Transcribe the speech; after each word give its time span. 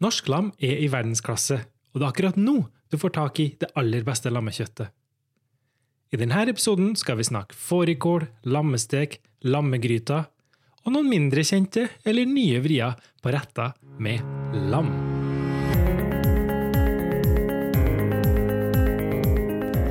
Norsk 0.00 0.30
lam 0.32 0.46
er 0.56 0.78
i 0.80 0.86
verdensklasse, 0.88 1.58
og 1.92 2.00
det 2.00 2.06
er 2.06 2.12
akkurat 2.14 2.36
nå 2.40 2.62
du 2.88 2.96
får 2.96 3.12
tak 3.18 3.40
i 3.42 3.50
det 3.60 3.68
aller 3.76 4.00
beste 4.06 4.32
lammekjøttet. 4.32 4.88
I 6.10 6.18
denne 6.18 6.40
episoden 6.48 6.94
skal 6.96 7.18
vi 7.18 7.26
snakke 7.28 7.54
fårikål, 7.54 8.24
lammestek, 8.48 9.18
lammegryter 9.44 10.24
og 10.86 10.94
noen 10.94 11.10
mindre 11.12 11.44
kjente 11.44 11.84
eller 12.08 12.24
nye 12.24 12.62
vrier 12.64 12.96
på 13.20 13.34
retter 13.36 13.76
med 14.00 14.24
lam. 14.72 14.88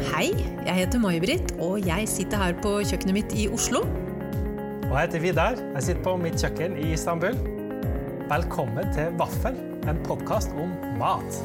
Hei, 0.09 0.33
jeg 0.65 0.75
heter 0.81 1.05
May-Britt, 1.05 1.53
og 1.61 1.85
jeg 1.85 2.09
sitter 2.09 2.47
her 2.47 2.57
på 2.65 2.79
kjøkkenet 2.81 3.19
mitt 3.21 3.37
i 3.37 3.45
Oslo. 3.53 3.85
Og 4.89 4.93
jeg 4.97 5.05
heter 5.05 5.27
Vidar. 5.29 5.65
Jeg 5.77 5.91
sitter 5.91 6.05
på 6.09 6.17
mitt 6.25 6.41
kjøkken 6.41 6.81
i 6.81 6.95
Istanbul. 6.97 7.37
Velkommen 8.29 8.89
til 8.97 9.13
Vaffel, 9.21 9.68
en 9.89 9.99
podkast 10.05 10.51
om 10.53 10.69
mat. 10.99 11.39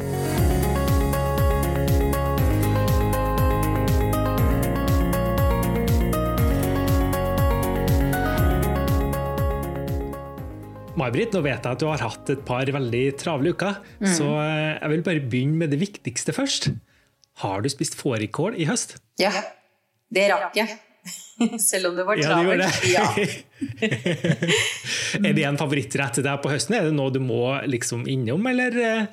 May-Britt, 10.94 11.32
nå 11.34 11.40
vet 11.42 11.56
jeg 11.56 11.72
at 11.72 11.80
du 11.80 11.88
har 11.88 12.04
hatt 12.04 12.30
et 12.30 12.44
par 12.46 12.68
veldig 12.76 13.04
travle 13.18 13.54
uker, 13.56 13.80
så 14.04 14.28
eh, 14.44 14.76
jeg 14.76 14.92
vil 14.92 15.06
bare 15.08 15.24
begynne 15.24 15.64
med 15.64 15.72
det 15.74 15.80
viktigste 15.80 16.36
først. 16.36 16.68
Har 17.42 17.64
du 17.64 17.72
spist 17.72 17.96
fårikål 17.98 18.60
i 18.60 18.68
høst? 18.68 18.98
Ja, 19.18 19.32
det 20.14 20.28
rakk 20.30 20.60
jeg. 20.60 20.76
Selv 21.70 21.90
om 21.90 21.96
det 21.98 22.04
var 22.06 22.20
Ja, 22.20 22.36
du 22.42 22.50
det. 22.60 22.70
Ja. 22.92 23.04
er 25.28 25.32
det 25.34 25.44
en 25.48 25.58
favorittrett 25.60 26.18
til 26.18 26.26
deg 26.26 26.40
på 26.42 26.52
høsten? 26.52 26.76
Er 26.78 26.88
det 26.88 26.94
noe 26.96 27.12
du 27.14 27.20
må 27.22 27.42
liksom 27.70 28.06
innom, 28.10 28.46
eller? 28.50 28.76
eh? 28.78 29.04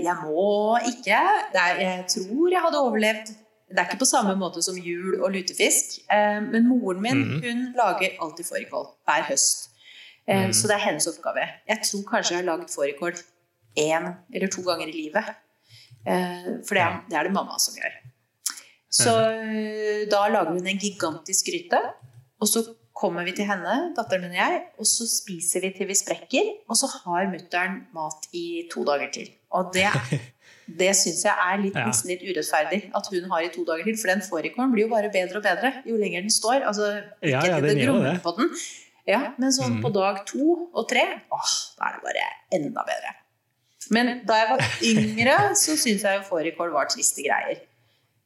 Jeg 0.00 0.16
må 0.24 0.76
ikke. 0.90 1.20
Det 1.54 1.66
jeg 1.80 2.04
tror 2.12 2.50
jeg 2.52 2.64
hadde 2.66 2.82
overlevd. 2.84 3.32
Det 3.70 3.78
er 3.78 3.86
ikke 3.86 4.00
på 4.02 4.08
samme 4.10 4.34
måte 4.36 4.62
som 4.66 4.76
jul 4.82 5.20
og 5.22 5.30
lutefisk. 5.36 6.00
Eh, 6.10 6.40
men 6.42 6.66
moren 6.68 7.02
min 7.04 7.20
mm. 7.22 7.36
hun 7.44 7.60
lager 7.78 8.16
alltid 8.20 8.48
fårikål 8.50 8.88
hver 9.08 9.28
høst. 9.30 9.68
Eh, 10.26 10.44
Mhm. 10.44 10.52
Så 10.54 10.68
det 10.68 10.76
er 10.76 10.84
hennes 10.84 11.06
oppgave. 11.10 11.42
Jeg 11.68 11.78
tror 11.86 12.02
kanskje 12.10 12.34
jeg 12.36 12.42
har 12.44 12.48
laget 12.50 12.70
fårikål 12.74 13.14
én 13.78 14.10
eller 14.34 14.48
to 14.52 14.62
ganger 14.62 14.88
i 14.90 14.92
livet. 14.92 15.24
Eh, 16.06 16.50
for 16.66 16.74
det 16.76 16.82
er, 16.84 17.00
det 17.10 17.16
er 17.18 17.24
det 17.28 17.32
mamma 17.34 17.56
som 17.58 17.74
gjør. 17.78 17.96
Så 18.90 19.12
eh, 19.14 20.04
da 20.10 20.24
lager 20.32 20.56
hun 20.56 20.66
en 20.66 20.80
gigantisk 20.82 21.46
gryte, 21.46 21.78
og 22.40 22.48
så 22.50 22.64
kommer 23.00 23.24
vi 23.24 23.32
til 23.32 23.46
henne, 23.48 23.94
datteren 23.96 24.26
min 24.26 24.34
og 24.34 24.40
jeg, 24.40 24.56
og 24.82 24.86
så 24.88 25.06
spiser 25.08 25.62
vi 25.64 25.70
til 25.76 25.88
vi 25.88 25.94
sprekker, 25.96 26.50
og 26.68 26.76
så 26.76 26.90
har 26.90 27.30
mutter'n 27.30 27.78
mat 27.96 28.26
i 28.36 28.66
to 28.72 28.82
dager 28.84 29.08
til. 29.14 29.30
Og 29.56 29.70
det, 29.72 29.86
det 30.80 30.90
syns 30.98 31.22
jeg 31.24 31.32
er 31.46 31.62
litt, 31.62 31.78
nesten 31.78 32.12
litt 32.12 32.26
urettferdig 32.26 32.82
at 32.98 33.08
hun 33.14 33.30
har 33.32 33.46
i 33.46 33.52
to 33.54 33.64
dager 33.68 33.88
til, 33.88 33.96
for 34.02 34.12
den 34.12 34.20
fårikålen 34.26 34.74
blir 34.74 34.84
jo 34.88 34.92
bare 34.92 35.08
bedre 35.14 35.40
og 35.40 35.46
bedre 35.46 35.72
jo 35.86 35.96
lenger 35.96 36.26
den 36.26 36.34
står. 36.34 36.66
Altså, 36.68 36.90
ikke 37.22 37.32
ja, 37.32 37.46
ja, 37.54 37.62
det 37.64 37.78
grumler 37.80 38.20
på 38.26 38.34
den. 38.36 38.52
Ja, 39.08 39.22
men 39.40 39.54
sånn 39.54 39.78
Mm. 39.78 39.82
på 39.86 39.94
dag 39.96 40.20
to 40.28 40.68
og 40.74 40.84
tre, 40.90 41.06
åh, 41.32 41.54
da 41.78 41.88
er 41.88 41.96
det 41.96 42.04
bare 42.04 42.26
enda 42.58 42.84
bedre. 42.84 43.14
Men 43.90 44.20
da 44.28 44.36
jeg 44.42 44.48
var 44.50 44.60
yngre, 44.92 45.36
så 45.56 45.74
syntes 45.78 46.04
jeg 46.04 46.20
jo 46.20 46.26
fårikål 46.28 46.70
var 46.74 46.90
triste 46.92 47.24
greier. 47.24 47.64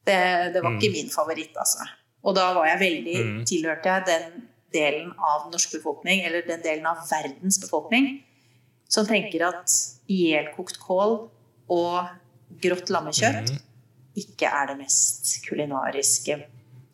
Det, 0.05 0.53
det 0.53 0.61
var 0.63 0.71
Mm. 0.75 0.79
ikke 0.79 0.91
min 0.93 1.09
favoritt, 1.09 1.55
altså. 1.57 1.85
Og 2.25 2.35
da 2.35 2.53
var 2.53 2.65
jeg 2.67 2.79
veldig, 2.79 3.15
Mm. 3.25 3.45
tilhørte 3.45 3.85
jeg 3.89 4.05
den 4.05 4.43
delen 4.73 5.11
av 5.17 5.49
norsk 5.51 5.71
befolkning, 5.77 6.25
eller 6.25 6.41
den 6.47 6.61
delen 6.61 6.85
av 6.85 6.97
verdens 7.09 7.57
befolkning, 7.61 8.23
som 8.89 9.05
tenker 9.05 9.47
at 9.47 9.71
ihjelkokt 10.09 10.77
kål 10.79 11.29
og 11.69 12.07
grått 12.61 12.89
lammekjøtt 12.93 13.49
mm. 13.49 13.61
ikke 14.21 14.45
er 14.51 14.67
det 14.67 14.77
mest 14.83 15.39
kulinariske 15.47 16.37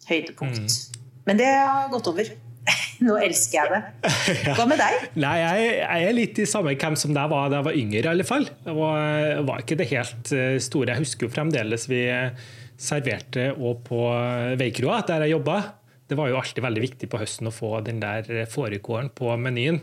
høydepunkt. 0.07 0.71
Mm. 0.71 1.01
Men 1.25 1.37
det 1.37 1.49
har 1.51 1.89
gått 1.91 2.07
over. 2.07 2.31
Nå 3.01 3.15
elsker 3.17 3.57
jeg 3.57 3.71
det. 3.73 4.11
Hva 4.57 4.65
med 4.69 4.77
deg? 4.81 5.05
Nei, 5.17 5.35
jeg, 5.41 5.69
jeg 5.81 6.07
er 6.07 6.13
litt 6.17 6.39
i 6.39 6.45
samme 6.49 6.75
hvem 6.77 6.95
som 6.99 7.13
deg 7.17 7.29
var 7.31 7.49
da 7.49 7.59
jeg 7.59 7.65
var 7.71 7.77
yngre, 7.83 8.03
i 8.05 8.11
alle 8.13 8.25
fall. 8.27 8.45
Det 8.65 8.75
var, 8.77 9.41
var 9.47 9.63
ikke 9.65 9.77
det 9.79 9.87
helt 9.91 10.31
eh, 10.37 10.57
store. 10.61 10.93
Jeg 10.93 11.01
husker 11.07 11.27
jo 11.27 11.33
fremdeles 11.33 11.87
vi 11.89 12.03
serverte 12.81 13.51
og 13.53 13.83
på 13.87 14.01
Veikroa, 14.59 15.03
der 15.07 15.27
jeg 15.27 15.37
jobba. 15.37 15.59
Det 16.11 16.17
var 16.19 16.27
jo 16.27 16.39
alltid 16.41 16.65
veldig 16.65 16.81
viktig 16.83 17.07
på 17.07 17.21
høsten 17.21 17.47
å 17.47 17.53
få 17.55 17.77
den 17.85 18.01
der 18.01 18.25
fårikålen 18.51 19.13
på 19.15 19.31
menyen. 19.39 19.79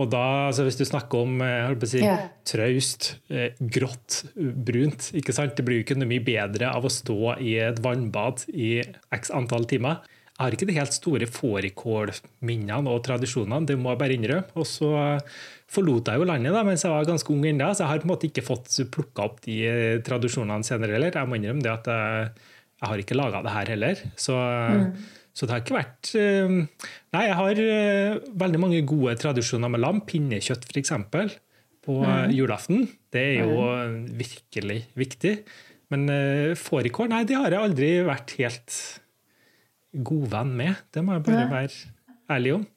Og 0.00 0.08
da, 0.12 0.24
altså 0.48 0.64
hvis 0.66 0.78
du 0.80 0.84
snakker 0.88 1.24
om 1.24 1.42
eh, 1.44 1.72
si, 1.88 2.00
yeah. 2.00 2.26
traust, 2.48 3.14
eh, 3.32 3.56
grått, 3.60 4.22
brunt 4.36 5.10
ikke 5.16 5.34
sant? 5.36 5.54
Det 5.56 5.64
blir 5.66 5.80
jo 5.80 5.86
ikke 5.86 5.96
noe 6.00 6.10
mye 6.10 6.24
bedre 6.24 6.70
av 6.72 6.88
å 6.88 6.92
stå 6.92 7.36
i 7.44 7.58
et 7.68 7.80
vannbad 7.84 8.46
i 8.52 8.74
x 9.12 9.32
antall 9.36 9.68
timer. 9.70 10.00
Jeg 10.32 10.46
har 10.46 10.54
ikke 10.56 10.66
de 10.66 10.74
helt 10.74 10.94
store 10.96 11.26
fårikålminnene 11.28 12.90
og 12.90 13.02
tradisjonene, 13.04 13.66
det 13.68 13.76
må 13.78 13.92
jeg 13.92 14.00
bare 14.00 14.14
innrømme. 14.16 14.54
Og 14.58 14.64
så 14.66 14.92
forlot 15.72 16.08
jeg 16.08 16.20
jo 16.20 16.28
landet 16.28 16.56
da, 16.56 16.62
mens 16.66 16.84
jeg 16.86 16.92
var 16.92 17.08
ganske 17.08 17.32
ung 17.34 17.44
ennå, 17.48 17.68
så 17.72 17.84
jeg 17.84 17.90
har 17.90 18.00
på 18.02 18.08
en 18.08 18.12
måte 18.14 18.28
ikke 18.28 18.44
fått 18.46 18.78
plukka 18.92 19.26
opp 19.28 19.42
de 19.44 19.58
eh, 19.68 19.98
tradisjonene 20.04 20.66
senere 20.66 20.96
heller. 20.96 21.12
Jeg 21.14 21.28
må 21.28 21.38
innrømme 21.38 21.64
det 21.64 21.72
at 21.72 21.90
jeg, 21.92 22.30
jeg 22.80 22.90
har 22.90 23.02
ikke 23.04 23.18
laga 23.18 23.42
det 23.44 23.54
her 23.54 23.72
heller. 23.74 24.02
Så, 24.24 24.38
så 25.36 25.48
det 25.48 25.54
har 25.54 25.62
ikke 25.64 25.78
vært 25.78 26.12
eh, 26.18 26.56
Nei, 27.12 27.24
jeg 27.28 27.38
har 27.42 27.62
eh, 27.66 28.18
veldig 28.44 28.62
mange 28.64 28.80
gode 28.88 29.18
tradisjoner 29.20 29.72
med 29.72 29.84
lam. 29.84 30.00
Pinnekjøtt, 30.08 30.64
f.eks. 30.72 30.96
På 31.82 31.98
mm. 32.06 32.32
julaften. 32.32 32.86
Det 33.12 33.22
er 33.34 33.44
jo 33.44 33.68
virkelig 34.16 34.80
viktig. 34.96 35.36
Men 35.92 36.08
uh, 36.08 36.52
fårikål, 36.56 37.10
nei, 37.12 37.24
det 37.28 37.36
har 37.36 37.52
jeg 37.52 37.66
aldri 37.66 37.88
vært 38.06 38.32
helt 38.38 38.76
god 39.92 40.28
venn 40.32 40.52
med. 40.56 40.74
Det 40.94 41.04
må 41.04 41.12
jeg 41.18 41.24
bare 41.28 41.48
være 41.50 41.80
ærlig 42.30 42.54
om. 42.60 42.68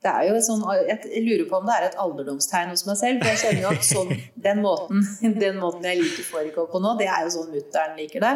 Det 0.00 0.08
er 0.08 0.22
jo 0.30 0.36
et 0.38 0.44
sånn, 0.46 0.62
jeg 0.88 1.20
lurer 1.26 1.42
på 1.50 1.58
om 1.58 1.66
det 1.68 1.74
er 1.76 1.84
et 1.90 1.96
alderdomstegn 2.00 2.70
hos 2.72 2.86
meg 2.88 2.96
selv. 2.96 3.18
For 3.20 3.28
jeg 3.34 3.40
kjenner 3.42 3.64
jo 3.66 3.72
at 3.74 3.84
sånn, 3.84 4.12
den, 4.46 4.62
måten, 4.64 5.02
den 5.42 5.58
måten 5.60 5.84
jeg 5.84 5.98
liker 6.00 6.24
fårikål 6.30 6.70
på 6.72 6.80
nå, 6.80 6.94
det 6.96 7.08
er 7.12 7.26
jo 7.26 7.34
sånn 7.34 7.50
mutter'n 7.52 7.98
liker 7.98 8.24
det. 8.24 8.30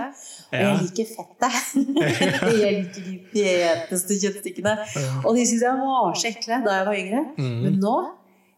Og 0.51 0.59
jeg 0.61 0.83
liker 0.83 1.09
fettet. 1.15 1.71
jeg 2.65 2.75
liker 2.83 3.09
de 3.09 3.17
feteste 3.31 4.19
kjøttstykkene. 4.27 4.77
Og 5.25 5.31
de 5.39 5.47
syns 5.49 5.65
jeg 5.65 5.81
var 5.81 6.21
så 6.21 6.29
ekle 6.35 6.61
da 6.67 6.77
jeg 6.83 6.89
var 6.91 7.01
yngre. 7.01 7.25
Mm. 7.41 7.57
Men 7.65 7.81
nå, 7.81 7.97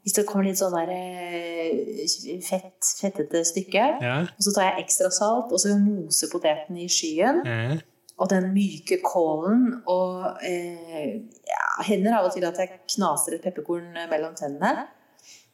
hvis 0.03 0.19
det 0.19 0.27
kommer 0.27 0.49
litt 0.51 0.59
sånn 0.59 0.75
der 0.75 0.91
eh, 0.97 2.41
fett, 2.43 2.91
fettete 2.99 3.45
stykke, 3.47 3.87
Ja. 4.03 4.19
og 4.27 4.43
så 4.49 4.57
tar 4.57 4.73
jeg 4.73 4.89
ekstra 4.89 5.13
salt, 5.15 5.55
og 5.55 5.63
så 5.63 5.79
moser 5.79 6.31
poteten 6.35 6.83
i 6.83 6.91
skyen. 6.91 7.45
Og 8.16 8.28
den 8.32 8.47
myke 8.54 8.97
kålen 9.04 9.65
og 9.93 10.38
eh, 10.41 11.19
ja, 11.44 11.65
hender 11.84 12.15
av 12.16 12.28
og 12.31 12.32
til 12.32 12.47
at 12.49 12.56
jeg 12.62 12.78
knaser 12.94 13.37
et 13.37 13.43
pepperkorn 13.44 13.91
mellom 14.09 14.32
tennene. 14.38 14.87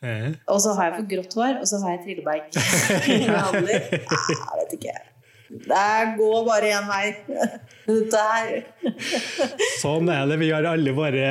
eh. 0.06 0.28
Og 0.46 0.60
så 0.62 0.76
har 0.78 0.90
jeg 0.92 1.00
for 1.00 1.08
grått 1.10 1.34
hår, 1.40 1.56
og 1.58 1.66
så 1.66 1.80
har 1.82 1.96
jeg 1.96 2.04
trilleberg. 2.04 2.44
Ja, 3.26 3.48
jeg 3.50 4.60
vet 4.60 4.76
ikke. 4.78 4.94
Det 5.52 5.88
går 6.16 6.38
bare 6.46 6.70
én 6.78 6.86
vei. 6.88 7.06
Dette 7.90 8.22
her. 8.30 8.54
Sånn 9.82 10.08
er 10.08 10.30
det. 10.30 10.38
Vi 10.40 10.52
har 10.54 10.64
alle 10.70 10.94
våre 10.96 11.26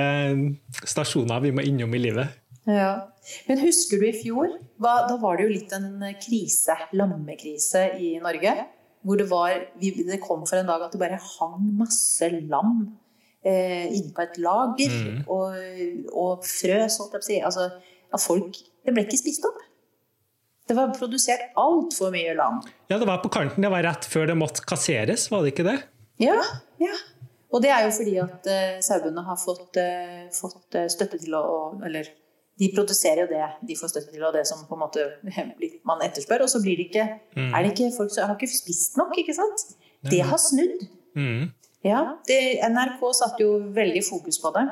stasjoner 0.83 1.41
vi 1.47 1.53
må 1.55 1.63
innom 1.65 1.95
i 1.97 2.03
livet. 2.03 2.35
Ja. 2.69 2.91
Men 3.47 3.63
husker 3.63 4.03
du 4.03 4.05
i 4.09 4.13
fjor? 4.19 4.51
Da 4.83 5.15
var 5.23 5.39
det 5.39 5.47
jo 5.47 5.55
litt 5.55 5.73
en 5.79 5.89
krise, 6.21 6.75
lammekrise 6.97 7.87
i 7.97 8.17
Norge. 8.21 8.53
Hvor 9.01 9.17
det 9.17 9.29
var 9.31 9.56
Det 9.81 10.19
kom 10.22 10.44
for 10.45 10.59
en 10.59 10.69
dag 10.69 10.84
at 10.85 10.94
det 10.94 11.01
bare 11.01 11.17
hang 11.17 11.72
masse 11.79 12.28
lam 12.29 12.84
eh, 13.44 13.88
inne 13.89 14.13
på 14.13 14.25
et 14.25 14.38
lager. 14.41 14.94
Mm. 14.94 15.23
Og, 15.25 15.57
og 16.13 16.45
frøs, 16.45 17.00
holdt 17.01 17.17
jeg 17.17 17.22
på 17.22 17.25
å 17.25 17.29
si. 17.29 17.40
Altså, 17.41 17.69
at 18.11 18.22
folk 18.22 18.57
Det 18.81 18.94
ble 18.95 19.06
ikke 19.06 19.19
spist 19.19 19.45
opp. 19.45 19.59
Det 20.67 20.78
var 20.78 20.93
produsert 20.96 21.52
altfor 21.59 22.14
mye 22.14 22.34
lam. 22.37 22.61
Ja, 22.90 22.97
det 22.97 23.08
var 23.09 23.20
på 23.22 23.29
kanten. 23.34 23.61
Det 23.61 23.70
var 23.73 23.84
rett 23.85 24.05
før 24.08 24.29
det 24.29 24.37
måtte 24.40 24.64
kasseres, 24.66 25.28
var 25.34 25.43
det 25.43 25.52
ikke 25.52 25.66
det? 25.67 25.75
Ja, 26.22 26.37
ja. 26.81 26.96
Og 27.52 27.64
det 27.64 27.72
er 27.75 27.84
jo 27.85 27.91
fordi 27.93 28.16
at 28.23 28.47
uh, 28.47 28.79
sauebøndene 28.84 29.25
har 29.28 29.40
fått, 29.40 29.78
eh, 29.81 30.29
fått 30.31 30.78
eh, 30.79 30.87
støtte 30.91 31.20
til 31.20 31.34
å 31.35 31.43
Eller 31.84 32.08
de 32.61 32.67
produserer 32.75 33.23
jo 33.25 33.28
det 33.31 33.47
de 33.67 33.75
får 33.79 33.90
støtte 33.96 34.11
til, 34.13 34.23
og 34.28 34.34
det 34.37 34.43
som 34.47 34.61
på 34.69 34.78
en 34.78 34.84
måte 34.85 35.08
man 35.90 36.03
etterspør. 36.05 36.43
Og 36.46 36.49
så 36.53 36.61
blir 36.63 36.78
det 36.78 36.87
ikke, 36.91 37.08
Mm. 37.35 37.49
er 37.55 37.63
det 37.66 37.72
ikke 37.73 37.90
folk 37.97 38.11
som 38.13 38.28
har 38.29 38.37
ikke 38.37 38.52
spist 38.53 38.97
nok, 39.02 39.17
ikke 39.17 39.34
sant? 39.34 39.66
Det 40.11 40.22
har 40.29 40.37
snudd. 40.37 40.85
Mm. 41.17 41.49
Ja, 41.84 42.02
det, 42.29 42.40
NRK 42.69 43.02
satte 43.17 43.41
jo 43.41 43.55
veldig 43.73 44.03
fokus 44.05 44.37
på 44.43 44.52
det. 44.55 44.67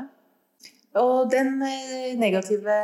Og 0.99 1.29
den 1.31 1.61
eh, 1.65 2.15
negative 2.17 2.75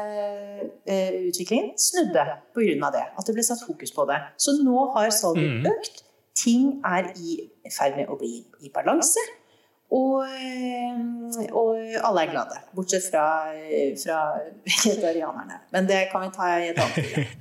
eh, 0.86 1.14
utviklingen 1.30 1.72
snudde 1.78 2.26
pga. 2.56 2.90
det. 2.94 3.06
At 3.18 3.26
det 3.28 3.34
ble 3.38 3.44
satt 3.46 3.64
fokus 3.68 3.92
på 3.96 4.06
det. 4.10 4.20
Så 4.38 4.54
nå 4.64 4.92
har 4.96 5.10
salget 5.10 5.50
Mm. 5.62 5.66
økt. 5.72 6.02
Ting 6.36 6.82
er 6.86 7.12
i 7.16 7.38
ferd 7.72 7.96
med 7.98 8.08
å 8.12 8.18
bli 8.20 8.44
i 8.62 8.70
balanse. 8.74 9.20
Og, 9.94 10.24
eh, 10.26 11.52
og 11.54 11.76
alle 12.02 12.24
er 12.26 12.32
glade. 12.32 12.62
Bortsett 12.76 13.06
fra, 13.12 13.26
fra 14.02 14.22
vegetarianerne. 14.66 15.60
Men 15.76 15.90
det 15.90 16.08
kan 16.12 16.26
vi 16.26 16.32
ta 16.36 16.50
i 16.58 16.72
et 16.72 16.82
annet. 16.82 17.36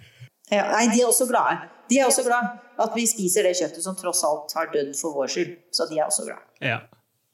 Ja, 0.52 0.66
nei, 0.68 0.90
de 0.92 1.00
er 1.00 1.08
også 1.08 1.24
glade. 1.30 1.70
De 1.88 1.98
er 1.98 2.04
også 2.04 2.22
glad 2.26 2.50
at 2.84 2.92
vi 2.92 3.06
spiser 3.08 3.46
det 3.46 3.54
kjøttet 3.56 3.80
som 3.84 3.96
tross 3.96 4.20
alt 4.28 4.52
har 4.58 4.68
dødd 4.74 4.92
for 4.98 5.16
vår 5.16 5.30
skyld. 5.32 5.54
Så 5.72 5.86
de 5.88 5.96
er 5.98 6.04
også 6.04 6.26
glade. 6.28 6.44
Ja. 6.60 6.82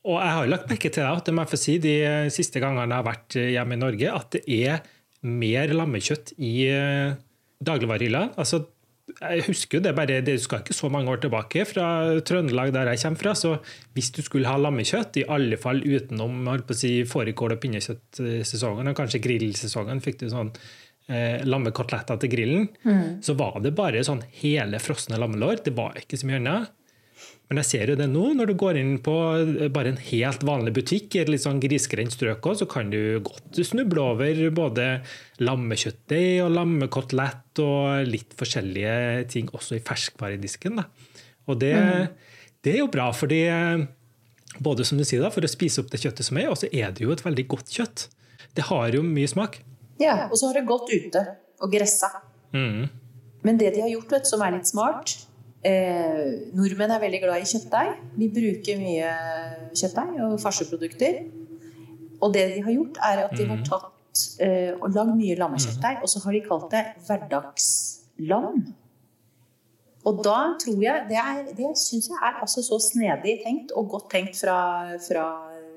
Og 0.07 0.17
jeg 0.23 0.33
har 0.37 0.49
lagt 0.49 0.71
merke 0.71 0.93
til 0.95 1.05
at 1.05 1.27
det 1.27 1.35
må 1.35 1.43
jeg 1.45 1.53
få 1.53 1.59
si, 1.61 1.75
de 1.83 1.97
siste 2.33 2.63
gangene 2.63 2.87
jeg 2.87 3.03
har 3.03 3.09
vært 3.11 3.37
hjemme 3.37 3.77
i 3.77 3.81
Norge, 3.83 4.15
at 4.15 4.37
det 4.39 4.45
er 4.47 4.87
mer 5.27 5.75
lammekjøtt 5.75 6.33
i 6.39 6.55
eh, 6.71 7.19
dagligvarehylla. 7.61 8.31
Altså, 8.41 8.63
jeg 9.19 9.45
husker 9.47 9.79
jo 9.79 9.85
det 9.85 9.93
bare, 9.97 10.21
det 10.25 10.37
skal 10.43 10.63
ikke 10.63 10.77
så 10.77 10.91
mange 10.93 11.13
år 11.13 11.23
tilbake 11.25 11.65
fra 11.69 11.87
Trøndelag, 12.27 12.73
der 12.75 12.93
jeg 12.93 13.03
kommer 13.03 13.23
fra. 13.23 13.35
Så 13.39 13.55
hvis 13.97 14.11
du 14.17 14.23
skulle 14.27 14.51
ha 14.51 14.61
lammekjøtt, 14.61 15.21
i 15.21 15.27
alle 15.31 15.59
fall 15.61 15.83
utenom 15.85 16.49
si, 16.77 17.01
fårikål- 17.09 17.57
og 17.57 17.63
pinnekjøttsesongen, 17.63 18.91
og 18.91 18.99
kanskje 18.99 19.23
grillsesongen, 19.25 20.03
fikk 20.05 20.23
du 20.23 20.29
sånn 20.33 20.53
eh, 21.11 21.41
lammekoteletter 21.47 22.21
til 22.23 22.35
grillen, 22.35 22.69
mm. 22.85 23.21
så 23.27 23.37
var 23.39 23.61
det 23.65 23.77
bare 23.79 24.05
sånn 24.07 24.23
hele 24.43 24.83
frosne 24.83 25.21
lammelår. 25.21 25.65
Det 25.67 25.77
var 25.77 25.99
ikke 26.01 26.21
så 26.21 26.31
mye 26.31 26.43
annet. 26.43 26.77
Men 27.51 27.65
jeg 27.65 27.67
ser 27.67 27.91
jo 27.91 27.97
det 27.99 28.07
nå, 28.07 28.29
når 28.39 28.53
du 28.53 28.55
går 28.63 28.77
inn 28.79 28.93
på 29.03 29.13
bare 29.75 29.91
en 29.91 30.03
helt 30.07 30.45
vanlig 30.47 30.71
butikk 30.77 31.17
i 31.17 31.21
et 31.25 31.31
litt 31.33 31.43
sånn 31.43 31.59
grisgrendt 31.59 32.15
strøk, 32.15 32.47
så 32.55 32.67
kan 32.71 32.93
du 32.93 33.19
godt 33.27 33.59
snuble 33.67 34.05
over 34.13 34.43
både 34.55 34.85
lammekjøttdeig 35.43 36.45
og 36.45 36.53
lammekotelett 36.55 37.63
og 37.65 38.07
litt 38.07 38.37
forskjellige 38.39 38.93
ting 39.35 39.51
også 39.51 39.81
i 39.81 39.83
ferskvaredisken. 39.83 40.79
Da. 40.79 40.87
Og 41.51 41.59
det, 41.59 41.73
mm. 41.75 42.39
det, 42.63 42.77
er 42.77 42.79
jo 42.85 42.93
bra, 42.95 43.09
fordi 43.19 43.43
både 44.63 44.87
som 44.87 45.03
du 45.03 45.07
sier 45.09 45.27
da, 45.27 45.33
for 45.35 45.43
å 45.43 45.51
spise 45.51 45.83
opp 45.83 45.91
det 45.91 46.05
kjøttet 46.05 46.29
som 46.31 46.39
er, 46.39 46.53
og 46.53 46.61
så 46.61 46.71
er 46.71 46.95
det 46.95 47.03
jo 47.03 47.11
et 47.17 47.25
veldig 47.27 47.47
godt 47.51 47.75
kjøtt. 47.75 48.07
Det 48.55 48.69
har 48.71 48.95
jo 48.95 49.03
mye 49.03 49.31
smak. 49.31 49.59
Ja, 49.99 50.29
og 50.29 50.39
så 50.39 50.53
har 50.53 50.61
det 50.61 50.69
gått 50.71 50.95
ute 50.95 51.25
og 51.59 51.75
gressa. 51.75 52.13
Mm. 52.55 52.87
Men 53.43 53.59
det 53.59 53.75
de 53.75 53.83
har 53.83 53.91
gjort, 53.91 54.15
vet, 54.15 54.31
som 54.31 54.47
er 54.47 54.55
litt 54.55 54.71
smart, 54.71 55.17
Eh, 55.61 56.53
nordmenn 56.57 56.95
er 56.95 57.03
veldig 57.03 57.21
glad 57.21 57.43
i 57.43 57.49
kjøttdeig. 57.49 57.97
Vi 58.17 58.31
bruker 58.33 58.81
mye 58.81 59.11
kjøttdeig 59.77 60.21
og 60.25 60.37
farseprodukter. 60.41 61.23
Og 62.21 62.35
det 62.35 62.47
de 62.55 62.63
har 62.65 62.77
gjort, 62.77 63.01
er 63.05 63.25
at 63.27 63.35
de 63.37 63.47
har 63.49 63.61
mm. 63.61 63.67
tatt 63.69 64.25
eh, 64.45 64.73
og 64.77 64.93
lagd 64.95 65.17
mye 65.17 65.37
lammekjøttdeig, 65.41 66.03
og 66.05 66.13
så 66.13 66.23
har 66.25 66.37
de 66.37 66.43
kalt 66.45 66.69
det 66.73 66.85
hverdagslam. 67.07 68.61
Og 70.09 70.23
da 70.25 70.39
tror 70.61 70.81
jeg 70.81 71.07
Det, 71.11 71.17
er, 71.21 71.43
det 71.57 71.71
syns 71.77 72.09
jeg 72.09 72.21
er 72.25 72.41
altså 72.41 72.65
så 72.65 72.79
snedig 72.81 73.41
tenkt, 73.45 73.73
og 73.77 73.91
godt 73.93 74.11
tenkt 74.13 74.41
fra, 74.41 74.97
fra 75.05 75.27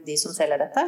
de 0.08 0.16
som 0.20 0.36
selger 0.36 0.64
dette, 0.64 0.84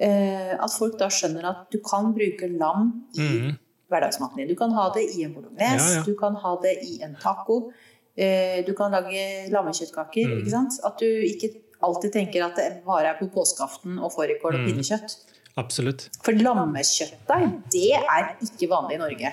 eh, 0.00 0.52
at 0.56 0.76
folk 0.78 0.98
da 1.00 1.08
skjønner 1.12 1.48
at 1.48 1.68
du 1.72 1.80
kan 1.84 2.12
bruke 2.16 2.48
lam 2.52 2.92
i 3.16 3.28
mm. 3.28 3.54
hverdagsmaten 3.88 4.42
din. 4.42 4.52
Du 4.52 4.58
kan 4.60 4.76
ha 4.76 4.90
det 4.96 5.06
i 5.16 5.24
en 5.24 5.34
bolognese, 5.36 5.88
ja, 5.88 6.00
ja. 6.00 6.04
du 6.04 6.12
kan 6.20 6.36
ha 6.40 6.56
det 6.64 6.76
i 6.84 7.00
en 7.04 7.16
taco. 7.20 7.70
Eh, 8.18 8.60
du 8.66 8.72
kan 8.78 8.92
lage 8.94 9.50
lammekjøttkaker. 9.52 10.30
Mm. 10.30 10.40
ikke 10.40 10.54
sant? 10.54 10.78
At 10.86 11.02
du 11.02 11.06
ikke 11.06 11.52
alltid 11.80 12.14
tenker 12.16 12.44
at 12.44 12.58
det 12.58 12.70
bare 12.86 13.14
er 13.14 13.20
på 13.20 13.30
påskeaften 13.32 14.00
og 14.00 14.12
fårikål 14.16 14.56
og 14.58 14.64
mm. 14.64 14.66
pinnekjøtt. 14.70 15.16
Absolutt. 15.60 16.08
For 16.24 16.36
lammekjøttdeig, 16.36 17.54
det 17.72 17.94
er 18.00 18.34
ikke 18.46 18.68
vanlig 18.70 18.98
i 18.98 19.00
Norge. 19.00 19.32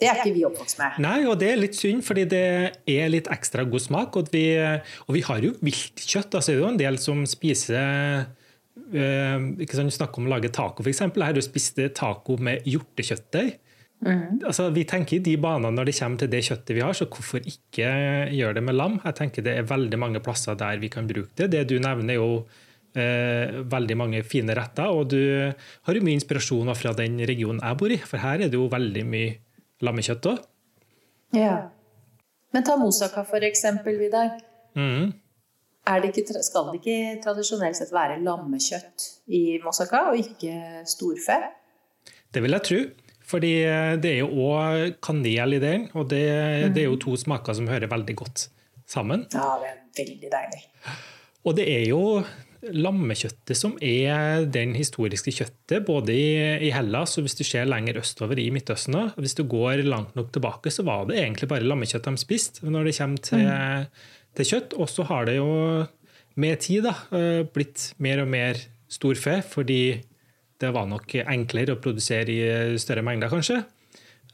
Det 0.00 0.08
er 0.10 0.20
ikke 0.20 0.34
vi 0.34 0.42
oppvokst 0.46 0.80
med. 0.80 0.96
Nei, 1.04 1.18
og 1.30 1.36
det 1.40 1.52
er 1.52 1.60
litt 1.60 1.76
synd, 1.78 2.02
fordi 2.04 2.24
det 2.28 2.46
er 2.90 3.12
litt 3.12 3.28
ekstra 3.30 3.62
god 3.68 3.82
smak. 3.82 4.16
Og 4.18 4.32
vi, 4.34 4.48
og 5.06 5.12
vi 5.14 5.22
har 5.24 5.44
jo 5.44 5.52
viltkjøtt. 5.62 6.34
Altså, 6.34 6.50
det 6.50 6.56
er 6.56 6.64
jo 6.64 6.70
en 6.72 6.80
del 6.80 6.98
som 7.00 7.22
spiser 7.30 8.24
øh, 8.90 9.46
ikke 9.62 9.78
sånn, 9.78 9.92
Snakk 9.94 10.18
om 10.18 10.26
å 10.26 10.34
lage 10.34 10.50
taco, 10.54 10.82
f.eks. 10.82 11.04
Her 11.06 11.22
har 11.28 11.38
spiste 11.38 11.86
spist 11.86 12.00
taco 12.00 12.36
med 12.42 12.66
hjortekjøttdeig. 12.68 13.54
Mm. 14.04 14.42
Altså, 14.44 14.68
vi 14.74 14.84
tenker 14.84 15.16
i 15.16 15.24
de 15.24 15.38
banene 15.40 15.72
når 15.72 15.88
det 15.88 15.94
kommer 15.96 16.20
til 16.20 16.28
det 16.32 16.42
kjøttet 16.44 16.74
vi 16.76 16.82
har, 16.84 16.92
så 16.96 17.06
hvorfor 17.08 17.40
ikke 17.40 17.88
gjøre 18.36 18.58
det 18.58 18.64
med 18.66 18.76
lam? 18.76 18.98
Jeg 19.04 19.16
tenker 19.16 19.44
Det 19.46 19.56
er 19.56 19.68
veldig 19.68 19.98
mange 20.00 20.20
plasser 20.24 20.58
der 20.60 20.80
vi 20.82 20.90
kan 20.92 21.08
bruke 21.08 21.32
det. 21.40 21.50
Det 21.54 21.64
du 21.70 21.78
nevner, 21.80 22.12
er 22.12 22.20
jo 22.20 22.44
eh, 23.00 23.62
veldig 23.64 23.96
mange 23.96 24.22
fine 24.28 24.56
retter. 24.56 24.92
Og 24.92 25.08
du 25.14 25.22
har 25.88 25.96
jo 25.96 26.04
mye 26.04 26.18
inspirasjon 26.18 26.74
fra 26.76 26.92
den 26.96 27.16
regionen 27.24 27.62
jeg 27.64 27.80
bor 27.80 27.94
i, 27.94 27.98
for 27.98 28.20
her 28.20 28.44
er 28.44 28.52
det 28.52 28.60
jo 28.60 28.68
veldig 28.72 29.04
mye 29.08 29.36
lammekjøtt 29.84 30.28
òg. 30.32 30.42
Ja. 31.34 31.56
Men 32.54 32.66
ta 32.66 32.76
moussaka 32.78 33.24
for 33.26 33.42
eksempel, 33.42 33.96
Vidar. 33.98 34.36
Mm. 34.78 35.14
Det 35.84 36.10
ikke, 36.12 36.42
skal 36.44 36.70
det 36.70 36.78
ikke 36.80 37.22
tradisjonelt 37.24 37.76
sett 37.76 37.90
være 37.92 38.20
lammekjøtt 38.24 39.08
i 39.36 39.42
moussaka, 39.64 40.10
og 40.12 40.20
ikke 40.20 40.84
storfe? 40.88 41.40
Det 42.32 42.40
vil 42.44 42.56
jeg 42.56 42.68
tro. 42.68 42.78
Fordi 43.24 43.52
eh, 43.64 43.94
det 44.00 44.16
er 44.16 44.22
jo 44.22 44.48
òg 44.50 44.98
kanel 45.04 45.56
i 45.56 45.62
den, 45.62 45.88
og 45.96 46.08
det, 46.12 46.24
det, 46.74 46.84
er 46.84 46.90
jo 46.90 47.00
to 47.00 47.16
smaker 47.20 47.56
som 47.56 47.68
hører 47.70 47.90
veldig 47.90 48.16
godt 48.20 48.48
sammen. 48.90 49.24
Ja, 49.32 49.54
det 49.62 49.70
er 49.72 49.78
veldig 50.00 50.32
deilig. 50.32 50.64
Og 51.44 51.56
det 51.56 51.68
er 51.72 51.86
jo 51.88 52.02
lammekjøttet 52.64 53.58
som 53.58 53.74
er 53.84 54.46
den 54.48 54.72
historiske 54.76 55.32
kjøttet, 55.34 55.84
både 55.84 56.14
i, 56.16 56.28
i 56.68 56.70
Hellas 56.72 57.18
og 57.18 57.26
hvis 57.26 57.36
du 57.36 57.42
ser 57.44 57.68
lenger 57.68 58.00
østover 58.00 58.40
i 58.40 58.48
Midtøsten. 58.54 58.96
Hvis 59.20 59.36
du 59.36 59.44
går 59.48 59.84
langt 59.84 60.14
nok 60.16 60.32
tilbake, 60.32 60.72
så 60.72 60.84
var 60.86 61.04
det 61.08 61.18
egentlig 61.20 61.50
bare 61.50 61.66
lammekjøtt 61.66 62.08
de 62.08 62.20
spiste 62.20 62.64
når 62.68 62.88
det 62.88 62.96
kommer 62.96 63.24
til, 63.28 63.44
mm. 63.44 63.90
til 64.38 64.50
kjøtt. 64.52 64.78
Og 64.80 64.88
så 64.92 65.04
har 65.10 65.28
det 65.28 65.36
jo 65.36 65.50
med 66.40 66.64
tid 66.64 66.88
da, 66.88 66.96
eh, 67.14 67.44
blitt 67.44 67.92
mer 68.02 68.24
og 68.24 68.32
mer 68.32 68.60
storfe, 68.90 69.40
fordi 69.48 70.00
det 70.62 70.70
var 70.74 70.86
nok 70.90 71.16
enklere 71.24 71.74
å 71.74 71.80
produsere 71.82 72.34
i 72.34 72.78
større 72.80 73.04
mengder, 73.06 73.32
kanskje. 73.32 73.62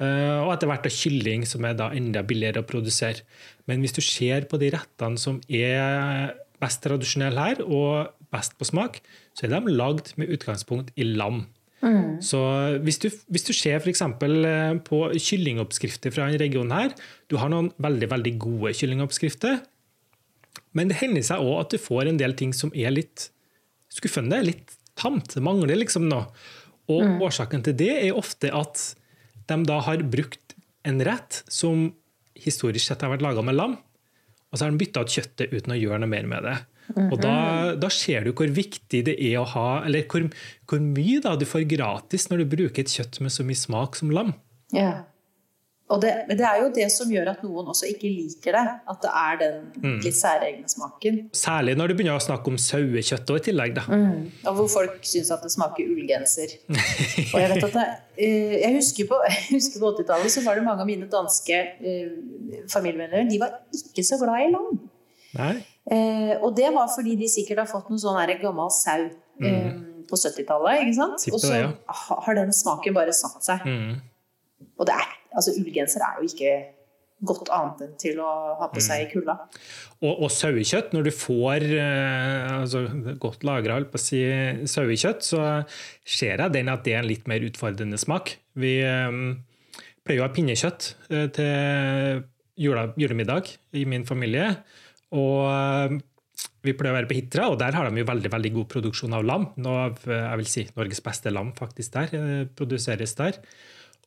Eh, 0.00 0.38
og 0.40 0.54
etter 0.54 0.70
hvert 0.70 0.88
kylling, 0.94 1.44
som 1.48 1.64
er 1.68 1.76
da 1.76 1.90
enda 1.96 2.22
billigere 2.26 2.62
å 2.62 2.68
produsere. 2.68 3.26
Men 3.68 3.84
hvis 3.84 3.96
du 3.96 4.02
ser 4.04 4.46
på 4.48 4.60
de 4.60 4.70
rettene 4.72 5.20
som 5.20 5.40
er 5.48 6.36
best 6.60 6.82
tradisjonelle 6.84 7.48
her, 7.48 7.64
og 7.64 8.12
best 8.32 8.56
på 8.58 8.68
smak, 8.68 9.00
så 9.36 9.46
er 9.46 9.54
de 9.54 9.74
lagd 9.74 10.14
med 10.20 10.32
utgangspunkt 10.32 10.92
i 11.00 11.06
lam. 11.08 11.44
Mm. 11.80 12.20
Så 12.24 12.38
hvis 12.84 13.00
du, 13.00 13.08
hvis 13.32 13.46
du 13.48 13.52
ser 13.56 13.80
f.eks. 13.80 14.02
Eh, 14.04 14.72
på 14.86 15.02
kyllingoppskrifter 15.16 16.12
fra 16.14 16.28
denne 16.28 16.40
regionen 16.42 16.76
her, 16.76 16.96
du 17.32 17.38
har 17.40 17.52
noen 17.52 17.72
veldig, 17.80 18.10
veldig 18.12 18.34
gode 18.40 18.74
kyllingoppskrifter, 18.76 19.60
men 20.76 20.90
det 20.90 21.00
hender 21.00 21.24
seg 21.26 21.42
òg 21.42 21.64
at 21.64 21.74
du 21.74 21.82
får 21.82 22.10
en 22.10 22.20
del 22.20 22.36
ting 22.38 22.52
som 22.56 22.72
er 22.76 22.92
litt 22.94 23.30
skuffende, 23.90 24.38
litt 24.44 24.76
tamt. 24.98 25.34
Det 25.36 25.44
mangler 25.44 25.78
liksom 25.78 26.08
noe. 26.10 26.30
Og 26.90 27.04
mm. 27.06 27.20
årsaken 27.22 27.62
til 27.66 27.76
det 27.78 27.92
er 28.00 28.16
ofte 28.18 28.50
at 28.54 28.82
de 29.50 29.58
da 29.66 29.78
har 29.86 30.02
brukt 30.06 30.56
en 30.86 31.02
rett 31.04 31.42
som 31.50 31.90
historisk 32.40 32.88
sett 32.88 33.02
har 33.04 33.12
vært 33.12 33.24
laga 33.24 33.44
med 33.44 33.58
lam, 33.58 33.76
og 34.50 34.58
så 34.58 34.64
har 34.64 34.72
de 34.72 34.80
bytta 34.80 35.04
ut 35.04 35.14
kjøttet 35.14 35.52
uten 35.52 35.74
å 35.74 35.78
gjøre 35.78 36.00
noe 36.02 36.10
mer 36.10 36.28
med 36.30 36.46
det. 36.46 36.56
Og 36.90 37.16
da, 37.22 37.34
mhm. 37.34 37.76
da, 37.82 37.90
ser 37.94 38.24
du 38.26 38.32
hvor 38.34 38.50
viktig 38.50 39.04
det 39.06 39.12
er 39.14 39.36
å 39.38 39.44
ha 39.52 39.66
Eller 39.86 40.08
hvor, 40.10 40.24
hvor 40.66 40.80
mye 40.82 41.20
da 41.22 41.36
du 41.38 41.44
får 41.46 41.68
gratis 41.70 42.26
når 42.30 42.42
du 42.42 42.56
bruker 42.56 42.82
et 42.82 42.90
kjøtt 42.90 43.20
med 43.22 43.30
så 43.30 43.46
mye 43.46 43.60
smak 43.60 43.98
som 44.00 44.10
lam. 44.10 44.32
Ja. 44.74 45.04
Og 45.90 45.98
det, 46.02 46.10
det, 46.30 46.44
er 46.46 46.60
jo 46.62 46.68
det 46.74 46.86
som 46.94 47.10
gjør 47.10 47.32
at 47.32 47.40
noen 47.42 47.70
også 47.72 47.88
ikke 47.90 48.10
liker 48.10 48.54
det. 48.54 48.62
At 48.92 49.00
det 49.02 49.10
er 49.20 49.38
den 49.40 49.56
mm. 49.82 49.96
litt 50.04 50.16
særegne 50.16 50.70
smaken. 50.70 51.18
Særlig 51.34 51.74
når 51.78 51.90
du 51.90 51.94
begynner 51.98 52.20
å 52.20 52.22
snakke 52.22 52.52
om 52.52 52.58
sauekjøtt 52.62 53.32
i 53.34 53.40
tillegg. 53.48 53.74
Da. 53.78 53.86
Mm. 53.90 54.28
Og 54.46 54.60
hvor 54.60 54.70
folk 54.76 55.08
syns 55.10 55.32
at 55.34 55.42
det 55.42 55.50
smaker 55.54 55.90
ullgenser. 55.90 56.54
og 57.32 57.36
jeg 57.42 57.50
vet 57.54 57.66
at 57.66 57.74
det, 57.74 57.86
eh, 58.22 58.56
jeg 58.60 58.76
husker 58.78 59.10
på, 59.10 59.18
på 59.82 59.92
80-tallet 59.96 60.36
så 60.36 60.46
var 60.46 60.60
det 60.60 60.66
mange 60.68 60.86
av 60.86 60.90
mine 60.90 61.10
danske 61.10 61.58
eh, 61.58 62.14
familiemedlemmer 62.70 63.30
de 63.30 63.42
var 63.42 63.58
ikke 63.74 64.06
så 64.06 64.18
glad 64.22 64.46
i 64.46 64.50
lam. 64.54 64.82
Eh, 65.90 66.34
og 66.38 66.54
det 66.54 66.70
var 66.74 66.90
fordi 66.94 67.18
de 67.18 67.30
sikkert 67.30 67.64
har 67.64 67.70
fått 67.70 67.90
noe 67.90 67.98
sånn 67.98 68.36
gammel 68.38 68.70
sau 68.74 69.08
mm. 69.42 70.06
på 70.06 70.22
70-tallet. 70.22 70.94
Og 71.34 71.42
så 71.42 71.64
har 71.98 72.38
den 72.38 72.54
smaken 72.54 72.94
bare 72.94 73.16
satt 73.16 73.42
seg. 73.42 73.66
Mm. 73.66 73.96
Og 74.78 74.86
det 74.86 74.94
er 74.94 75.16
altså 75.34 75.54
Ullgenser 75.60 76.04
er 76.06 76.20
jo 76.20 76.30
ikke 76.30 76.54
godt 77.26 77.50
annet 77.52 77.82
enn 77.84 77.96
til 78.00 78.20
å 78.24 78.30
ha 78.60 78.68
på 78.72 78.80
seg 78.82 79.02
i 79.02 79.06
mm. 79.08 79.10
kulda. 79.12 79.36
Og, 80.00 80.22
og 80.24 80.30
sauekjøtt, 80.32 80.94
når 80.96 81.08
du 81.08 81.12
får 81.12 81.66
eh, 81.76 82.48
altså, 82.62 82.84
godt 83.20 83.44
lagra 83.44 83.76
si, 84.00 84.22
sauekjøtt, 84.70 85.26
så 85.26 85.44
ser 86.00 86.40
jeg 86.40 86.56
den 86.56 86.72
at 86.72 86.84
det 86.86 86.96
er 86.96 87.02
en 87.02 87.10
litt 87.10 87.28
mer 87.30 87.44
utfordrende 87.44 88.00
smak. 88.00 88.38
Vi 88.60 88.78
eh, 88.80 89.22
pleier 90.06 90.24
å 90.24 90.28
ha 90.28 90.34
pinnekjøtt 90.34 90.92
eh, 91.12 91.26
til 91.36 92.22
jula, 92.60 92.88
julemiddag 93.00 93.52
i 93.76 93.84
min 93.88 94.06
familie. 94.08 94.54
Og 95.16 95.44
eh, 95.50 95.98
vi 96.64 96.74
pleier 96.76 96.94
å 96.94 96.98
være 96.98 97.08
på 97.08 97.16
Hitra, 97.16 97.50
og 97.52 97.58
der 97.60 97.76
har 97.76 97.88
de 97.88 98.00
jo 98.02 98.08
veldig 98.08 98.32
veldig 98.32 98.54
god 98.56 98.70
produksjon 98.72 99.16
av 99.16 99.26
lam. 99.28 99.46
Noe 99.64 99.90
av 99.90 100.00
jeg 100.08 100.40
vil 100.40 100.48
si, 100.48 100.64
Norges 100.76 101.04
beste 101.04 101.32
lam 101.32 101.52
faktisk 101.56 101.96
der, 101.96 102.16
eh, 102.16 102.48
produseres 102.56 103.16
der. 103.20 103.40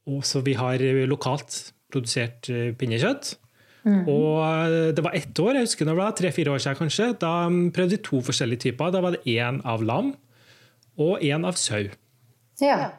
Og 0.10 0.26
så 0.28 0.42
vi 0.44 0.58
har 0.60 0.82
lokalt 1.08 1.74
produsert 1.94 2.50
eh, 2.52 2.74
pinnekjøtt. 2.76 3.36
Mm. 3.84 4.04
Og 4.08 4.40
eh, 4.44 4.90
det 4.96 5.04
var 5.04 5.16
ett 5.18 5.40
år, 5.40 5.58
jeg 5.58 5.68
husker 5.68 5.88
det 5.88 5.96
var 5.98 6.16
tre-fire 6.16 6.56
år 6.56 6.64
siden 6.64 6.80
kanskje, 6.80 7.10
da 7.20 7.34
prøvde 7.76 7.98
vi 7.98 8.04
to 8.06 8.22
forskjellige 8.24 8.70
typer. 8.70 8.94
Da 8.96 9.04
var 9.04 9.16
det 9.16 9.24
én 9.28 9.60
av 9.68 9.84
lam 9.84 10.14
og 11.02 11.24
én 11.24 11.48
av 11.48 11.58
sau. 11.60 11.86
Ja. 12.62 12.94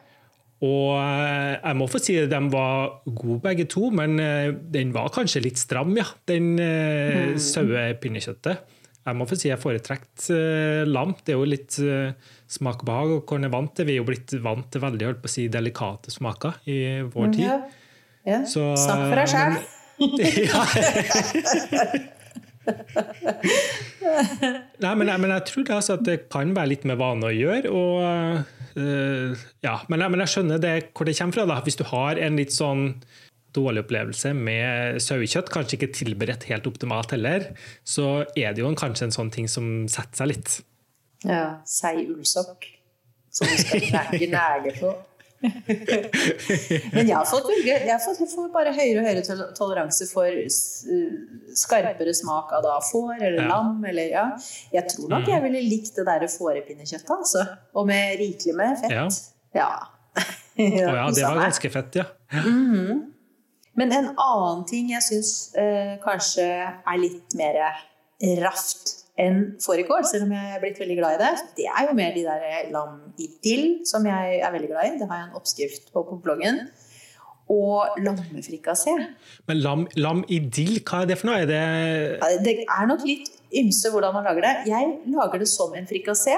Og 0.65 0.95
eh, 0.99 1.55
jeg 1.57 1.77
må 1.79 1.89
få 1.91 2.01
si 2.01 2.17
at 2.21 2.31
de 2.31 2.41
var 2.53 3.01
gode 3.07 3.41
begge 3.43 3.67
to, 3.71 3.89
men 3.93 4.19
eh, 4.21 4.53
den 4.53 4.93
var 4.95 5.11
kanskje 5.15 5.43
litt 5.47 5.61
stram, 5.61 5.95
ja. 5.97 6.07
Den 6.29 6.53
mm. 6.59 7.35
sauepinnekjøttet. 7.41 8.74
Jeg 9.05 9.13
må 9.19 9.27
få 9.29 9.35
si 9.37 9.51
jeg 9.51 9.61
foretrekker 9.61 10.33
uh, 10.33 10.81
lam. 10.89 11.11
Det 11.21 11.35
er 11.35 11.37
jo 11.37 11.45
litt 11.45 11.77
uh, 11.85 12.09
smak 12.49 12.81
og 12.81 12.87
behag. 12.89 13.11
og 13.19 13.33
er 13.37 13.53
vant 13.53 13.69
til. 13.77 13.85
Vi 13.89 13.93
er 13.93 13.99
jo 14.01 14.07
blitt 14.07 14.33
vant 14.41 14.65
til 14.73 14.81
veldig 14.81 15.05
holdt 15.09 15.21
på 15.21 15.29
å 15.29 15.33
si, 15.35 15.43
delikate 15.53 16.09
smaker 16.13 16.53
i 16.71 17.05
vår 17.13 17.27
tid. 17.35 17.45
Ja. 17.45 17.57
ja. 18.25 18.39
Snakk 18.49 19.03
for 19.05 19.17
deg 19.21 19.29
sjøl. 19.35 19.53
Nei, 24.81 24.93
men, 24.97 25.07
men, 25.07 25.31
jeg 25.35 25.43
tror 25.51 25.63
det, 25.67 25.75
altså, 25.75 25.93
at 25.99 26.03
det 26.07 26.15
kan 26.33 26.55
være 26.57 26.71
litt 26.73 26.85
med 26.89 26.97
vane 27.01 27.25
å 27.29 27.35
gjøre. 27.35 27.67
og 27.71 28.45
Uh, 28.75 29.31
ja, 29.63 29.77
men, 29.87 30.01
men, 30.11 30.19
jeg 30.25 30.31
skjønner 30.33 30.59
det, 30.59 30.91
hvor 30.91 31.07
det 31.07 31.15
kommer 31.15 31.37
fra. 31.37 31.45
Da. 31.47 31.63
Hvis 31.63 31.79
du 31.79 31.85
har 31.87 32.19
en 32.19 32.35
litt 32.35 32.51
sånn 32.51 32.99
dårlig 33.55 33.85
opplevelse 33.85 34.33
med 34.37 35.01
sauekjøtt, 35.03 35.51
kanskje 35.53 35.79
ikke 35.79 35.93
tilberedt 35.95 36.47
helt 36.51 36.67
optimalt 36.69 37.15
heller, 37.15 37.49
så 37.87 38.23
er 38.35 38.53
det 38.53 38.63
jo 38.63 38.69
en, 38.69 38.79
kanskje 38.79 39.09
en 39.09 39.15
sånn 39.15 39.33
ting 39.33 39.49
som 39.51 39.87
setter 39.91 40.23
seg 40.23 40.33
litt. 40.35 40.55
Ja. 41.25 41.59
Seig 41.65 42.05
ullsokk 42.05 42.67
som 43.35 43.51
du 43.51 43.57
skal 43.59 44.15
gnage 44.21 44.77
på. 44.79 44.93
Men 46.95 47.07
jeg 47.09 47.15
har 47.15 47.25
fått, 47.27 47.49
jeg 47.65 47.89
har 47.89 47.99
fått, 48.01 48.21
jeg 48.23 48.29
får 48.31 48.51
bare 48.53 48.73
høyere 48.75 49.01
og 49.01 49.07
høyere 49.09 49.47
toleranse 49.57 50.07
for 50.09 50.37
skarpere 51.59 52.13
smak 52.17 52.53
av 52.55 52.63
da 52.65 52.77
får 52.85 53.17
eller 53.19 53.41
ja. 53.43 53.49
lam. 53.51 53.81
Eller, 53.89 54.13
ja. 54.13 54.27
Jeg 54.73 54.87
tror 54.93 55.11
nok 55.11 55.27
jeg 55.29 55.41
mm. 55.41 55.49
ville 55.49 55.65
likt 55.67 55.99
det 55.99 56.07
der 56.07 56.27
fårepinnekjøttet, 56.31 57.11
altså. 57.17 57.43
Og 57.75 57.89
med 57.89 58.15
rikelig 58.21 58.55
med 58.57 58.79
fett. 58.81 58.95
Ja. 58.95 59.09
ja. 59.59 59.69
oh, 60.15 60.79
ja 60.81 61.09
det 61.11 61.27
var 61.27 61.43
ganske 61.43 61.73
fett, 61.73 62.01
ja. 62.01 62.07
Mm 62.31 62.71
-hmm. 62.71 63.03
Men 63.75 63.91
en 63.91 64.13
annen 64.13 64.63
ting 64.69 64.91
jeg 64.93 65.03
syns 65.03 65.31
eh, 65.59 65.95
kanskje 66.03 66.45
er 66.45 67.01
litt 67.01 67.35
mer 67.35 67.59
raft 68.43 69.05
enn 69.19 69.55
fårikål, 69.63 70.03
selv 70.07 70.27
om 70.27 70.33
jeg 70.35 70.55
er 70.55 70.61
blitt 70.63 70.79
veldig 70.79 70.97
glad 70.99 71.15
i 71.15 71.21
det. 71.21 71.33
Det 71.59 71.67
er 71.69 71.87
jo 71.87 71.93
mer 71.95 72.15
de 72.15 72.23
der 72.25 72.71
lam 72.73 72.97
i 73.21 73.29
dill 73.43 73.67
som 73.87 74.07
jeg 74.07 74.41
er 74.41 74.51
veldig 74.55 74.71
glad 74.71 74.89
i. 74.89 74.97
Det 74.99 75.07
har 75.09 75.21
jeg 75.21 75.29
en 75.29 75.39
oppskrift 75.39 75.93
på 75.93 76.03
på 76.09 76.19
bloggen. 76.23 76.65
Og 77.51 77.99
lammefrikassé. 78.01 78.95
Men 79.45 79.59
lam, 79.61 79.83
lam, 80.01 80.23
i 80.33 80.39
dill, 80.49 80.79
hva 80.81 81.03
er 81.03 81.11
det 81.11 81.19
for 81.19 81.29
noe? 81.29 81.43
Er 81.43 81.51
det 81.51 82.39
Det 82.43 82.55
er 82.63 82.87
nok 82.89 83.05
litt 83.05 83.29
ymse 83.53 83.91
hvordan 83.93 84.15
man 84.17 84.25
lager 84.25 84.47
det. 84.47 84.55
Jeg 84.71 84.95
lager 85.13 85.43
det 85.43 85.49
som 85.51 85.75
en 85.77 85.85
frikassé, 85.87 86.35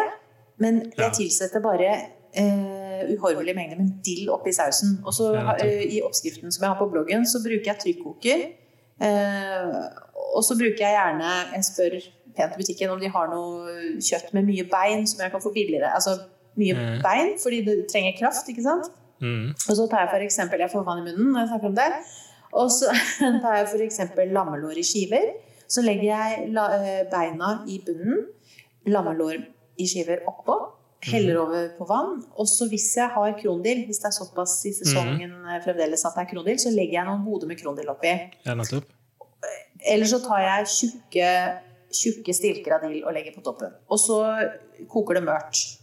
men 0.59 0.81
jeg 0.97 1.13
tilsetter 1.15 1.63
bare 1.63 1.93
uh, 2.35 2.86
uhorvelig 3.13 3.55
mengde 3.57 3.77
med 3.79 3.93
dill 4.05 4.31
oppi 4.33 4.53
sausen. 4.55 4.97
Og 5.05 5.15
så 5.15 5.31
uh, 5.35 5.63
i 5.83 6.01
oppskriften 6.05 6.53
som 6.53 6.65
jeg 6.65 6.71
har 6.71 6.79
på 6.79 6.89
bloggen, 6.91 7.25
så 7.29 7.41
bruker 7.43 7.71
jeg 7.71 7.81
trykkoker. 7.83 8.45
Uh, 9.01 9.83
og 10.35 10.41
så 10.45 10.55
bruker 10.57 10.81
jeg 10.81 10.95
gjerne 10.95 11.33
Jeg 11.53 11.65
spør 11.67 11.97
pent 12.37 12.55
i 12.55 12.61
butikken 12.61 12.93
om 12.93 13.01
de 13.01 13.09
har 13.13 13.29
noe 13.29 13.75
kjøtt 14.03 14.33
med 14.33 14.47
mye 14.49 14.65
bein 14.69 15.05
som 15.09 15.21
jeg 15.23 15.33
kan 15.33 15.43
få 15.43 15.53
billigere. 15.55 15.91
Altså 15.93 16.17
mye 16.57 16.77
mm. 16.77 17.01
bein, 17.05 17.35
fordi 17.41 17.61
det 17.65 17.75
trenger 17.91 18.17
kraft, 18.19 18.49
ikke 18.49 18.65
sant? 18.65 18.89
Mm. 19.21 19.51
Og 19.53 19.73
så 19.79 19.87
tar 19.89 20.05
jeg 20.05 20.09
for 20.11 20.23
eksempel 20.27 20.61
Jeg 20.61 20.69
får 20.69 20.83
vann 20.85 21.01
i 21.01 21.05
munnen 21.07 21.31
når 21.33 21.43
jeg 21.43 21.51
snakker 21.51 21.71
om 21.71 21.77
det. 21.77 21.89
Og 22.61 22.71
så 22.71 22.93
tar 23.43 23.59
jeg 23.59 23.69
f.eks. 23.71 24.01
lammelår 24.33 24.81
i 24.81 24.85
skiver. 24.85 25.29
Så 25.67 25.83
legger 25.83 26.07
jeg 26.13 26.47
eh, 26.47 27.03
beina 27.11 27.57
i 27.67 27.81
bunnen, 27.83 28.21
lammelår 28.87 29.41
i 29.77 29.87
skiver 29.89 30.21
oppå, 30.29 30.55
heller 31.11 31.37
mm. 31.37 31.41
over 31.43 31.69
på 31.77 31.87
vann. 31.89 32.17
Og 32.37 32.49
så 32.51 32.67
hvis 32.71 32.89
jeg 32.97 33.09
har 33.13 33.37
krondill, 33.39 33.85
hvis 33.87 34.01
det 34.03 34.09
er 34.11 34.17
såpass 34.17 34.59
i 34.69 34.73
sesongen 34.75 35.33
mm. 35.33 35.55
fremdeles 35.65 36.05
at 36.07 36.17
det 36.17 36.25
er 36.25 36.31
krondill, 36.33 36.59
så 36.61 36.73
legger 36.73 36.99
jeg 36.99 37.09
noen 37.09 37.25
hoder 37.27 37.51
med 37.51 37.61
krondill 37.61 37.93
oppi. 37.93 38.13
Ja, 38.47 38.57
Eller 39.87 40.09
så 40.09 40.21
tar 40.23 40.43
jeg 40.43 40.69
tjukke 40.75 41.31
tjukke 41.97 42.33
dill 42.35 43.03
og 43.05 43.13
legger 43.15 43.35
på 43.35 43.43
toppen. 43.45 43.73
Og 43.89 43.99
så 43.99 44.21
koker 44.91 45.19
det 45.19 45.23
mørkt. 45.27 45.79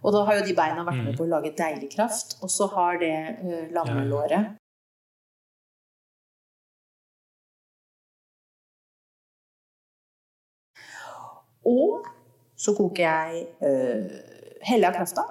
Og 0.00 0.14
da 0.14 0.24
har 0.24 0.38
jo 0.38 0.46
de 0.46 0.56
beina 0.56 0.84
vært 0.86 1.02
med 1.02 1.12
mm. 1.12 1.18
på 1.18 1.26
å 1.26 1.30
lage 1.34 1.52
deilig 1.58 1.90
kraft. 1.92 2.38
Og 2.40 2.52
så 2.52 2.70
har 2.72 3.00
det 3.02 3.14
uh, 3.42 3.68
lammelåret 3.74 4.56
Og 11.70 12.06
så 12.56 12.72
koker 12.72 13.04
jeg 13.04 13.42
uh, 13.60 14.39
helle 14.66 14.88
av 14.88 14.96
krafta. 14.98 15.24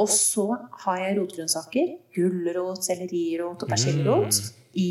Og 0.00 0.10
så 0.10 0.48
har 0.84 1.00
jeg 1.00 1.16
rotgrønnsaker. 1.20 1.94
Gulrot, 2.16 2.82
sellerirot 2.86 3.62
og 3.62 3.70
persillerot 3.70 4.40
mm. 4.40 4.68
i 4.82 4.90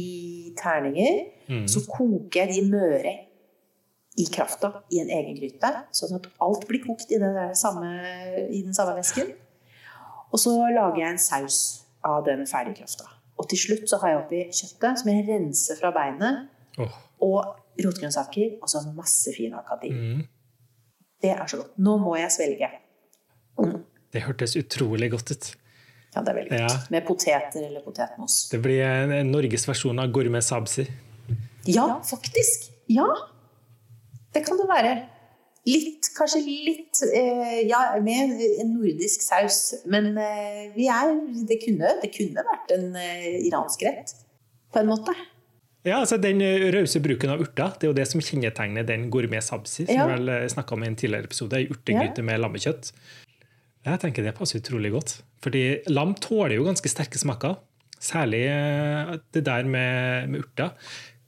terninger. 0.59 1.21
Mm. 1.49 1.65
Så 1.71 1.83
koker 1.89 2.45
jeg 2.45 2.53
de 2.53 2.71
møre 2.71 3.15
i 4.19 4.27
krafta 4.29 4.69
i 4.93 4.99
en 5.01 5.09
egen 5.09 5.37
gryte, 5.39 5.71
sånn 5.95 6.19
at 6.19 6.27
alt 6.45 6.67
blir 6.69 6.83
kokt 6.83 7.09
i, 7.11 7.17
samme, 7.57 7.89
i 8.53 8.61
den 8.61 8.75
samme 8.77 8.93
væsken. 8.99 9.31
Og 10.33 10.41
så 10.41 10.53
lager 10.69 11.01
jeg 11.01 11.15
en 11.15 11.21
saus 11.21 11.57
av 12.05 12.21
den 12.27 12.45
ferdige 12.49 12.83
krafta. 12.83 13.09
Og 13.41 13.49
til 13.49 13.59
slutt 13.59 13.89
så 13.89 13.97
har 14.03 14.13
jeg 14.13 14.21
oppi 14.21 14.43
kjøttet, 14.53 15.01
som 15.01 15.09
jeg 15.09 15.25
renser 15.27 15.79
fra 15.79 15.89
beinet, 15.95 16.45
oh. 16.77 16.95
og 17.25 17.39
rotgrønnsaker, 17.81 18.59
og 18.61 18.69
så 18.69 18.83
masse 18.93 19.33
fin 19.35 19.55
akadi. 19.57 19.89
Mm. 19.93 20.23
Det 21.23 21.31
er 21.33 21.45
så 21.49 21.63
godt. 21.63 21.73
Nå 21.81 21.97
må 22.01 22.15
jeg 22.19 22.31
svelge. 22.35 22.69
Det 24.13 24.21
hørtes 24.27 24.55
utrolig 24.59 25.09
godt 25.13 25.33
ut. 25.33 25.51
Ja, 26.13 26.21
det 26.21 26.29
er 26.29 26.37
veldig 26.37 26.51
godt. 26.51 26.61
Ja. 26.61 26.81
Med 26.93 27.05
poteter 27.07 27.65
eller 27.65 27.81
potetmos. 27.85 28.49
Det 28.51 28.59
blir 28.61 28.83
en, 28.85 29.13
en 29.15 29.31
Norges 29.33 29.65
versjon 29.67 30.01
av 30.01 30.13
gourmet 30.13 30.45
sabzi. 30.45 30.85
Ja, 31.65 31.87
faktisk. 32.05 32.69
Ja. 32.91 33.07
Det 34.33 34.43
kan 34.45 34.59
det 34.59 34.69
være. 34.69 34.93
Litt, 35.63 36.09
kanskje 36.17 36.41
litt 36.43 36.99
eh, 37.07 37.61
Ja, 37.69 37.93
med 38.03 38.33
en 38.59 38.73
nordisk 38.75 39.23
saus. 39.23 39.59
Men 39.89 40.11
eh, 40.19 40.73
vi 40.75 40.89
er 40.91 41.13
det 41.47 41.61
kunne, 41.63 41.95
det 42.03 42.11
kunne 42.15 42.43
vært 42.49 42.73
en 42.75 42.89
eh, 42.99 43.45
iransk 43.47 43.85
rett, 43.87 44.11
på 44.73 44.83
en 44.83 44.91
måte. 44.91 45.15
Ja, 45.83 45.97
altså 45.99 46.15
Den 46.21 46.39
rause 46.71 47.01
bruken 47.03 47.33
av 47.33 47.41
urter 47.43 47.73
det 47.75 47.87
er 47.87 47.89
jo 47.89 47.95
det 47.97 48.05
som 48.07 48.21
kjennetegner 48.23 48.85
den 48.87 49.09
gourmet 49.11 49.43
sabzi, 49.43 49.83
som 49.87 49.97
ja. 49.97 50.05
vel 50.07 50.31
snakka 50.51 50.77
om 50.77 50.85
i 50.85 50.91
en 50.91 50.99
tidligere 50.99 51.27
episode. 51.27 51.59
Urtegryte 51.73 52.23
ja. 52.23 52.27
med 52.27 52.39
lammekjøtt. 52.43 52.93
Jeg 53.83 53.99
tenker 53.99 54.23
det 54.23 54.35
passer 54.37 54.61
utrolig 54.61 54.93
godt. 54.93 55.17
Fordi 55.43 55.63
lam 55.91 56.13
tåler 56.15 56.55
jo 56.57 56.67
ganske 56.67 56.91
sterke 56.91 57.19
smaker. 57.19 57.57
Særlig 58.03 58.45
det 59.35 59.43
der 59.47 59.67
med, 59.67 60.29
med 60.31 60.43
urter. 60.43 60.71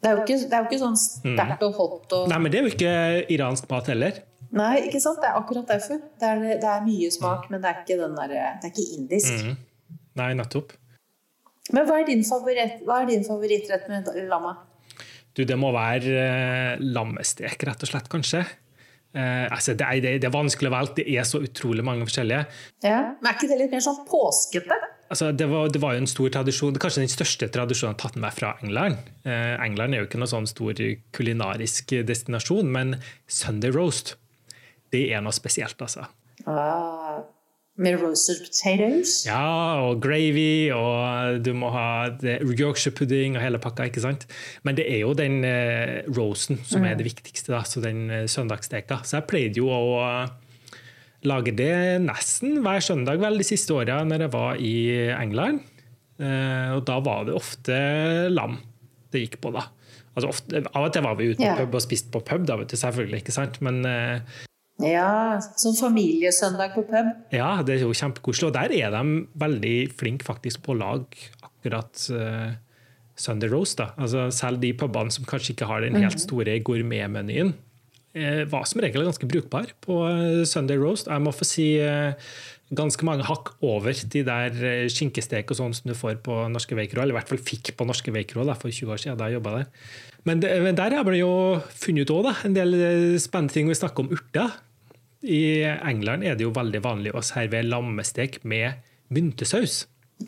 Det 0.04 0.12
er 0.12 0.22
ikke, 0.22 0.38
det 0.38 0.54
er 0.54 0.64
jo 0.64 0.70
ikke 0.70 0.82
sånn 0.82 0.98
sterkt 1.00 1.64
og 1.66 1.78
hot 1.80 2.14
og 2.14 2.26
Nei, 2.30 2.38
men 2.44 2.54
det 2.54 2.60
er 2.60 2.68
jo 2.68 2.72
ikke 2.74 2.96
iransk 3.34 3.68
mat 3.72 3.88
heller. 3.90 4.20
Nei, 4.56 4.74
ikke 4.86 5.02
sant? 5.02 5.18
Det 5.24 5.32
er 5.32 5.40
akkurat 5.40 5.72
derfor. 5.72 6.02
Det 6.22 6.28
er, 6.30 6.44
det 6.62 6.70
er 6.70 6.84
mye 6.86 7.10
smak, 7.12 7.48
mm. 7.48 7.54
men 7.54 7.64
det 7.64 7.72
er 7.72 7.80
ikke, 7.82 7.98
den 8.04 8.20
der, 8.20 8.34
det 8.62 8.70
er 8.70 8.74
ikke 8.74 8.86
indisk. 9.00 9.40
Mm. 9.42 9.96
Nei, 10.22 10.30
nettopp. 10.38 10.76
Men 11.74 11.88
hva 11.90 11.98
er 12.00 12.08
din, 12.12 12.22
favoritt, 12.28 12.84
hva 12.86 13.02
er 13.02 13.10
din 13.10 13.26
favorittrett 13.26 13.90
med 13.90 14.12
lamma? 14.30 14.54
Du, 15.36 15.42
det 15.44 15.58
må 15.60 15.72
være 15.76 16.14
eh, 16.22 16.84
lammestek, 16.86 17.66
rett 17.68 17.82
og 17.84 17.90
slett, 17.90 18.12
kanskje. 18.12 18.46
Uh, 19.16 19.48
altså, 19.48 19.74
det, 19.80 19.88
er, 19.88 20.20
det, 20.20 20.28
er, 20.28 20.34
vanskelig 20.34 20.68
å 20.68 20.76
velge. 20.76 20.98
Det 21.00 21.08
er 21.08 21.28
så 21.28 21.40
utrolig 21.46 21.86
mange 21.88 22.08
forskjellige. 22.08 22.44
Ja, 22.84 23.00
Men 23.22 23.32
er 23.32 23.38
ikke 23.38 23.52
det 23.52 23.62
litt 23.62 23.76
mer 23.76 23.86
sånn 23.86 24.04
påskete? 24.10 24.80
altså, 25.10 25.32
det, 25.32 25.46
var, 25.46 25.70
det, 25.70 25.82
var, 25.82 25.96
jo 25.96 26.04
en 26.04 26.10
stor 26.10 26.32
tradisjon, 26.34 26.78
kanskje 26.82 27.06
den 27.06 27.14
største 27.14 27.50
tradisjonen 27.54 27.94
jeg 27.94 27.98
har 27.98 28.02
tatt 28.04 28.20
med 28.22 28.36
fra 28.36 28.52
England. 28.66 29.12
Eh, 29.28 29.54
England 29.64 29.96
er 29.96 30.04
jo 30.04 30.10
ikke 30.10 30.22
noen 30.22 30.34
sånn 30.34 30.50
stor 30.50 30.82
kulinarisk 31.16 31.96
destinasjon, 32.08 32.72
men 32.72 32.98
Sunday 33.28 33.74
roast 33.76 34.16
det 34.94 35.08
er 35.14 35.24
noe 35.24 35.36
spesielt, 35.36 35.80
altså. 35.82 36.06
Ah, 36.48 37.24
med 37.82 37.98
roasted 38.00 38.40
potatoes? 38.46 39.18
Ja, 39.28 39.82
og 39.84 40.00
gravy, 40.04 40.72
og 40.76 41.42
du 41.44 41.52
må 41.58 41.72
ha 41.74 42.08
Yorkshire 42.24 42.96
pudding 42.96 43.36
og 43.36 43.44
hele 43.44 43.60
pakka. 43.62 43.90
ikke 43.90 44.04
sant? 44.04 44.26
Men 44.64 44.78
det 44.80 44.88
er 44.92 45.02
jo 45.04 45.14
den 45.18 45.44
eh, 45.48 46.08
roasten 46.16 46.62
som 46.64 46.86
mm. 46.86 46.90
er 46.90 46.98
det 47.00 47.10
viktigste, 47.10 47.52
da, 47.52 47.64
så 47.68 47.84
den 47.84 48.08
eh, 48.10 48.26
søndagssteka. 48.32 49.02
Så 49.04 49.20
jeg 49.20 49.30
pleide 49.32 49.64
jo 49.64 49.72
å 49.74 50.02
lage 51.26 51.56
det 51.58 52.02
nesten 52.06 52.60
hver 52.64 52.84
søndag 52.86 53.20
vel 53.22 53.42
de 53.42 53.48
siste 53.48 53.74
åra 53.76 54.04
når 54.06 54.28
jeg 54.28 54.36
var 54.36 54.62
i 54.62 54.76
England. 55.16 55.64
Uh, 56.16 56.78
og 56.78 56.86
da 56.88 57.02
var 57.04 57.26
det 57.28 57.34
ofte 57.36 57.76
lam 58.32 58.54
det 59.12 59.26
gikk 59.26 59.42
på, 59.44 59.52
da. 59.56 59.66
Altså 60.16 60.32
ofte, 60.32 60.62
av 60.72 60.86
og 60.88 60.94
til 60.96 61.04
var 61.04 61.18
vi 61.20 61.32
ute 61.32 61.42
på 61.42 61.44
yeah. 61.44 61.58
pub 61.60 61.76
og 61.76 61.84
spiste 61.84 62.12
på 62.14 62.22
pub, 62.24 62.46
da, 62.48 62.56
vet 62.62 62.72
du, 62.72 62.78
selvfølgelig, 62.80 63.20
ikke 63.24 63.36
sant? 63.36 63.60
Men 63.66 63.82
eh, 63.90 64.44
ja, 64.84 65.40
sånn 65.56 65.78
familiesøndag 65.78 66.74
på 66.76 66.84
pub? 66.90 67.12
Ja, 67.36 67.62
det 67.64 67.78
er 67.78 67.86
jo 67.86 67.96
kjempekoselig. 67.96 68.50
Og 68.50 68.56
der 68.58 68.74
er 68.76 68.92
de 68.96 69.04
veldig 69.40 69.76
flinke 69.96 70.28
faktisk 70.28 70.66
på 70.66 70.74
å 70.74 70.80
lage 70.82 71.30
akkurat 71.46 72.08
uh, 72.12 72.56
Sunday 73.16 73.52
roast. 73.52 73.80
da. 73.80 73.94
Altså 73.96 74.28
Selv 74.36 74.60
de 74.64 74.74
pubene 74.76 75.14
som 75.16 75.28
kanskje 75.28 75.56
ikke 75.56 75.70
har 75.70 75.86
den 75.86 75.96
helt 75.96 76.18
mhm. 76.18 76.26
store 76.28 76.60
gourmetmenyen, 76.66 77.56
var 78.48 78.64
som 78.64 78.80
regel 78.80 79.04
ganske 79.04 79.28
brukbar 79.28 79.74
på 79.84 79.96
Sunday 80.48 80.80
roast. 80.80 81.10
Jeg 81.12 81.20
må 81.20 81.34
få 81.36 81.44
si 81.44 81.66
ganske 82.78 83.08
mange 83.08 83.26
hakk 83.28 83.54
over 83.66 83.96
de 84.14 84.22
der 84.28 84.58
skinkestek 84.92 85.52
og 85.52 85.60
sånn 85.60 85.76
som 85.78 85.90
du 85.90 85.96
får 85.98 86.20
på 86.26 86.38
norske 86.52 86.78
Veikro, 86.78 87.02
eller 87.02 87.16
i 87.16 87.18
hvert 87.20 87.32
fall 87.32 87.42
fikk 87.42 87.74
på 87.78 87.88
norske 87.88 88.14
Veikro 88.16 88.46
for 88.54 88.70
20 88.70 88.94
år 88.94 89.02
siden 89.02 89.20
da 89.20 89.30
jeg 89.30 89.40
jobba 89.40 89.58
der. 89.60 89.72
Men, 90.26 90.42
det, 90.42 90.52
men 90.66 90.78
der 90.78 90.98
har 90.98 91.08
vi 91.08 91.22
jo 91.22 91.34
funnet 91.70 92.10
ut 92.10 92.16
også, 92.18 92.36
en 92.48 92.58
del 92.58 92.76
spennende 93.22 93.54
ting. 93.54 93.70
Vi 93.70 93.78
snakker 93.78 94.06
om 94.06 94.14
urter. 94.16 94.56
I 95.26 95.66
England 95.66 96.26
er 96.26 96.38
det 96.38 96.46
jo 96.46 96.54
veldig 96.54 96.82
vanlig 96.86 97.14
å 97.16 97.24
servere 97.26 97.66
lammestek 97.66 98.44
med 98.46 98.84
myntesaus. 99.14 99.86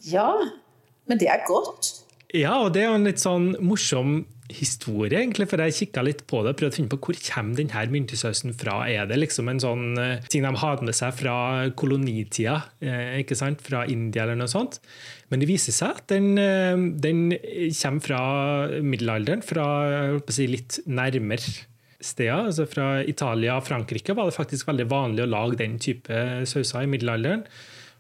Ja, 0.10 0.30
men 1.08 1.22
det 1.22 1.30
er 1.32 1.46
godt. 1.48 1.94
Ja, 2.36 2.58
og 2.64 2.74
det 2.76 2.84
er 2.84 2.92
jo 2.92 2.98
en 3.00 3.08
litt 3.08 3.22
sånn 3.22 3.54
morsom 3.64 4.20
historie, 4.54 5.20
egentlig, 5.20 5.48
for 5.52 5.60
jeg 5.60 5.76
kikka 5.76 6.04
litt 6.06 6.24
på 6.30 6.40
det 6.44 6.54
og 6.54 6.60
prøvde 6.60 6.76
å 6.76 6.78
finne 6.78 6.92
på 6.92 7.00
hvor 7.04 7.20
kommer 7.20 7.60
denne 7.60 7.84
myntesausen 7.92 8.56
fra. 8.56 8.80
Er 8.88 9.10
det 9.10 9.20
liksom 9.20 9.52
en 9.52 9.60
sånn 9.60 10.00
uh, 10.00 10.24
ting 10.32 10.46
de 10.46 10.54
hadde 10.62 10.88
med 10.88 10.96
seg 10.96 11.16
fra 11.20 11.36
kolonitida, 11.80 12.62
uh, 12.86 13.18
ikke 13.20 13.38
sant? 13.40 13.64
fra 13.66 13.84
India 13.92 14.24
eller 14.24 14.40
noe 14.40 14.52
sånt? 14.52 14.80
Men 15.28 15.44
det 15.44 15.50
viser 15.50 15.76
seg 15.76 16.00
at 16.00 16.08
den, 16.14 16.40
uh, 16.40 16.80
den 17.04 17.36
kommer 17.36 18.06
fra 18.08 18.22
middelalderen, 18.80 19.44
fra 19.44 19.68
si, 20.32 20.48
litt 20.52 20.80
nærmere 20.88 21.68
steder. 22.00 22.48
altså 22.48 22.68
Fra 22.72 22.90
Italia 23.04 23.60
og 23.60 23.68
Frankrike 23.68 24.16
var 24.16 24.30
det 24.30 24.38
faktisk 24.38 24.72
veldig 24.72 24.88
vanlig 24.92 25.26
å 25.26 25.32
lage 25.34 25.60
den 25.60 25.76
type 25.82 26.24
sauser 26.48 26.88
i 26.88 26.92
middelalderen. 26.94 27.44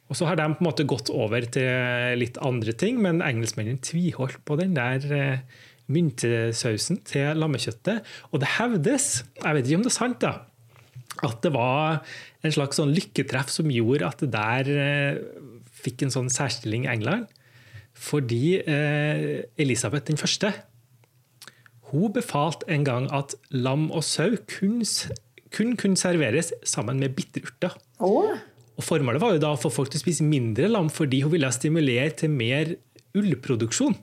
Og 0.07 0.15
så 0.15 0.29
har 0.29 0.37
de 0.39 0.45
på 0.47 0.63
en 0.63 0.69
måte 0.69 0.87
gått 0.87 1.09
over 1.11 1.43
til 1.51 2.21
litt 2.21 2.37
andre 2.39 2.71
ting, 2.71 3.01
men 3.03 3.19
engelskmennene 3.19 3.83
tviholdt 3.83 4.39
på 4.47 4.55
den 4.55 4.77
der 4.77 5.03
myntesausen 5.91 7.01
til 7.07 7.39
lammekjøttet. 7.39 8.05
Og 8.31 8.41
det 8.43 8.53
hevdes, 8.57 9.09
jeg 9.39 9.57
vet 9.57 9.67
ikke 9.67 9.79
om 9.79 9.85
det 9.85 9.93
er 9.93 9.97
sant, 9.97 10.23
da, 10.23 10.33
at 11.25 11.41
det 11.43 11.53
var 11.55 12.01
en 12.45 12.53
slags 12.53 12.79
sånn 12.79 12.93
lykketreff 12.93 13.51
som 13.51 13.71
gjorde 13.73 14.07
at 14.07 14.23
det 14.23 14.31
der 14.35 14.71
eh, 14.73 15.21
fikk 15.77 16.05
en 16.05 16.13
sånn 16.13 16.31
særstilling 16.33 16.85
i 16.85 16.93
England. 16.93 17.29
Fordi 17.97 18.59
eh, 18.61 19.47
Elisabeth 19.57 20.09
den 20.11 20.19
første 20.21 20.53
hun 21.87 22.11
befalte 22.11 22.67
en 22.67 22.83
gang 22.83 23.05
at 23.15 23.37
lam 23.55 23.87
og 23.95 24.03
sau 24.03 24.35
kun, 24.51 24.81
kun 25.55 25.75
kunne 25.79 25.99
serveres 25.99 26.51
sammen 26.67 26.99
med 26.99 27.15
bitterurter. 27.15 27.77
Oh. 28.03 28.35
Og 28.77 28.83
Formålet 28.83 29.23
var 29.23 29.33
jo 29.33 29.41
da 29.41 29.53
å 29.55 29.59
få 29.59 29.71
folk 29.73 29.93
til 29.93 30.01
å 30.01 30.03
spise 30.03 30.27
mindre 30.27 30.67
lam, 30.69 30.91
fordi 30.91 31.23
hun 31.23 31.33
ville 31.33 31.49
stimulere 31.55 32.11
til 32.19 32.33
mer 32.33 32.75
ullproduksjon. 33.17 33.95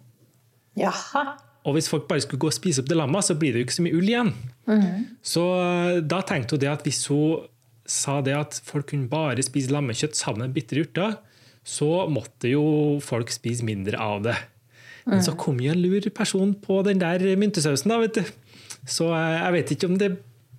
Jaha. 0.80 1.26
Og 1.64 1.76
hvis 1.76 1.88
folk 1.88 2.06
bare 2.08 2.22
skulle 2.24 2.42
gå 2.42 2.50
og 2.50 2.56
spise 2.56 2.82
opp 2.82 2.88
det 2.90 2.98
lammet, 2.98 3.24
så 3.24 3.36
blir 3.40 3.54
det 3.54 3.62
jo 3.62 3.66
ikke 3.68 3.78
så 3.78 3.84
mye 3.86 3.96
ull 3.96 4.08
igjen. 4.10 4.32
Mm. 4.68 5.04
Så 5.24 5.44
eh, 5.62 6.00
da 6.04 6.20
tenkte 6.26 6.56
hun 6.56 6.64
det 6.64 6.72
at 6.72 6.84
hvis 6.84 7.04
hun 7.08 7.46
sa 7.88 8.18
det 8.24 8.34
at 8.36 8.58
folk 8.64 8.90
kunne 8.92 9.10
bare 9.10 9.44
spise 9.44 9.72
lammekjøtt 9.72 10.16
sammen 10.16 10.46
med 10.46 10.56
bitre 10.56 10.84
urter, 10.84 11.16
så 11.64 12.04
måtte 12.12 12.50
jo 12.52 12.64
folk 13.04 13.32
spise 13.32 13.64
mindre 13.64 14.00
av 14.00 14.24
det. 14.26 14.36
Men 15.08 15.20
så 15.24 15.34
kom 15.36 15.58
jo 15.60 15.72
en 15.72 15.82
lur 15.84 16.06
person 16.16 16.54
på 16.64 16.78
den 16.84 17.00
der 17.00 17.20
myntesausen, 17.40 17.92
da, 17.92 18.00
vet 18.00 18.20
du. 18.20 18.24
Så 18.88 19.08
eh, 19.16 19.40
jeg 19.40 19.56
vet 19.58 19.74
ikke 19.74 19.90
om 19.90 19.98
det 20.00 20.10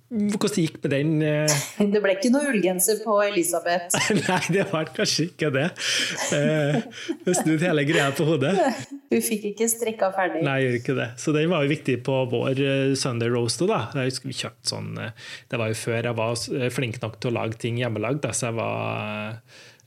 hvordan 0.06 0.52
det 0.54 0.62
gikk 0.62 0.76
med 0.84 0.92
den? 0.92 1.14
Eh? 1.26 1.54
Det 1.92 2.00
ble 2.02 2.12
ikke 2.14 2.30
noe 2.30 2.50
ullgenser 2.52 3.00
på 3.02 3.16
Elisabeth? 3.24 3.96
Nei, 4.28 4.40
det 4.54 4.66
var 4.70 4.90
kanskje 4.94 5.26
ikke 5.32 5.50
det. 5.54 5.64
Eh, 6.36 6.78
snudde 7.26 7.64
hele 7.64 7.82
greia 7.88 8.12
på 8.14 8.26
hodet. 8.28 8.54
Hun 9.12 9.24
fikk 9.24 9.48
ikke 9.50 9.68
strikka 9.70 10.12
ferdig. 10.14 10.44
Nei, 10.46 10.60
gjør 10.62 10.78
ikke 10.78 10.96
det. 10.98 11.08
Så 11.22 11.34
den 11.34 11.50
var 11.50 11.66
jo 11.66 11.72
viktig 11.74 11.98
på 12.06 12.20
vår 12.30 12.62
eh, 12.62 12.94
Sunday 12.98 13.32
roast. 13.34 13.64
Da. 13.66 13.82
Jeg 13.98 14.12
husker 14.12 14.30
vi 14.30 14.38
kjøpte 14.38 14.70
sånn, 14.70 14.92
Det 15.50 15.58
var 15.58 15.72
jo 15.72 15.80
før 15.80 16.10
jeg 16.10 16.18
var 16.22 16.70
flink 16.76 17.02
nok 17.02 17.18
til 17.18 17.32
å 17.32 17.36
lage 17.40 17.58
ting 17.66 17.80
hjemmelagd, 17.80 18.30
så 18.30 18.50
jeg 18.50 18.58
var, 18.60 19.38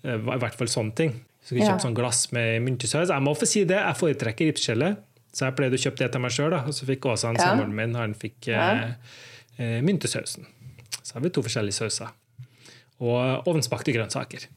var, 0.03 0.35
i 0.35 0.41
hvert 0.43 0.59
fall 0.59 0.71
sånne 0.71 0.95
ting. 0.99 1.15
Så 1.45 1.55
vi 1.55 1.63
kjøpte 1.63 1.79
ja. 1.79 1.85
sånn 1.87 1.97
glass 1.97 2.25
med 2.35 2.59
myntesaus. 2.65 3.07
Jeg 3.07 3.23
må 3.23 3.31
få 3.39 3.47
si 3.47 3.63
det, 3.69 3.79
jeg 3.79 3.99
foretrekker 4.03 4.51
ripsskjellet. 4.51 5.05
Så 5.31 5.45
jeg 5.45 5.55
pleide 5.55 5.77
å 5.77 5.81
kjøpe 5.81 6.01
det 6.01 6.11
til 6.11 6.23
meg 6.23 6.33
sjøl. 6.33 6.55
Og 6.59 6.75
så 6.75 6.87
fikk 6.89 7.07
Åsa, 7.07 7.31
ja. 7.31 7.47
samboeren 7.47 7.75
min, 7.77 7.95
han 7.97 8.15
fikk 8.17 8.49
ja. 8.51 8.67
eh, 8.75 9.27
myntesausen. 9.59 10.47
Så 11.03 11.15
har 11.15 11.23
vi 11.25 11.31
to 11.33 11.43
forskjellige 11.45 11.75
sauser. 11.81 12.13
Og 12.99 13.47
ovnsbakte 13.47 13.93
grønnsaker. 13.95 14.47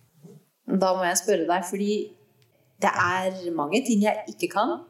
Da 0.67 0.93
må 0.97 1.05
jeg 1.07 1.19
spørre 1.21 1.47
deg, 1.49 1.67
fordi 1.69 1.93
det 2.83 2.91
er 2.91 3.51
mange 3.57 3.83
ting 3.87 4.03
jeg 4.05 4.25
ikke 4.33 4.51
kan. 4.55 4.81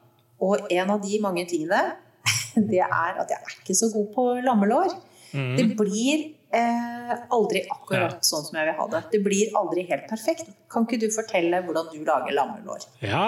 Og 0.42 0.68
en 0.72 0.92
av 0.94 1.02
de 1.04 1.18
mange 1.22 1.44
tingene, 1.50 1.80
det 2.70 2.82
er 2.84 3.18
at 3.22 3.32
jeg 3.32 3.38
er 3.38 3.58
ikke 3.58 3.78
så 3.78 3.90
god 3.94 4.12
på 4.14 4.28
lammelår. 4.44 4.94
Mm. 5.32 5.52
Det 5.56 5.66
blir 5.78 6.24
eh, 6.52 7.12
aldri 7.32 7.64
akkurat 7.72 8.18
ja. 8.18 8.24
sånn 8.26 8.44
som 8.46 8.58
jeg 8.58 8.68
vil 8.68 8.78
ha 8.80 8.88
det. 8.94 9.02
Det 9.14 9.20
blir 9.24 9.58
aldri 9.58 9.86
helt 9.88 10.08
perfekt. 10.10 10.50
Kan 10.72 10.88
ikke 10.88 11.00
du 11.04 11.08
fortelle 11.14 11.62
hvordan 11.64 11.92
du 11.92 12.00
lager 12.04 12.36
lammelår? 12.36 12.88
Ja, 13.04 13.26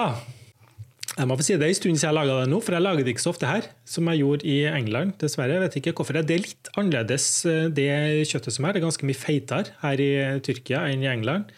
jeg 1.15 1.31
må 1.31 1.37
få 1.39 1.45
si 1.47 1.55
Det 1.55 1.63
er 1.63 1.71
en 1.71 1.79
stund 1.79 1.99
siden 2.01 2.09
jeg 2.09 2.17
laga 2.17 2.41
det 2.43 2.51
nå, 2.51 2.59
for 2.65 2.75
jeg 2.75 2.83
lager 2.83 3.07
det 3.07 3.13
ikke 3.15 3.23
så 3.23 3.31
ofte 3.31 3.47
her 3.47 3.69
som 3.87 4.09
jeg 4.11 4.21
gjorde 4.25 4.49
i 4.51 4.57
England. 4.67 5.15
dessverre. 5.21 5.55
Jeg 5.55 5.63
vet 5.63 5.77
ikke 5.79 5.93
hvorfor. 5.95 6.19
Det 6.19 6.35
er 6.35 6.43
litt 6.43 6.71
annerledes, 6.75 7.27
eh, 7.47 7.69
det 7.71 8.27
kjøttet 8.27 8.57
som 8.57 8.65
er. 8.65 8.75
Det 8.75 8.83
er 8.83 8.89
ganske 8.89 9.07
mye 9.07 9.21
feitere 9.21 9.77
her 9.83 10.03
i 10.03 10.11
Tyrkia 10.43 10.83
enn 10.91 11.05
i 11.05 11.11
England. 11.13 11.55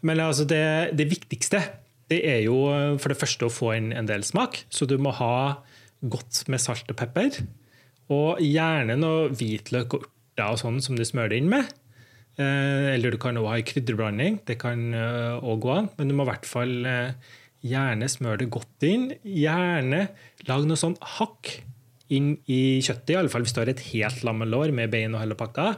Men 0.00 0.20
altså 0.20 0.48
det, 0.48 0.96
det, 0.96 1.10
viktigste 1.10 1.60
det 2.08 2.22
er 2.24 2.40
jo 2.46 2.56
eh, 2.72 2.96
for 2.96 3.12
det 3.12 3.20
første 3.20 3.44
å 3.44 3.52
få 3.52 3.74
inn 3.76 3.92
en 3.92 4.08
del 4.08 4.24
smak. 4.24 4.64
Så 4.72 4.88
du 4.88 4.96
må 4.96 5.12
ha 5.12 5.60
godt 6.00 6.48
med 6.48 6.60
salt 6.60 6.88
og 6.88 6.96
pepper. 6.96 7.44
Og 8.08 8.40
gjerne 8.40 8.96
noe 8.96 9.28
hvitløk 9.28 9.92
og 9.92 10.08
urter 10.08 10.48
og 10.48 10.60
sånn 10.60 10.80
som 10.80 10.96
du 10.96 11.04
smører 11.04 11.36
det 11.36 11.44
inn 11.44 11.52
med. 11.52 11.68
Eh, 12.40 12.96
eller 12.96 13.12
du 13.12 13.20
kan 13.20 13.36
òg 13.36 13.52
ha 13.52 13.60
en 13.60 13.68
krydderblanding. 13.68 14.40
Det 14.48 14.56
kan 14.56 14.88
òg 14.96 15.60
gå 15.60 15.78
an. 15.82 15.92
Men 15.98 16.08
du 16.08 16.16
må 16.16 16.24
i 16.24 16.32
hvert 16.32 16.48
fall 16.48 16.78
Gjerne 17.64 18.08
smør 18.12 18.40
det 18.42 18.50
godt 18.52 18.84
inn. 18.86 19.10
Gjerne 19.24 20.06
lag 20.48 20.66
noe 20.68 20.80
sånn 20.80 20.98
hakk 21.16 21.52
inn 22.12 22.34
i 22.44 22.80
kjøttet, 22.84 23.14
i 23.14 23.18
alle 23.18 23.32
fall 23.32 23.46
hvis 23.46 23.54
du 23.56 23.62
har 23.62 23.70
et 23.72 23.86
helt 23.90 24.24
lammelår 24.26 24.74
med 24.76 24.92
bein 24.92 25.14
og 25.16 25.22
hele 25.22 25.38
pakka. 25.38 25.70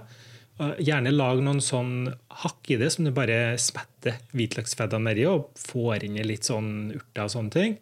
Gjerne 0.57 1.13
lag 1.13 1.43
noen 1.45 1.61
sånn 1.61 2.09
hakk 2.43 2.73
i 2.73 2.79
det 2.81 2.89
som 2.95 3.07
du 3.07 3.13
bare 3.15 3.55
smetter 3.61 4.19
hvitløksfedda 4.33 4.99
nedi 5.05 5.27
og 5.29 5.51
får 5.61 6.07
inn 6.09 6.17
i 6.17 6.27
litt 6.27 6.49
sånn 6.49 6.95
urter 6.97 7.27
og 7.27 7.33
sånne 7.35 7.55
ting. 7.55 7.79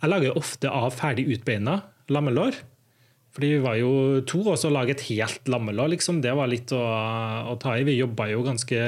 Jeg 0.00 0.08
lager 0.08 0.38
ofte 0.40 0.72
av 0.72 0.94
ferdig 0.96 1.28
utbeina 1.36 1.82
lammelår. 2.10 2.56
Fordi 3.30 3.52
vi 3.52 3.58
var 3.62 3.76
jo 3.78 3.90
to, 4.26 4.40
og 4.50 4.56
så 4.58 4.72
lage 4.74 4.96
et 4.96 5.04
helt 5.06 5.46
lammelår, 5.50 5.92
liksom, 5.92 6.18
det 6.24 6.32
var 6.34 6.50
litt 6.50 6.72
å, 6.74 6.80
å 7.52 7.54
ta 7.62 7.76
i. 7.78 7.84
Vi 7.86 7.94
jobba 8.00 8.26
jo 8.32 8.42
ganske 8.42 8.80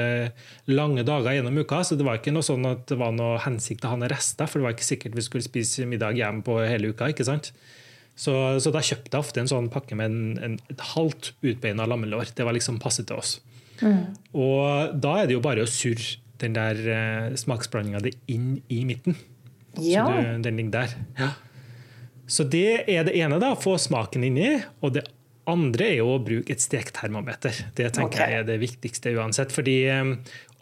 lange 0.67 1.05
dager 1.07 1.37
gjennom 1.37 1.61
uka, 1.63 1.79
så 1.87 1.95
det 1.95 2.03
var 2.03 2.19
ikke 2.19 2.33
noe 2.35 2.43
sånn 2.43 2.67
at 2.67 2.83
det 2.91 2.97
var 2.99 3.15
noe 3.15 3.37
hensikt 3.45 3.87
å 3.87 3.93
ha 3.93 3.99
noen 3.99 4.11
rester, 4.11 4.49
for 4.49 4.59
det 4.59 4.67
var 4.67 4.75
ikke 4.75 4.89
sikkert 4.89 5.15
vi 5.15 5.23
skulle 5.23 5.47
spise 5.47 5.87
middag 5.87 6.19
hjemme 6.19 6.43
på 6.43 6.57
hele 6.59 6.91
uka. 6.91 7.07
ikke 7.13 7.27
sant? 7.29 7.53
Så, 8.19 8.33
så 8.61 8.73
da 8.73 8.83
kjøpte 8.83 9.15
jeg 9.15 9.25
ofte 9.25 9.41
en 9.41 9.49
sånn 9.49 9.71
pakke 9.73 9.95
med 9.97 10.11
en, 10.11 10.19
en, 10.45 10.59
et 10.69 10.83
halvt 10.91 11.31
utbeina 11.39 11.87
lammelår. 11.89 12.35
Det 12.35 12.45
var 12.45 12.57
liksom 12.57 12.81
passe 12.83 13.07
til 13.07 13.23
oss. 13.23 13.37
Mm. 13.79 14.11
Og 14.37 14.99
da 15.01 15.15
er 15.21 15.31
det 15.31 15.37
jo 15.37 15.45
bare 15.45 15.63
å 15.63 15.69
surre 15.69 16.19
den 16.43 16.57
der 16.57 16.83
uh, 16.83 17.39
smaksblandinga 17.39 18.03
inn 18.31 18.57
i 18.67 18.83
midten. 18.85 19.15
Ja. 19.79 20.03
Så 20.05 20.19
du, 20.19 20.43
den 20.45 20.59
ligger 20.59 20.75
der. 20.83 20.95
Ja. 21.17 21.31
Så 22.29 22.45
det 22.47 22.85
er 22.91 23.05
det 23.07 23.15
ene, 23.19 23.39
da, 23.41 23.53
få 23.59 23.75
smaken 23.81 24.23
inni. 24.27 24.55
Og 24.83 24.95
det 24.95 25.03
andre 25.49 25.89
er 25.89 25.97
jo 25.99 26.13
å 26.13 26.23
bruke 26.23 26.53
et 26.53 26.63
stektermometer. 26.63 27.57
Det 27.75 27.89
tenker 27.95 28.21
okay. 28.21 28.31
jeg 28.31 28.43
er 28.43 28.47
det 28.47 28.59
viktigste 28.61 29.13
uansett. 29.17 29.53
Fordi 29.55 29.77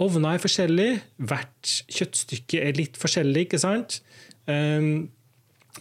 ovner 0.01 0.35
er 0.35 0.43
forskjellige, 0.43 1.01
hvert 1.29 1.73
kjøttstykke 1.97 2.63
er 2.65 2.79
litt 2.79 2.97
forskjellig. 3.01 3.45
ikke 3.45 3.61
sant? 3.61 4.01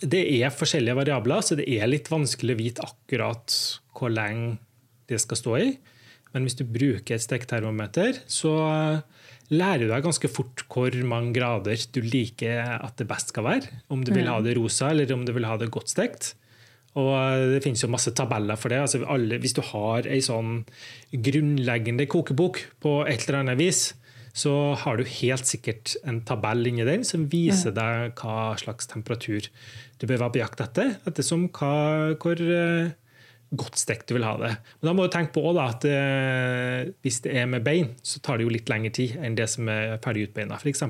Det 0.01 0.25
er 0.37 0.53
forskjellige 0.55 0.99
variabler, 1.01 1.45
så 1.45 1.57
det 1.59 1.66
er 1.73 1.88
litt 1.90 2.11
vanskelig 2.12 2.57
å 2.57 2.61
vite 2.61 2.85
akkurat 2.87 3.57
hvor 3.97 4.12
lenge 4.12 4.59
det 5.11 5.19
skal 5.25 5.40
stå 5.40 5.57
i. 5.59 5.71
Men 6.35 6.47
hvis 6.47 6.61
du 6.61 6.62
bruker 6.69 7.16
et 7.16 7.25
stektermometer, 7.25 8.21
så 8.31 8.53
lærer 9.51 9.85
du 9.85 9.91
deg 9.91 10.05
ganske 10.05 10.31
fort 10.31 10.65
hvor 10.71 10.95
mange 11.07 11.35
grader 11.37 11.87
du 11.95 12.01
liker 12.05 12.77
at 12.77 12.97
det 13.01 13.09
best 13.11 13.33
skal 13.33 13.47
være. 13.47 13.81
Om 13.91 14.05
du 14.07 14.13
vil 14.15 14.31
ha 14.31 14.39
det 14.45 14.57
rosa 14.59 14.93
eller 14.93 15.11
om 15.15 15.25
du 15.27 15.35
vil 15.37 15.49
ha 15.49 15.57
det 15.61 15.71
godt 15.75 15.91
stekt. 15.93 16.35
Og 16.99 17.15
Det 17.55 17.63
finnes 17.63 17.83
jo 17.85 17.91
masse 17.91 18.11
tabeller 18.17 18.59
for 18.59 18.73
det. 18.73 18.81
Altså 18.83 19.05
alle, 19.07 19.39
hvis 19.43 19.55
du 19.55 19.63
har 19.63 20.07
ei 20.11 20.21
sånn 20.25 20.65
grunnleggende 21.13 22.09
kokebok 22.11 22.65
på 22.83 23.01
et 23.07 23.27
eller 23.27 23.45
annet 23.45 23.61
vis, 23.61 23.83
så 24.35 24.75
har 24.79 24.99
du 24.99 25.05
helt 25.07 25.47
sikkert 25.47 25.97
en 26.07 26.21
tabell 26.27 26.67
inni 26.71 26.87
den 26.87 27.03
som 27.07 27.27
viser 27.31 27.75
deg 27.75 28.15
hva 28.21 28.55
slags 28.61 28.87
temperatur 28.91 29.49
du 29.99 30.07
bør 30.07 30.23
være 30.23 30.35
på 30.37 30.43
jakt 30.43 30.63
etter, 30.65 30.93
ettersom 31.09 31.49
hva, 31.51 31.73
hvor 32.23 32.39
eh, 32.39 32.93
godt 33.51 33.79
stekt 33.81 34.11
du 34.11 34.15
vil 34.15 34.27
ha 34.27 34.37
det. 34.39 34.53
Men 34.81 34.91
da 34.91 34.95
må 34.97 35.07
du 35.07 35.15
tenke 35.15 35.35
på 35.35 35.53
da, 35.57 35.67
at 35.73 35.87
eh, 35.89 36.93
hvis 37.03 37.21
det 37.25 37.35
er 37.41 37.49
med 37.51 37.65
bein, 37.67 37.95
så 38.03 38.23
tar 38.23 38.39
det 38.39 38.47
jo 38.47 38.53
litt 38.55 38.71
lengre 38.71 38.93
tid 38.95 39.17
enn 39.19 39.39
det 39.39 39.49
som 39.51 39.69
er 39.73 39.97
ferdig 40.05 40.29
utbeina, 40.29 40.59
f.eks. 40.61 40.85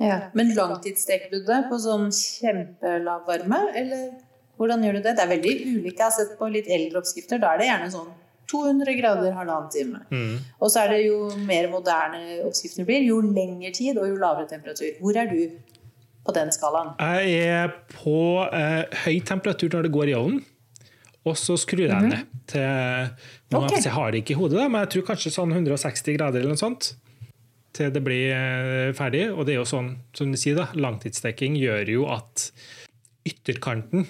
Ja. 0.00 0.20
Men 0.36 0.54
langtidssteker 0.56 1.32
du 1.32 1.42
det 1.46 1.62
på 1.70 1.78
sånn 1.80 2.08
kjempelav 2.12 3.26
varme, 3.28 3.60
eller 3.76 4.08
hvordan 4.56 4.84
gjør 4.84 4.98
du 4.98 5.02
det? 5.04 5.16
Det 5.16 5.24
er 5.24 5.32
veldig 5.34 5.54
ulike. 5.66 5.96
Jeg 5.96 6.04
har 6.04 6.14
sett 6.16 6.36
på 6.38 6.48
litt 6.52 6.68
eldre 6.72 7.02
oppskrifter. 7.02 7.40
Da 7.42 7.52
er 7.52 7.60
det 7.60 7.68
gjerne 7.68 7.92
sånn 7.92 8.12
200 8.50 8.96
grader 8.96 9.36
halvannen 9.36 9.70
time. 9.72 10.02
Mm. 10.08 10.36
Og 10.62 10.72
så 10.72 10.84
er 10.84 10.94
det 10.94 11.00
jo 11.04 11.30
mer 11.48 11.68
moderne 11.72 12.40
oppskriftene 12.46 12.86
blir, 12.88 13.04
jo 13.04 13.20
lengre 13.24 13.72
tid 13.76 13.98
og 14.00 14.08
jo 14.08 14.20
lavere 14.20 14.48
temperatur. 14.48 14.96
Hvor 15.02 15.18
er 15.18 15.28
du 15.28 15.40
på 16.26 16.34
den 16.34 16.52
skalaen? 16.54 16.94
Jeg 17.26 17.48
er 17.52 17.74
på 17.92 18.18
eh, 18.48 18.84
høy 19.04 19.18
temperatur 19.26 19.76
når 19.76 19.88
det 19.88 19.96
går 19.98 20.12
i 20.12 20.16
ovnen. 20.18 20.44
Og 21.26 21.34
så 21.38 21.56
skrur 21.58 21.88
jeg 21.88 22.06
ned 22.06 22.28
til 22.50 22.62
nå, 23.50 23.64
Ok. 23.64 23.74
Jeg 23.80 23.94
har 23.94 24.12
det 24.12 24.22
ikke 24.22 24.36
i 24.36 24.38
hodet, 24.38 24.60
da, 24.60 24.68
men 24.70 24.84
jeg 24.84 24.92
tror 24.94 25.08
kanskje 25.10 25.34
sånn 25.34 25.54
160 25.54 26.18
grader 26.18 26.42
eller 26.42 26.54
noe 26.54 26.60
sånt. 26.60 26.92
Til 27.76 27.90
det 27.92 28.02
blir 28.04 28.30
eh, 28.32 28.92
ferdig. 28.96 29.26
Og 29.34 29.46
det 29.46 29.56
er 29.56 29.60
jo 29.60 29.68
sånn, 29.68 29.90
som 30.16 30.30
du 30.30 30.38
sier, 30.40 30.58
da, 30.58 30.68
langtidsstekking 30.78 31.58
gjør 31.58 31.90
jo 31.96 32.06
at 32.14 32.50
ytterkanten 33.26 34.06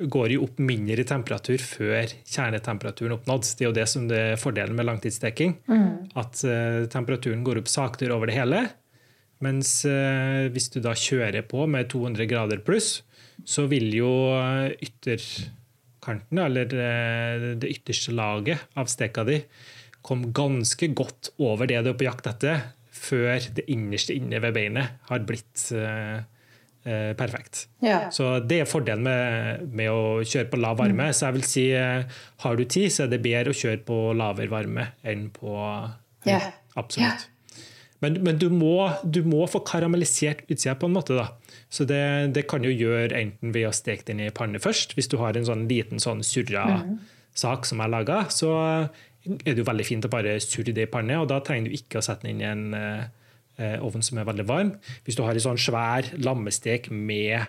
går 0.00 0.34
jo 0.34 0.44
opp 0.46 0.60
mindre 0.64 1.02
i 1.02 1.08
temperatur 1.08 1.60
før 1.60 2.12
kjernetemperaturen 2.24 3.12
er 3.12 3.18
oppnådd. 3.18 3.48
Det 3.56 3.64
er 3.64 3.68
jo 3.68 3.76
det 3.76 3.86
som 3.90 4.06
er 4.16 4.38
fordelen 4.40 4.76
med 4.78 4.88
langtidsstekking. 4.88 5.58
At 6.20 6.40
uh, 6.46 6.86
temperaturen 6.92 7.44
går 7.44 7.60
opp 7.60 7.68
saktere 7.68 8.16
over 8.16 8.30
det 8.30 8.38
hele. 8.38 8.62
Mens 9.44 9.82
uh, 9.88 10.48
hvis 10.52 10.70
du 10.72 10.80
da 10.84 10.94
kjører 10.96 11.44
på 11.48 11.66
med 11.68 11.90
200 11.92 12.28
grader 12.30 12.64
pluss, 12.64 13.02
så 13.48 13.66
vil 13.70 13.88
jo 13.96 14.10
eh, 14.36 14.72
ytterkanten, 16.00 16.38
eller 16.38 16.66
eh, 16.74 17.56
det 17.60 17.68
ytterste 17.68 18.12
laget 18.12 18.58
av 18.74 18.86
steka 18.86 19.24
di, 19.24 19.42
kom 20.02 20.32
ganske 20.32 20.88
godt 20.96 21.32
over 21.38 21.66
det 21.66 21.82
du 21.84 21.90
er 21.90 21.98
på 21.98 22.08
jakt 22.08 22.26
etter, 22.26 22.72
før 22.90 23.40
det 23.54 23.64
innerste 23.68 24.14
inne 24.14 24.40
ved 24.40 24.54
beinet 24.54 25.00
har 25.08 25.20
blitt 25.24 25.70
eh, 25.72 26.24
perfekt. 27.16 27.68
Ja. 27.84 28.10
Så 28.10 28.40
det 28.40 28.62
er 28.62 28.68
fordelen 28.68 29.04
med, 29.04 29.66
med 29.76 29.90
å 29.92 30.22
kjøre 30.24 30.48
på 30.48 30.60
lav 30.60 30.78
varme. 30.80 31.10
Så 31.12 31.26
jeg 31.28 31.36
vil 31.36 31.44
si, 31.44 31.64
har 31.76 32.56
du 32.56 32.64
tid, 32.64 32.88
så 32.92 33.04
er 33.04 33.12
det 33.12 33.20
bedre 33.20 33.52
å 33.52 33.56
kjøre 33.56 33.82
på 33.84 33.98
lavere 34.16 34.52
varme 34.52 34.86
enn 35.04 35.28
på 35.34 35.52
høy. 35.60 36.32
Ja. 36.32 36.40
Absolutt. 36.80 37.28
Men, 38.00 38.16
men 38.24 38.38
du, 38.40 38.48
må, 38.52 38.88
du 39.04 39.20
må 39.28 39.44
få 39.50 39.60
karamellisert 39.68 40.46
utsida 40.48 40.74
på 40.80 40.88
en 40.88 40.96
måte. 40.96 41.16
da. 41.18 41.28
Så 41.68 41.84
det, 41.88 42.00
det 42.36 42.46
kan 42.50 42.64
du 42.64 42.70
gjøre 42.70 43.12
enten 43.18 43.52
ved 43.54 43.68
å 43.68 43.76
steke 43.76 44.08
den 44.08 44.22
i 44.24 44.32
panne 44.34 44.60
først. 44.62 44.96
Hvis 44.96 45.10
du 45.12 45.18
har 45.20 45.36
en 45.36 45.48
sånn 45.48 45.66
liten 45.70 46.00
sånn 46.02 46.24
surra 46.26 46.64
sak 47.36 47.68
som 47.68 47.82
jeg 47.82 47.92
laga, 47.92 48.22
så 48.32 48.54
er 49.28 49.52
det 49.52 49.60
jo 49.60 49.68
veldig 49.68 49.86
fint 49.86 50.06
å 50.08 50.12
bare 50.12 50.38
surre 50.42 50.74
det 50.76 50.88
i 50.88 50.90
panne. 50.90 51.18
og 51.20 51.28
Da 51.30 51.42
trenger 51.44 51.68
du 51.68 51.76
ikke 51.76 52.00
å 52.00 52.04
sette 52.04 52.26
den 52.26 52.38
inn 52.38 52.44
i 52.44 52.48
en 52.48 52.66
eh, 53.60 53.76
ovn 53.84 54.04
som 54.04 54.20
er 54.20 54.28
veldig 54.28 54.48
varm. 54.48 54.74
Hvis 55.04 55.18
du 55.18 55.24
har 55.26 55.36
en 55.36 55.46
sånn 55.50 55.60
svær 55.60 56.08
lammestek 56.24 56.88
med 56.90 57.44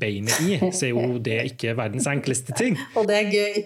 beinet 0.00 0.40
i, 0.42 0.56
så 0.74 0.88
er 0.88 0.92
jo 0.92 1.18
det 1.22 1.36
ikke 1.52 1.74
verdens 1.78 2.06
enkleste 2.10 2.54
ting. 2.58 2.78
Og 2.98 3.06
det 3.08 3.18
er 3.20 3.28
gøy. 3.32 3.60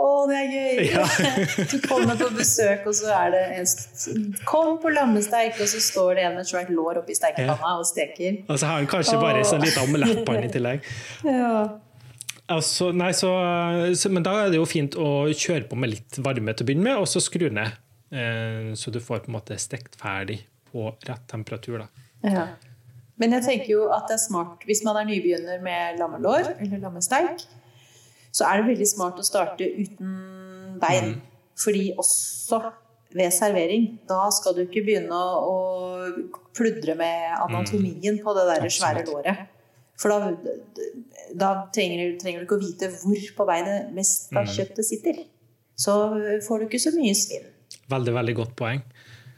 Å, 0.00 0.08
det 0.30 0.40
er 0.40 0.50
gøy! 0.52 0.82
Ja. 0.92 1.06
Du 1.74 1.78
kommer 1.86 2.18
på 2.20 2.28
besøk, 2.36 2.84
og 2.90 2.96
så 2.96 3.10
er 3.14 3.32
det 3.34 3.42
en 3.58 4.34
Kom 4.46 4.76
på 4.82 4.92
lammesteik, 4.92 5.56
og 5.60 5.70
så 5.70 5.80
står 5.82 6.18
det 6.18 6.26
en 6.28 6.36
med 6.38 6.48
svært 6.48 6.70
lår 6.74 7.00
oppi 7.02 7.16
stekepanna 7.16 7.76
og 7.80 7.86
steker. 7.88 8.42
Og 8.48 8.58
så 8.60 8.68
har 8.68 8.82
han 8.82 8.90
kanskje 8.90 9.16
bare 9.22 9.40
en 9.40 9.48
sånn 9.48 9.64
liten 9.64 9.88
omelettpanne 9.88 10.46
i 10.48 10.52
tillegg. 10.52 10.86
Ja. 11.24 11.56
Altså, 12.52 12.90
nei, 12.92 13.08
så, 13.16 13.30
så, 13.96 14.10
men 14.12 14.24
da 14.26 14.34
er 14.42 14.50
det 14.52 14.58
jo 14.58 14.66
fint 14.68 14.98
å 15.00 15.24
kjøre 15.32 15.64
på 15.70 15.78
med 15.80 15.94
litt 15.94 16.18
varme 16.20 16.52
til 16.52 16.66
å 16.66 16.68
begynne 16.68 16.84
med, 16.90 16.98
og 17.00 17.08
så 17.08 17.22
skru 17.24 17.46
ned. 17.48 17.78
Eh, 18.12 18.74
så 18.76 18.92
du 18.92 19.00
får 19.00 19.24
på 19.24 19.32
en 19.32 19.38
måte 19.38 19.56
stekt 19.58 19.96
ferdig 20.00 20.42
på 20.68 20.90
rett 21.08 21.24
temperatur. 21.30 21.86
Da. 21.86 21.88
Ja. 22.28 22.44
Men 23.20 23.36
jeg 23.36 23.46
tenker 23.46 23.70
jo 23.70 23.84
at 23.94 24.08
det 24.10 24.16
er 24.16 24.24
smart 24.24 24.64
hvis 24.66 24.82
man 24.86 24.98
er 24.98 25.06
nybegynner 25.08 25.60
med 25.62 26.00
lammelår 26.00 26.54
eller 26.56 26.80
lammesteik, 26.82 27.44
så 28.34 28.48
er 28.48 28.60
det 28.60 28.72
veldig 28.72 28.88
smart 28.90 29.20
å 29.22 29.26
starte 29.26 29.68
uten 29.68 30.78
bein. 30.82 31.20
Fordi 31.54 31.92
også 31.94 32.58
ved 33.14 33.30
servering, 33.30 33.84
da 34.10 34.26
skal 34.34 34.56
du 34.56 34.64
ikke 34.64 34.82
begynne 34.82 35.14
å 35.14 35.58
pludre 36.56 36.96
med 36.98 37.36
anatomien 37.44 38.18
på 38.22 38.34
det 38.34 38.48
der 38.50 38.66
svære 38.74 39.04
låret. 39.06 39.44
For 40.00 40.10
da, 40.10 40.32
da 41.38 41.50
trenger, 41.74 42.16
trenger 42.18 42.42
du 42.42 42.48
ikke 42.48 42.58
å 42.58 42.64
vite 42.64 42.90
hvor 42.98 43.28
på 43.38 43.46
beinet 43.46 43.92
mest 43.94 44.34
av 44.34 44.50
kjøttet 44.50 44.88
sitter. 44.88 45.22
Så 45.78 45.94
får 46.46 46.58
du 46.58 46.66
ikke 46.66 46.82
så 46.82 46.90
mye 46.96 47.14
svinn. 47.18 47.46
Veldig, 47.90 48.14
veldig 48.18 48.34
godt 48.40 48.56
poeng. 48.58 48.82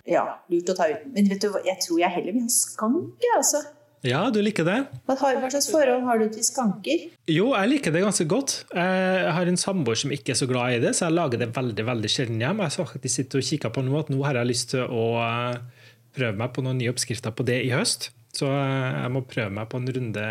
Ja, 0.07 0.27
lurt 0.53 0.71
å 0.71 0.77
ta 0.79 0.87
ut. 0.93 1.09
Men 1.15 1.31
vet 1.31 1.43
du 1.43 1.51
hva, 1.51 1.63
jeg 1.67 1.83
tror 1.83 1.99
jeg 2.03 2.15
heller 2.15 2.37
vil 2.37 2.47
ha 2.47 2.53
skanke, 2.53 3.33
altså. 3.37 3.65
Ja, 4.07 4.27
du 4.31 4.39
liker 4.45 4.67
det? 4.67 4.77
Hva, 5.09 5.17
har, 5.19 5.39
slags 5.51 5.69
forhold 5.73 6.05
har 6.07 6.21
du 6.21 6.27
til 6.31 6.45
skanker? 6.47 7.07
Jo, 7.33 7.49
jeg 7.57 7.71
liker 7.73 7.95
det 7.95 8.05
ganske 8.05 8.27
godt. 8.31 8.59
Jeg 8.77 9.33
har 9.35 9.51
en 9.51 9.59
samboer 9.59 9.99
som 9.99 10.13
ikke 10.15 10.35
er 10.35 10.39
så 10.39 10.49
glad 10.51 10.77
i 10.77 10.83
det, 10.85 10.93
så 10.95 11.09
jeg 11.09 11.17
lager 11.17 11.43
det 11.43 11.51
veldig 11.57 11.87
veldig 11.89 12.11
sjelden 12.13 12.43
hjem. 12.45 12.63
Jeg 12.67 12.77
så 12.77 12.87
faktisk 12.87 13.23
sitter 13.23 13.43
og 13.43 13.49
kikker 13.49 13.73
på 13.75 13.87
nå 13.87 13.97
at 13.99 14.13
nå 14.13 14.21
har 14.27 14.39
jeg 14.39 14.51
lyst 14.53 14.71
til 14.75 14.85
å 14.85 15.07
eh, 15.25 15.89
prøve 16.17 16.39
meg 16.39 16.55
på 16.55 16.65
noen 16.67 16.79
nye 16.83 16.93
oppskrifter 16.93 17.35
på 17.35 17.47
det 17.49 17.59
i 17.67 17.73
høst. 17.75 18.11
Så 18.37 18.49
eh, 18.53 18.97
jeg 19.03 19.13
må 19.15 19.23
prøve 19.25 19.53
meg 19.57 19.69
på 19.73 19.79
en 19.81 19.87
runde 19.97 20.25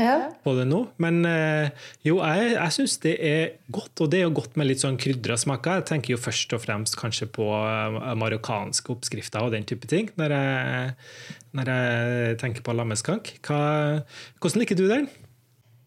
Ja. 0.00 0.14
på 0.42 0.54
det 0.58 0.64
nå. 0.66 0.80
Men 1.02 1.20
eh, 1.28 1.68
jo, 2.02 2.16
jeg, 2.18 2.52
jeg 2.56 2.74
syns 2.74 2.96
det 3.04 3.12
er 3.22 3.52
godt, 3.70 3.92
og 4.02 4.10
det 4.10 4.18
er 4.18 4.24
jo 4.26 4.32
godt 4.40 4.56
med 4.58 4.66
litt 4.70 4.82
sånn 4.82 4.98
krydra 4.98 5.36
smaker. 5.38 5.78
Jeg 5.78 5.86
tenker 5.92 6.14
jo 6.16 6.20
først 6.24 6.56
og 6.56 6.62
fremst 6.64 6.98
kanskje 6.98 7.28
på 7.30 7.46
eh, 7.54 8.12
marokkanske 8.18 8.90
oppskrifter 8.96 9.46
og 9.46 9.54
den 9.54 9.64
type 9.68 9.86
ting 9.90 10.10
når 10.18 10.34
jeg, 10.34 10.94
når 11.54 11.70
jeg 11.74 12.38
tenker 12.42 12.66
på 12.66 12.74
lammeskank. 12.74 13.36
Hva, 13.46 13.60
hvordan 14.42 14.64
liker 14.64 14.78
du 14.82 14.88
den? 14.90 15.06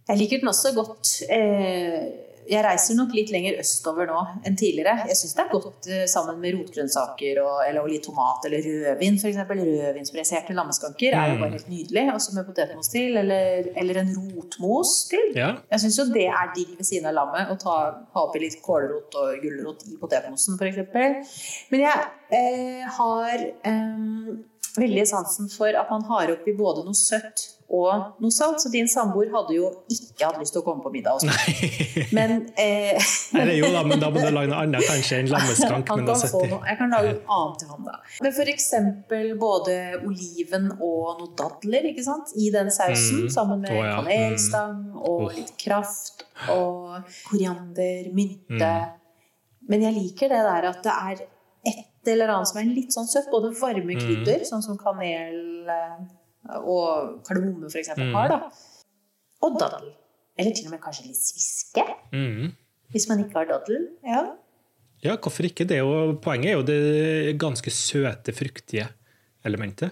Jeg 0.08 0.20
liker 0.22 0.40
den 0.44 0.52
også 0.54 0.72
godt. 0.78 1.16
Eh, 1.34 2.25
Jeg 2.50 2.62
reiser 2.66 2.98
nok 2.98 3.14
litt 3.16 3.32
lenger 3.34 3.58
østover 3.62 4.10
nå 4.10 4.20
enn 4.46 4.58
tidligere. 4.60 5.08
Jeg 5.10 5.18
syns 5.20 5.36
det 5.38 5.44
er 5.44 5.52
godt 5.54 5.90
eh, 5.90 6.04
sammen 6.10 6.38
med 6.42 6.58
rotgrønnsaker 6.58 7.42
og, 7.42 7.60
eller, 7.66 7.82
og 7.82 7.92
litt 7.92 8.06
tomat 8.06 8.46
eller 8.50 8.66
rødvin, 8.66 9.20
f.eks. 9.22 9.40
Rødvinspresserte 9.50 10.56
lammeskanker 10.58 11.18
er 11.18 11.34
jo 11.34 11.40
bare 11.42 11.56
helt 11.58 11.72
nydelig. 11.72 12.06
Også 12.14 12.36
med 12.38 12.48
potetmos 12.48 12.92
til, 12.94 13.18
eller, 13.22 13.72
eller 13.82 14.02
en 14.04 14.14
rotmos 14.16 14.96
til. 15.12 15.32
Ja, 15.38 15.54
Jeg 15.72 15.86
syns 15.86 16.00
jo 16.02 16.08
det 16.14 16.28
er 16.30 16.54
digg 16.56 16.76
ved 16.78 16.88
siden 16.88 17.10
av 17.10 17.18
lammet 17.18 17.54
å 17.54 17.60
ta, 17.62 17.78
ha 18.16 18.26
oppi 18.28 18.44
litt 18.44 18.60
kålrot 18.66 19.18
og 19.22 19.40
gulrot 19.44 19.88
i 19.90 19.98
potetmosen 20.02 20.60
f.eks. 20.60 21.38
Men 21.72 21.88
jeg 21.88 22.10
eh, 22.36 22.84
har 23.00 23.48
eh, 23.66 24.04
veldig 24.76 25.06
sansen 25.08 25.50
for 25.52 25.76
at 25.78 25.92
man 25.92 26.04
har 26.10 26.32
oppi 26.34 26.54
både 26.58 26.84
noe 26.86 26.98
søtt 26.98 27.52
og 27.76 28.20
noe 28.22 28.34
salt. 28.34 28.60
Så 28.62 28.70
din 28.70 28.88
samboer 28.90 29.32
hadde 29.34 29.56
jo 29.56 29.70
ikke 29.92 30.28
hatt 30.28 30.38
lyst 30.42 30.54
til 30.56 30.62
å 30.62 30.66
komme 30.68 30.84
på 30.86 30.92
middag 30.94 31.18
hos 31.18 31.26
meg. 31.26 32.10
Men 32.18 32.36
eh, 32.62 33.00
Eller 33.34 33.56
jo 33.58 33.72
da, 33.74 33.82
men 33.88 34.02
da 34.02 34.12
må 34.14 34.22
du 34.22 34.28
lage 34.36 34.52
noe 34.52 34.62
annet 34.66 34.86
kanskje 34.86 35.22
enn 35.24 35.32
lammeskank. 35.32 35.90
han 35.90 36.04
kan 36.06 36.22
få 36.30 36.44
noe. 36.52 36.62
Jeg 36.68 36.80
kan 36.82 36.94
lage 36.94 37.16
noe 37.16 37.40
annet 37.40 37.64
til 37.64 37.72
han, 37.74 37.88
da. 37.88 37.96
Men 38.26 38.36
f.eks. 38.36 38.68
både 39.42 39.78
oliven 40.04 40.70
og 40.76 41.24
noe 41.24 41.32
dadler 41.40 41.90
ikke 41.92 42.06
sant? 42.06 42.36
i 42.36 42.52
den 42.54 42.72
sausen, 42.74 43.26
Mm. 43.26 43.30
sammen 43.32 43.62
med 43.64 43.72
oh, 43.72 43.82
ja. 43.86 43.96
kanelstang 44.02 44.80
og 44.98 45.26
oh. 45.28 45.34
litt 45.34 45.54
kraft 45.62 46.26
og 46.52 47.06
koriander, 47.30 48.10
mynte. 48.16 48.72
Mm. 48.76 49.02
Men 49.70 49.86
jeg 49.88 49.96
liker 49.96 50.32
det 50.34 50.42
der 50.46 50.68
at 50.70 50.82
det 50.86 50.96
er 50.96 51.22
et 51.72 51.84
eller 52.08 52.28
annet 52.34 52.48
som 52.52 52.60
er 52.62 52.70
litt 52.70 52.94
sånn 52.96 53.08
søtt. 53.10 53.30
Både 53.32 53.52
varme 53.60 53.96
Mm. 53.96 54.02
krydder, 54.02 54.46
sånn 54.46 54.62
som 54.64 54.78
kanel 54.78 55.70
eh, 55.70 56.58
og 56.62 57.24
kardemomme 57.26 57.66
f.eks. 57.72 57.90
Mm. 57.98 58.14
har, 58.14 58.28
da. 58.30 58.52
Og 59.44 59.60
daddel. 59.60 59.94
Eller 60.38 60.52
til 60.52 60.66
og 60.68 60.72
med 60.76 60.82
kanskje 60.82 61.08
litt 61.08 61.18
sviske, 61.22 61.84
Mm. 62.12 62.52
hvis 62.92 63.08
man 63.10 63.24
ikke 63.24 63.34
har 63.40 63.46
daddel. 63.46 63.90
Ja. 64.04 64.36
Ja, 65.04 65.16
hvorfor 65.18 65.46
ikke? 65.46 65.68
Det 65.68 65.78
jo, 65.78 66.14
poenget 66.22 66.52
er 66.52 66.58
jo 66.58 66.64
det 66.64 67.38
ganske 67.38 67.70
søte, 67.70 68.34
fruktige 68.34 68.88
elementet. 69.46 69.92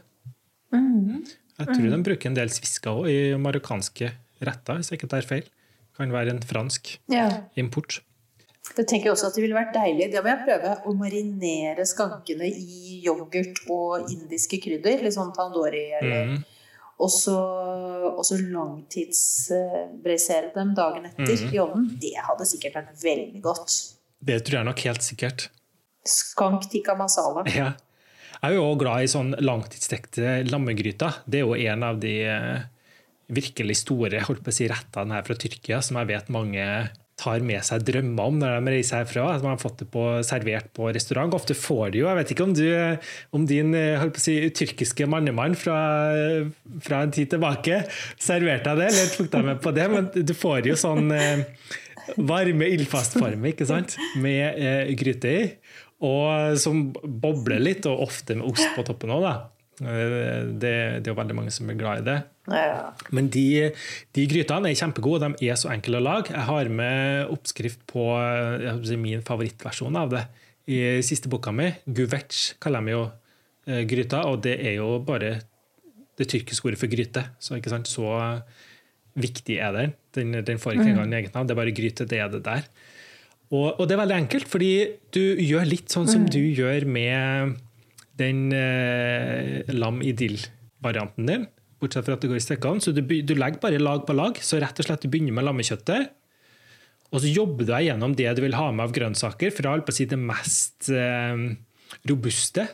Mm. 0.73 1.23
Jeg 1.59 1.67
tror 1.67 1.89
de 1.91 2.03
bruker 2.03 2.25
en 2.31 2.33
del 2.37 2.49
svisker 2.49 2.89
også 2.91 3.09
i 3.11 3.37
marokkanske 3.37 4.11
retter, 4.41 4.75
hvis 4.79 4.89
jeg 4.89 4.99
ikke 4.99 5.09
tar 5.09 5.21
feil. 5.21 5.43
Kan 5.95 6.09
være 6.11 6.29
en 6.33 6.39
fransk 6.41 6.97
ja. 7.13 7.27
import. 7.55 7.99
Jeg 8.63 8.87
tenker 8.87 9.09
jeg 9.09 9.13
også 9.13 9.27
at 9.27 9.35
det 9.35 9.41
ville 9.43 9.57
vært 9.57 9.73
deilig 9.75 10.05
Det 10.13 10.21
må 10.23 10.29
jeg 10.31 10.45
prøve 10.45 10.69
å 10.87 10.93
marinere 10.95 11.83
skankene 11.85 12.47
i 12.47 13.01
yoghurt 13.03 13.59
og 13.67 14.07
indiske 14.07 14.57
krydder. 14.63 15.03
Litt 15.03 15.17
sånn 15.17 15.35
tandori. 15.35 15.91
Eller, 15.99 16.23
Mm. 16.33 16.39
Og 17.03 17.09
så 17.09 18.37
langtidsbrisere 18.37 20.53
dem 20.53 20.75
dagen 20.77 21.05
etter 21.09 21.25
mm. 21.25 21.51
i 21.51 21.59
ovnen. 21.59 21.97
Det 21.99 22.13
hadde 22.21 22.45
sikkert 22.47 22.75
vært 22.77 22.93
veldig 23.01 23.41
godt. 23.43 23.97
Det 24.23 24.45
tror 24.45 24.57
jeg 24.59 24.65
nok 24.69 24.79
helt 24.87 25.03
sikkert. 25.03 25.49
Skank 26.07 26.69
tikka 26.71 26.95
masala. 26.95 27.43
Ja. 27.59 27.73
Jeg 28.43 28.57
er 28.57 28.57
jo 28.57 28.73
glad 28.75 29.05
i 29.05 29.07
sånn 29.07 29.31
langtidsstekte 29.39 30.41
lammegryter. 30.49 31.21
Det 31.23 31.39
er 31.39 31.45
jo 31.47 31.55
en 31.55 31.83
av 31.87 31.99
de 32.03 32.27
eh, 32.27 32.59
virkelig 33.31 33.77
store 33.85 34.19
holdt 34.27 34.43
på 34.43 34.51
å 34.51 34.55
si, 34.55 34.67
rettene 34.67 35.15
her 35.15 35.23
fra 35.23 35.35
Tyrkia 35.39 35.79
som 35.85 35.95
jeg 36.01 36.09
vet 36.09 36.27
mange 36.33 36.65
tar 37.23 37.43
med 37.45 37.63
seg 37.65 37.83
drømmer 37.87 38.31
om 38.31 38.39
når 38.41 38.57
de 38.57 38.73
reiser 38.75 39.01
herfra. 39.01 39.29
At 39.37 39.45
man 39.45 39.55
har 39.55 39.61
fått 39.61 39.83
det 39.83 39.89
på, 39.93 40.05
servert 40.27 40.69
på 40.75 40.89
restaurant. 40.93 41.35
Ofte 41.37 41.55
får 41.57 41.93
de 41.93 42.03
jo 42.03 42.09
Jeg 42.09 42.19
vet 42.19 42.33
ikke 42.35 42.47
om, 42.47 42.55
du, 42.57 42.67
om 43.37 43.47
din 43.49 43.73
eh, 43.77 44.03
si, 44.21 44.37
tyrkiske 44.55 45.07
mannemann 45.09 45.55
fra, 45.59 45.77
fra 46.83 47.03
en 47.05 47.13
tid 47.13 47.31
tilbake 47.33 47.83
serverte 48.21 48.73
deg 48.73 48.83
det, 48.83 48.91
eller 48.91 49.15
tok 49.15 49.31
deg 49.33 49.47
med 49.47 49.63
på 49.63 49.73
det, 49.75 49.87
men 49.91 50.11
du 50.13 50.35
får 50.37 50.69
jo 50.69 50.77
sånn 50.79 51.13
eh, 51.15 51.45
varme 52.17 52.67
ildfastformer 52.75 53.53
ikke 53.53 53.67
sant? 53.69 53.97
med 54.21 54.59
eh, 54.59 54.93
gryte 54.99 55.31
i. 55.31 55.43
Og 56.03 56.57
som 56.59 56.89
bobler 56.91 57.61
litt, 57.63 57.87
og 57.87 58.03
ofte 58.09 58.35
med 58.35 58.49
ost 58.49 58.67
på 58.75 58.83
toppen 58.87 59.13
òg. 59.15 59.29
Det, 59.79 60.73
det 61.01 61.09
er 61.09 61.17
veldig 61.17 61.35
mange 61.37 61.51
som 61.53 61.69
er 61.71 61.77
glad 61.79 62.03
i 62.03 62.05
det. 62.07 62.17
Ja. 62.51 62.91
Men 63.15 63.29
de, 63.33 63.71
de 64.13 64.25
grytene 64.29 64.69
er 64.69 64.77
kjempegode, 64.77 65.31
de 65.39 65.49
er 65.49 65.59
så 65.59 65.71
enkle 65.73 65.99
å 65.99 66.03
lage. 66.03 66.33
Jeg 66.35 66.47
har 66.49 66.69
med 66.69 67.31
oppskrift 67.33 67.81
på 67.89 68.05
si, 68.85 68.99
min 68.99 69.23
favorittversjon 69.25 69.97
av 69.99 70.13
det 70.13 70.23
i 70.69 70.79
siste 71.05 71.31
boka 71.31 71.53
mi. 71.55 71.71
Guvec 71.85 72.55
kaller 72.63 72.85
de 72.85 72.95
jo 72.95 73.03
eh, 73.67 73.83
gryta, 73.89 74.23
og 74.29 74.43
det 74.45 74.59
er 74.61 74.77
jo 74.77 74.97
bare 75.03 75.37
det 76.19 76.29
tyrkiske 76.29 76.69
ordet 76.69 76.79
for 76.79 76.91
gryte. 76.91 77.25
Så, 77.41 77.57
så 77.89 78.13
viktig 79.19 79.59
er 79.59 79.75
den. 79.75 79.97
Den, 80.13 80.39
den 80.45 80.61
får 80.61 80.77
ikke 80.77 80.91
engang 80.93 81.09
en 81.09 81.19
egen 81.19 81.33
navn, 81.33 81.49
det 81.49 81.55
er 81.55 81.63
bare 81.63 81.75
gryte. 81.75 82.07
Det 82.09 82.21
er 82.21 82.31
det 82.33 82.43
der. 82.45 82.67
Og, 83.53 83.67
og, 83.77 83.85
det 83.85 83.95
er 83.95 84.01
veldig 84.01 84.17
enkelt, 84.23 84.49
fordi 84.49 84.73
du 85.13 85.21
gjør 85.41 85.67
litt 85.69 85.93
sånn 85.93 86.09
som 86.09 86.25
du 86.25 86.41
gjør 86.41 86.87
med 86.89 87.59
den 88.19 88.51
eh, 88.53 89.63
lam 89.73 90.01
i 90.05 90.13
dill-varianten 90.17 91.29
din. 91.29 91.45
Bortsett 91.81 92.05
fra 92.07 92.17
at 92.17 92.23
det 92.23 92.31
går 92.31 92.39
i 92.39 92.45
stykkene. 92.45 92.83
Så 92.83 92.93
du, 92.95 93.01
du, 93.01 93.33
legger 93.35 93.61
bare 93.63 93.81
lag 93.81 94.05
på 94.07 94.15
lag. 94.15 94.37
Så 94.41 94.61
rett 94.61 94.79
og 94.79 94.87
slett 94.87 95.05
du 95.05 95.09
begynner 95.11 95.35
med 95.35 95.47
lammekjøttet. 95.49 96.13
Og 97.13 97.21
så 97.21 97.29
jobber 97.29 97.65
du 97.65 97.73
deg 97.73 97.89
gjennom 97.89 98.15
det 98.17 98.31
du 98.37 98.41
vil 98.45 98.57
ha 98.57 98.71
med 98.73 98.87
av 98.87 98.93
grønnsaker, 98.95 99.53
fra 99.53 99.75
si 99.93 100.07
det 100.09 100.17
mest 100.17 100.89
eh, 100.89 101.43
robuste 102.09 102.65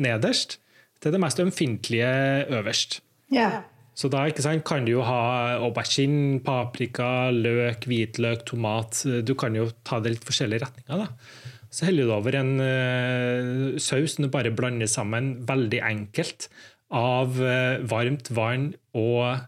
nederst 0.00 0.58
til 1.04 1.12
det 1.12 1.20
mest 1.20 1.40
ømfintlige 1.42 2.12
øverst. 2.48 3.02
Yeah. 3.32 3.64
Så 3.94 4.08
da 4.10 4.24
sant, 4.42 4.64
kan 4.66 4.86
du 4.86 4.96
jo 4.96 5.02
ha 5.06 5.58
aubergine, 5.60 6.40
paprika, 6.44 7.28
løk, 7.30 7.84
hvitløk, 7.86 8.42
tomat. 8.48 9.04
Du 9.22 9.34
kan 9.38 9.54
jo 9.54 9.68
ta 9.86 10.00
det 10.02 10.16
litt 10.16 10.26
forskjellige 10.26 10.64
retninger. 10.64 11.04
da. 11.04 11.43
Så 11.74 11.88
heller 11.88 12.06
du 12.06 12.14
over 12.14 12.36
en 12.38 12.52
uh, 12.62 13.80
saus 13.82 14.14
som 14.14 14.26
du 14.26 14.30
bare 14.30 14.54
blander 14.54 14.90
sammen 14.90 15.34
veldig 15.48 15.80
enkelt 15.82 16.46
av 16.94 17.34
uh, 17.40 17.82
varmt 17.90 18.30
vann 18.30 18.68
og 18.94 19.42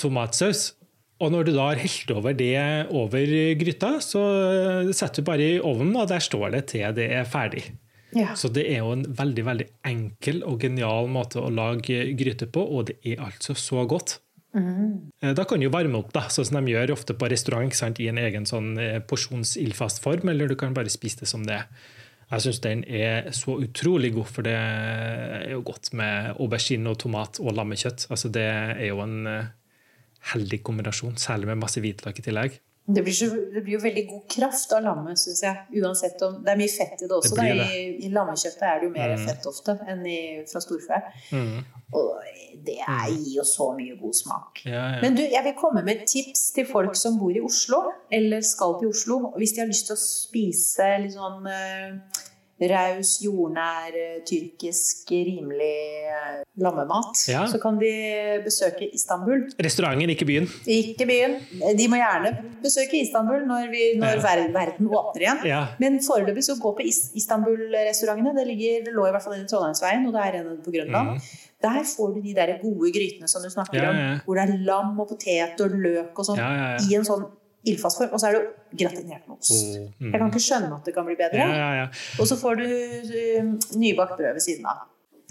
tomatsaus. 0.00 0.72
Og 1.22 1.32
når 1.34 1.46
du 1.46 1.52
da 1.54 1.68
har 1.70 1.82
helt 1.82 2.10
over 2.14 2.34
det 2.38 2.54
over 2.94 3.34
gryta, 3.60 3.96
så 4.02 4.22
uh, 4.26 4.90
setter 4.90 5.22
du 5.22 5.30
bare 5.30 5.52
i 5.54 5.60
ovnen, 5.62 5.94
og 5.98 6.10
der 6.10 6.22
står 6.24 6.50
det 6.56 6.64
til 6.74 6.98
det 6.98 7.12
er 7.14 7.30
ferdig. 7.30 7.68
Ja. 8.16 8.32
Så 8.38 8.50
det 8.50 8.64
er 8.72 8.82
jo 8.82 8.94
en 8.96 9.04
veldig 9.14 9.44
veldig 9.46 9.66
enkel 9.86 10.40
og 10.48 10.64
genial 10.64 11.10
måte 11.12 11.42
å 11.44 11.52
lage 11.52 12.08
gryte 12.18 12.48
på, 12.50 12.64
og 12.64 12.88
det 12.90 12.98
er 13.06 13.22
altså 13.22 13.54
så 13.58 13.84
godt. 13.86 14.18
Mm. 14.56 15.10
Da 15.36 15.44
kan 15.44 15.60
du 15.60 15.68
varme 15.68 16.00
opp, 16.00 16.10
da, 16.14 16.24
sånn 16.32 16.48
som 16.48 16.58
de 16.60 16.72
gjør 16.72 16.94
ofte 16.94 17.16
på 17.18 17.28
restaurant, 17.28 18.00
i 18.00 18.08
en 18.08 18.20
egen 18.22 18.48
sånn 18.48 18.72
eh, 18.80 18.98
porsjonsildfast 19.04 20.00
form, 20.04 20.30
eller 20.32 20.48
du 20.48 20.56
kan 20.58 20.76
bare 20.76 20.92
spise 20.92 21.24
det 21.24 21.30
som 21.30 21.44
det 21.46 21.62
Jeg 22.28 22.44
syns 22.44 22.58
den 22.60 22.82
er 22.84 23.30
så 23.32 23.54
utrolig 23.56 24.10
god, 24.12 24.28
for 24.28 24.44
det 24.44 24.52
er 24.52 25.52
jo 25.54 25.62
godt 25.64 25.94
med 25.96 26.34
aubergine 26.36 26.90
og 26.92 26.98
tomat 27.00 27.40
og 27.40 27.54
lammekjøtt. 27.56 28.04
Altså, 28.12 28.28
det 28.28 28.44
er 28.44 28.88
jo 28.90 29.00
en 29.00 29.26
eh, 29.26 29.48
heldig 30.34 30.60
kombinasjon, 30.62 31.16
særlig 31.16 31.48
med 31.48 31.62
masse 31.62 31.80
hvitløk 31.80 32.20
i 32.20 32.26
tillegg. 32.26 32.58
Det 32.88 33.02
blir, 33.04 33.12
så, 33.12 33.26
det 33.52 33.60
blir, 33.60 33.74
jo 33.74 33.80
veldig 33.82 34.04
god 34.08 34.22
kraft 34.32 34.70
av 34.72 34.80
lammet, 34.86 35.20
syns 35.20 35.42
jeg. 35.44 35.80
Uansett 35.82 36.22
om 36.24 36.38
Det 36.44 36.54
er 36.54 36.60
mye 36.60 36.72
fett 36.72 37.02
i 37.04 37.08
det 37.08 37.16
også. 37.18 37.34
Det 37.36 37.48
det. 37.58 37.66
I, 37.68 37.82
I, 38.06 38.08
lammekjøttet 38.14 38.64
er 38.64 38.78
det 38.80 38.88
jo 38.88 38.92
mer 38.94 39.12
mm. 39.12 39.24
fett 39.28 39.48
ofte 39.50 39.74
enn 39.92 40.06
i, 40.08 40.20
fra 40.48 40.62
storfe. 40.64 41.00
Mm. 41.36 41.58
Og 41.98 42.08
det 42.64 42.78
er, 42.80 43.10
mm. 43.10 43.18
gir 43.18 43.34
jo 43.36 43.44
så 43.50 43.66
mye 43.76 43.98
god 44.00 44.16
smak. 44.16 44.62
Ja, 44.64 44.86
ja. 44.94 45.02
Men 45.04 45.18
du, 45.18 45.22
jeg 45.22 45.44
vil 45.44 45.56
komme 45.60 45.84
med 45.84 46.06
tips 46.08 46.46
til 46.56 46.68
folk 46.70 46.96
som 46.96 47.20
bor 47.20 47.36
i 47.36 47.44
Oslo, 47.44 47.82
eller 48.08 48.40
skal 48.40 48.78
til 48.80 48.94
Oslo. 48.94 49.20
Hvis 49.36 49.52
de 49.56 49.64
har 49.66 49.68
lyst 49.68 49.90
til 49.90 49.98
å 49.98 50.00
spise 50.00 50.88
litt 51.04 51.16
sånn 51.18 51.44
uh, 51.44 52.24
raus, 52.66 53.18
jordnær, 53.22 53.94
tyrkisk, 54.26 55.10
rimelig 55.10 55.78
eh, 56.10 56.40
lammemat, 56.58 57.20
ja. 57.30 57.44
så 57.46 57.60
kan 57.62 57.78
de 57.78 57.92
besøke 58.44 58.88
Istanbul. 58.94 59.44
Restauranten, 59.62 60.10
ikke 60.10 60.26
byen? 60.28 60.48
Ikke 60.66 61.06
byen. 61.08 61.38
De 61.78 61.88
må 61.90 62.00
gjerne 62.00 62.34
besøke 62.62 62.98
Istanbul 62.98 63.46
når, 63.46 63.68
vi, 63.70 63.84
når 64.00 64.18
ja. 64.18 64.46
verden 64.56 64.90
åpner 64.90 65.24
igjen. 65.24 65.42
Ja. 65.46 65.62
Men 65.82 66.00
foreløpig 66.02 66.44
så 66.48 66.58
gå 66.58 66.74
på 66.74 66.86
Istanbul-restaurantene. 66.88 68.34
Det, 68.38 68.48
det, 68.58 68.94
lå 68.94 69.06
i 69.06 69.14
hvert 69.14 69.24
fall 69.24 69.38
i 69.38 69.44
Trondheimsveien, 69.46 70.08
og 70.08 70.16
det 70.16 70.24
er 70.26 70.40
en 70.42 70.56
på 70.64 70.74
Grønland. 70.74 71.14
Mm. 71.14 71.44
Der 71.62 71.82
får 71.96 72.14
du 72.14 72.20
de 72.22 72.34
der 72.34 72.54
gode 72.62 72.92
grytene 72.94 73.28
som 73.30 73.42
du 73.42 73.50
snakker 73.50 73.88
om, 73.88 73.96
hvor 74.24 74.38
det 74.38 74.44
er 74.46 74.60
lam 74.66 74.98
og 74.98 75.08
potet 75.10 75.62
og 75.62 75.74
løk 75.74 76.18
og 76.18 76.26
sånn, 76.26 76.42
i 76.86 76.94
en 76.94 77.06
sånn 77.06 77.24
ildfast 77.66 78.02
form, 78.02 78.12
og 78.14 78.22
så 78.22 78.28
er 78.28 78.36
det 78.38 78.78
gratinert 78.82 79.24
med 79.26 79.38
ost. 79.38 79.56
Oh, 79.56 79.88
mm. 79.98 80.12
Jeg 80.12 80.20
kan 80.20 80.30
ikke 80.30 80.44
skjønne 80.44 80.70
at 80.76 80.86
det 80.86 80.94
kan 80.96 81.08
bli 81.08 81.16
bedre. 81.18 81.40
Ja, 81.40 81.48
ja, 81.56 81.72
ja. 81.82 81.88
Og 82.20 82.30
så 82.30 82.38
får 82.40 82.60
du 82.60 82.68
uh, 82.68 83.50
nybakt 83.80 84.14
brød 84.18 84.38
ved 84.38 84.44
siden 84.44 84.68
av. 84.70 84.86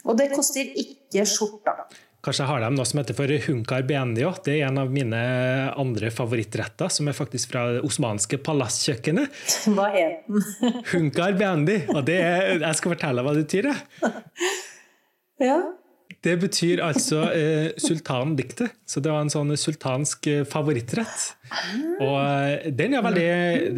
Og 0.08 0.18
det 0.20 0.30
koster 0.34 0.68
ikke 0.78 1.26
skjorta. 1.28 1.88
Kanskje 2.26 2.44
jeg 2.44 2.50
har 2.50 2.64
dem 2.64 2.76
noe 2.76 2.86
som 2.88 3.00
heter 3.00 3.16
for 3.16 3.32
hunkar 3.46 3.84
bendio. 3.88 4.34
Det 4.44 4.58
er 4.58 4.68
en 4.68 4.80
av 4.82 4.90
mine 4.92 5.20
andre 5.80 6.10
favorittretter, 6.12 6.90
som 6.92 7.08
er 7.08 7.16
faktisk 7.16 7.54
fra 7.54 7.66
det 7.78 7.84
osmanske 7.88 8.40
palasskjøkkenet. 8.44 9.38
Hva 9.78 9.88
het 9.94 10.26
den? 10.28 10.82
hunkar 10.92 11.38
bendi. 11.40 11.78
Og 11.94 12.02
det 12.08 12.18
er, 12.20 12.58
jeg 12.58 12.80
skal 12.80 12.96
fortelle 12.98 13.24
hva 13.24 13.36
det 13.38 13.46
betyr. 13.48 13.72
Ja. 15.38 15.60
Det 16.26 16.34
betyr 16.42 16.82
altså 16.82 17.20
eh, 17.30 17.68
sultandiktet. 17.78 18.74
Så 18.90 19.02
det 19.04 19.12
var 19.14 19.22
en 19.22 19.32
sånn 19.32 19.54
sultansk 19.60 20.30
eh, 20.32 20.46
favorittrett. 20.50 21.26
Og 22.02 22.16
eh, 22.18 22.72
den 22.74 22.98
er 22.98 23.06
veldig 23.06 23.28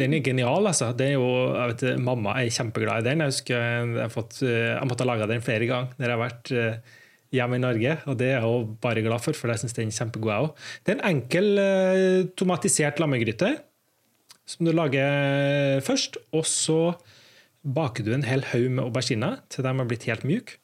den 0.00 0.16
er 0.16 0.24
genial, 0.24 0.64
altså. 0.70 0.90
Det 0.96 1.10
er 1.10 1.18
jo, 1.18 1.28
jeg 1.52 1.74
vet, 1.74 1.84
mamma 2.00 2.38
er 2.40 2.54
kjempeglad 2.54 3.04
i 3.04 3.10
den. 3.10 3.24
Jeg 3.24 3.34
husker 3.34 3.60
jeg, 3.60 3.90
har 3.98 4.14
fått, 4.14 4.40
eh, 4.46 4.72
jeg 4.72 4.88
måtte 4.88 5.04
ha 5.04 5.10
laga 5.12 5.28
den 5.30 5.44
flere 5.44 5.68
ganger 5.68 5.92
når 5.98 6.06
jeg 6.06 6.16
har 6.16 6.22
vært 6.24 6.52
eh, 6.56 6.96
hjemme 7.36 7.60
i 7.60 7.64
Norge. 7.66 7.96
Og 8.08 8.18
det 8.22 8.30
er 8.30 8.46
jeg 8.46 8.64
bare 8.86 9.04
glad 9.04 9.26
for, 9.26 9.36
for 9.36 9.52
jeg 9.52 9.62
syns 9.62 9.76
den 9.76 9.92
er 9.92 9.98
kjempegod, 10.00 10.32
jeg 10.32 10.48
òg. 10.48 10.64
Det 10.80 10.94
er 10.94 10.98
en 10.98 11.08
enkel 11.12 11.50
eh, 11.66 12.16
tomatisert 12.40 13.04
lammegryte 13.04 13.52
som 14.48 14.64
du 14.66 14.72
lager 14.72 15.84
først. 15.86 16.16
Og 16.32 16.48
så 16.48 16.80
baker 17.60 18.08
du 18.08 18.14
en 18.16 18.24
hel 18.24 18.48
haug 18.54 18.66
med 18.72 18.86
auberginer 18.86 19.42
til 19.52 19.68
de 19.68 19.76
har 19.76 19.92
blitt 19.92 20.08
helt 20.08 20.24
myke 20.24 20.56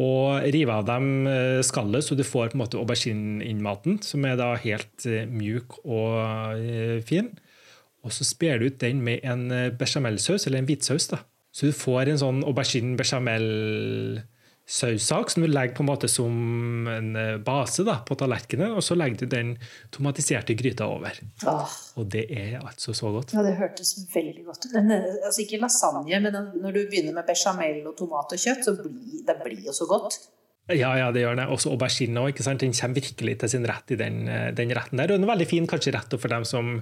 og 0.00 0.46
rive 0.54 0.72
av 0.72 0.86
dem 0.88 1.26
eh, 1.28 1.60
skallet, 1.66 2.04
så 2.04 2.16
du 2.16 2.24
får 2.24 2.52
på 2.52 2.56
en 2.56 2.62
måte 2.62 2.78
aubergineinnmaten, 2.80 3.98
som 4.04 4.24
er 4.24 4.38
da 4.40 4.54
helt 4.62 5.04
eh, 5.04 5.28
mjuk 5.28 5.82
og 5.84 6.56
eh, 6.56 7.02
fin. 7.04 7.28
Og 8.02 8.14
så 8.16 8.24
sper 8.26 8.58
du 8.58 8.70
ut 8.70 8.80
den 8.80 9.02
med 9.04 9.20
en 9.22 9.44
bechamelsaus, 9.78 10.46
eller 10.46 10.62
en 10.62 10.66
hvitsaus. 10.66 11.10
da. 11.12 11.20
Så 11.54 11.68
du 11.68 11.76
får 11.76 12.08
en 12.08 12.18
sånn 12.18 12.40
aubergine 12.48 12.96
bechamel 12.98 13.44
saussak 14.72 15.30
som 15.30 15.44
du 15.44 15.50
legger 15.50 15.76
på 15.76 15.84
en 15.84 15.90
måte 15.90 16.08
som 16.08 16.88
en 16.88 17.12
eh, 17.18 17.36
base 17.44 17.84
da, 17.86 17.98
på 18.08 18.16
tallerkenen, 18.18 18.72
og 18.76 18.84
så 18.84 18.96
legger 18.96 19.24
du 19.24 19.34
den 19.34 19.54
tomatiserte 19.92 20.56
gryta 20.58 20.88
over. 20.88 21.18
Åh. 21.48 21.78
Og 22.00 22.08
det 22.12 22.24
er 22.32 22.58
altså 22.62 22.94
så 22.96 23.12
godt. 23.12 23.34
Ja, 23.36 23.44
Det 23.44 23.56
hørtes 23.60 23.94
veldig 24.14 24.46
godt 24.48 24.68
ut. 24.68 24.76
Altså 24.78 25.44
ikke 25.44 25.60
lasagne, 25.60 26.20
men 26.24 26.38
når 26.62 26.78
du 26.78 26.84
begynner 26.86 27.16
med 27.18 27.28
bechamel 27.28 27.82
og 27.84 27.98
tomat 27.98 28.32
og 28.32 28.46
kjøtt, 28.46 28.64
så 28.64 28.78
blir 28.80 29.26
det 29.28 29.36
blir 29.44 29.66
jo 29.68 29.74
så 29.76 29.88
godt. 29.90 30.22
Ja, 30.70 30.92
ja, 30.94 31.08
det 31.12 31.24
gjør 31.24 31.36
det. 31.40 31.48
Også 31.50 31.72
aubergine 31.74 32.22
òg. 32.22 32.38
Den 32.38 32.72
kommer 32.72 33.00
virkelig 33.00 33.34
til 33.42 33.50
sin 33.50 33.66
rett 33.66 33.90
i 33.92 33.98
den, 33.98 34.28
eh, 34.30 34.52
den 34.54 34.70
retten 34.70 35.00
der. 35.00 35.10
Og 35.10 35.18
den 35.18 35.26
er 35.26 35.32
veldig 35.34 35.48
fin 35.50 35.66
kanskje 35.66 35.92
rett 35.92 36.14
for 36.14 36.30
dem 36.30 36.46
som 36.48 36.76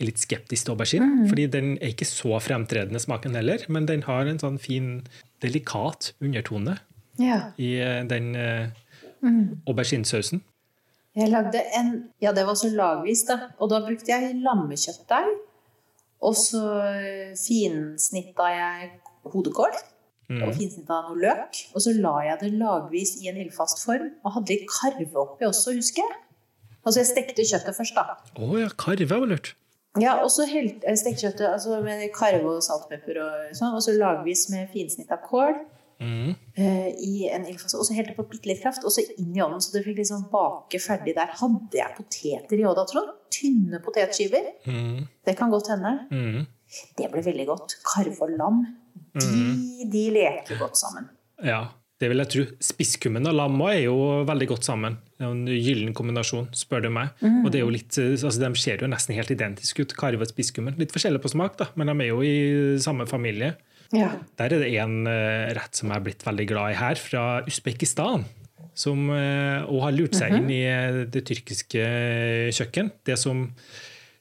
er 0.00 0.08
litt 0.08 0.18
skeptiske 0.18 0.64
til 0.64 0.74
aubergine. 0.74 1.06
Mm. 1.06 1.28
fordi 1.28 1.46
den 1.46 1.78
er 1.78 1.92
ikke 1.92 2.08
så 2.08 2.40
fremtredende 2.40 2.98
smaken 2.98 3.36
heller, 3.36 3.62
men 3.68 3.86
den 3.86 4.02
har 4.08 4.26
en 4.26 4.40
sånn 4.40 4.58
fin, 4.58 5.06
delikat 5.44 6.14
undertone 6.24 6.78
ja. 7.22 7.40
i 7.56 7.72
eh, 7.80 8.02
den 8.08 8.34
uh, 8.34 8.68
mm. 9.24 9.62
auberginesausen. 9.68 10.42
Jeg 11.16 11.32
lagde 11.32 11.62
en 11.78 11.92
Ja, 12.20 12.32
det 12.36 12.44
var 12.46 12.54
så 12.54 12.68
lagvis, 12.68 13.24
da. 13.28 13.38
Og 13.58 13.70
da 13.72 13.80
brukte 13.80 14.12
jeg 14.12 14.36
lammekjøttdeig. 14.44 15.30
Og 16.26 16.36
så 16.36 16.62
eh, 16.84 17.36
finsnitta 17.36 18.48
jeg 18.52 18.90
hodekål. 19.32 19.76
Mm. 20.28 20.42
Og 20.42 20.54
finsnitta 20.58 21.00
noe 21.06 21.18
løk. 21.22 21.60
Og 21.74 21.84
så 21.84 21.94
la 21.96 22.16
jeg 22.26 22.40
det 22.42 22.52
lagvis 22.60 23.16
i 23.22 23.30
en 23.30 23.40
ildfast 23.40 23.80
form. 23.84 24.10
Og 24.24 24.36
hadde 24.36 24.52
litt 24.54 24.66
karve 24.70 25.22
oppi 25.22 25.48
også, 25.48 25.76
husker 25.76 26.04
jeg. 26.04 26.18
Altså 26.86 27.00
jeg 27.02 27.10
stekte 27.10 27.46
kjøttet 27.46 27.78
først, 27.78 27.96
da. 27.96 28.18
Å 28.36 28.44
oh, 28.46 28.58
ja, 28.60 28.68
karve 28.78 29.08
var 29.10 29.30
lurt. 29.30 29.54
Ja, 29.96 30.18
og 30.20 30.28
så 30.28 30.44
stekte 30.44 31.16
kjøttet 31.22 31.46
altså 31.48 31.80
med 31.80 32.04
karve 32.14 32.58
og 32.58 32.64
saltpepper 32.64 33.22
og 33.24 33.56
sånn. 33.56 33.72
Og 33.78 33.84
så 33.84 33.96
lagvis 33.96 34.46
med 34.52 34.68
finsnitta 34.74 35.18
kål. 35.24 35.56
Mm. 36.00 36.34
Uh, 36.58 36.88
i 37.00 37.28
en 37.32 37.46
ildfase. 37.48 37.78
Og 37.78 37.88
så 37.88 37.96
helte 37.96 38.16
på 38.16 38.26
bitte 38.30 38.50
litt 38.50 38.62
kraft, 38.64 38.84
og 38.84 38.92
så 38.94 39.04
inn 39.16 39.32
i 39.36 39.42
ovnen, 39.44 39.62
så 39.64 39.72
du 39.74 39.80
fikk 39.84 40.00
liksom 40.02 40.26
bake 40.32 40.80
ferdig 40.82 41.16
der. 41.16 41.32
Hadde 41.40 41.80
jeg 41.80 41.96
poteter 41.96 42.60
i 42.60 42.66
Odda, 42.66 42.84
da, 42.84 42.90
Trond? 42.92 43.14
Tynne 43.32 43.80
potetskiver. 43.84 44.52
Mm. 44.68 45.06
Det 45.26 45.36
kan 45.38 45.52
godt 45.52 45.72
hende. 45.74 45.96
Mm. 46.10 46.44
Det 46.98 47.08
ble 47.12 47.24
veldig 47.24 47.48
godt. 47.48 47.78
Karve 47.86 48.28
og 48.28 48.36
lam, 48.36 48.62
de, 49.16 49.26
mm. 49.26 49.90
de 49.92 50.06
leker 50.18 50.60
godt 50.60 50.80
sammen. 50.80 51.10
Ja. 51.44 51.66
Det 51.96 52.10
vil 52.12 52.20
jeg 52.20 52.28
tro. 52.28 52.42
Spisskummen 52.60 53.24
og 53.24 53.32
lam 53.38 53.54
er 53.70 53.78
jo 53.86 53.94
veldig 54.28 54.48
godt 54.50 54.66
sammen. 54.68 54.98
Det 55.16 55.24
er 55.24 55.30
en 55.32 55.46
gyllen 55.48 55.94
kombinasjon, 55.96 56.50
spør 56.52 56.82
du 56.84 56.90
meg. 56.92 57.14
Mm. 57.22 57.38
Og 57.40 57.48
det 57.48 57.60
er 57.60 57.64
jo 57.64 57.72
litt, 57.72 57.96
altså 57.96 58.42
De 58.42 58.50
ser 58.60 58.84
jo 58.84 58.90
nesten 58.92 59.16
helt 59.16 59.32
identiske 59.32 59.86
ut, 59.86 59.94
karve 59.96 60.26
og 60.26 60.28
spisskummen. 60.28 60.76
Litt 60.76 60.92
forskjellig 60.92 61.22
på 61.24 61.32
smak, 61.32 61.56
da, 61.56 61.70
men 61.80 61.88
de 61.88 61.96
er 62.04 62.10
jo 62.10 62.20
i 62.20 62.34
samme 62.84 63.08
familie. 63.08 63.54
Ja. 63.94 64.12
Der 64.40 64.56
er 64.56 64.64
det 64.64 64.72
en 64.82 65.02
uh, 65.06 65.52
rett 65.56 65.78
som 65.78 65.92
jeg 65.92 66.00
er 66.00 66.06
blitt 66.08 66.24
veldig 66.26 66.46
glad 66.50 66.74
i 66.74 66.80
her, 66.80 67.00
fra 67.00 67.26
Usbekistan. 67.46 68.26
Som 68.76 69.08
òg 69.08 69.78
har 69.80 69.94
lurt 69.94 70.14
seg 70.18 70.32
-hmm. 70.32 70.42
inn 70.42 70.50
i 70.52 70.64
uh, 70.68 71.04
det 71.08 71.24
tyrkiske 71.24 71.84
kjøkken. 72.52 72.90
Det 73.08 73.16
som 73.18 73.46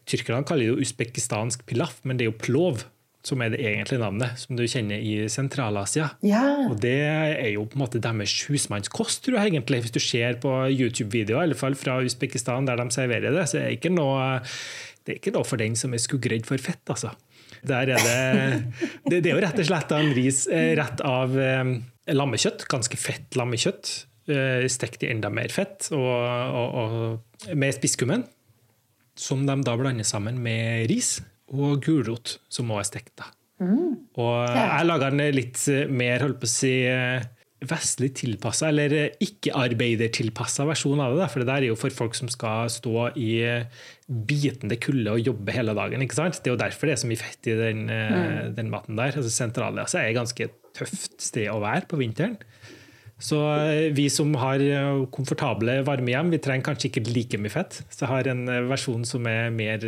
Tyrkerne 0.05 0.45
kaller 0.45 0.69
jo 0.69 0.81
usbekistansk 0.83 1.65
pilaf, 1.65 1.97
men 2.05 2.17
det 2.17 2.27
er 2.27 2.31
jo 2.31 2.37
plov 2.37 2.83
som 3.25 3.41
er 3.41 3.55
det 3.55 3.61
egentlige 3.65 4.03
navnet, 4.03 4.37
som 4.37 4.57
du 4.57 4.61
kjenner 4.69 5.01
i 5.01 5.25
Sentral-Asia. 5.33 6.11
Ja. 6.21 6.43
Og 6.69 6.77
det 6.83 6.99
er 7.09 7.47
jo 7.55 7.63
på 7.65 7.79
en 7.79 7.81
måte 7.81 8.01
deres 8.01 8.35
husmannskost, 8.45 9.23
tror 9.25 9.39
jeg 9.39 9.55
egentlig. 9.55 9.81
Hvis 9.81 9.95
du 9.95 10.01
ser 10.03 10.37
på 10.43 10.51
YouTube-videoer, 10.69 11.41
i 11.41 11.47
alle 11.49 11.57
fall 11.57 11.77
fra 11.79 11.97
Usbekistan, 12.05 12.69
der 12.69 12.77
de 12.77 12.85
serverer 12.93 13.33
det, 13.33 13.47
så 13.49 13.63
er 13.63 13.71
det 13.71 13.79
ikke 13.79 13.95
noe, 13.95 14.43
det 15.05 15.15
er 15.15 15.21
ikke 15.23 15.33
noe 15.39 15.49
for 15.49 15.61
den 15.61 15.73
som 15.79 15.97
er 15.97 16.03
skuggredd 16.05 16.45
for 16.45 16.61
fett, 16.61 16.83
altså. 16.85 17.15
Der 17.67 17.91
er 17.95 18.01
det, 18.05 18.17
det, 19.07 19.19
det 19.19 19.31
er 19.31 19.35
jo 19.35 19.43
rett 19.43 19.61
og 19.61 19.67
slett 19.69 19.93
en 19.95 20.11
ris 20.15 20.45
eh, 20.47 20.73
rett 20.79 21.03
av 21.05 21.35
eh, 21.39 21.63
lammekjøtt, 22.13 22.67
ganske 22.71 22.99
fett 22.99 23.37
lammekjøtt. 23.39 23.93
Eh, 24.31 24.65
stekt 24.71 25.05
i 25.05 25.11
enda 25.13 25.29
mer 25.33 25.53
fett, 25.53 25.91
og, 25.93 26.01
og, 26.01 26.79
og 26.81 27.53
med 27.57 27.77
spisskummen. 27.77 28.25
Som 29.15 29.45
de 29.47 29.55
da 29.63 29.75
blander 29.79 30.07
sammen 30.07 30.41
med 30.43 30.89
ris 30.91 31.19
og 31.53 31.83
gulrot, 31.85 32.39
som 32.51 32.71
også 32.73 32.81
er 32.81 32.89
stekt. 32.89 33.25
Mm. 33.61 34.09
Og 34.19 34.33
jeg 34.49 34.87
laga 34.89 35.11
den 35.13 35.35
litt 35.37 35.61
mer 35.93 36.25
holdt 36.25 36.41
på 36.41 36.49
å 36.49 36.51
si, 36.51 36.73
vestlig 37.69 38.11
tilpassa, 38.19 38.69
eller 38.69 38.93
eh, 38.95 39.17
ikke-arbeidertilpassa 39.25 40.67
versjon 40.69 41.01
av 41.03 41.17
det. 41.19 41.29
For 41.31 41.41
det 41.41 41.49
der 41.49 41.65
er 41.65 41.71
jo 41.71 41.79
for 41.79 41.93
folk 41.93 42.17
som 42.17 42.31
skal 42.31 42.71
stå 42.71 43.09
i 43.19 43.31
bitende 44.05 44.77
kulde 44.81 45.15
og 45.15 45.31
jobbe 45.31 45.55
hele 45.55 45.75
dagen. 45.77 46.05
ikke 46.05 46.19
sant? 46.19 46.39
Det 46.39 46.51
er 46.51 46.55
jo 46.55 46.61
derfor 46.61 46.89
det 46.89 46.95
er 46.95 47.03
så 47.03 47.09
mye 47.09 47.23
fett 47.23 47.49
i 47.51 47.57
den, 47.57 47.85
mm. 47.89 48.55
den 48.57 48.71
maten 48.73 48.99
der. 48.99 49.15
Altså 49.17 49.33
Sentral-Asia 49.33 50.03
er 50.03 50.13
et 50.13 50.19
ganske 50.19 50.49
tøft 50.77 51.15
sted 51.23 51.49
å 51.49 51.61
være 51.63 51.89
på 51.89 51.99
vinteren. 52.01 52.37
Så 53.17 53.39
vi 53.95 54.09
som 54.11 54.33
har 54.37 54.59
komfortable 55.15 55.79
varme 55.87 56.11
hjem, 56.11 56.33
vi 56.35 56.41
trenger 56.43 56.67
kanskje 56.67 56.89
ikke 56.91 57.05
like 57.07 57.39
mye 57.39 57.53
fett. 57.53 57.79
Så 57.87 58.03
jeg 58.03 58.11
har 58.11 58.29
en 58.33 58.43
versjon 58.69 59.07
som 59.07 59.25
er 59.31 59.53
mer 59.55 59.87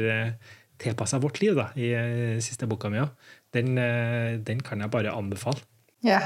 tilpassa 0.82 1.20
vårt 1.22 1.42
liv 1.42 1.58
da, 1.58 1.70
i 1.78 1.92
eh, 1.96 2.38
siste 2.44 2.70
boka 2.70 2.92
mi 2.94 3.02
òg, 3.02 3.14
den, 3.56 3.78
eh, 3.82 4.38
den, 4.44 4.62
kan 4.66 4.82
jeg 4.84 4.94
bare 4.94 5.16
anbefale. 5.16 5.64
Ja. 6.06 6.22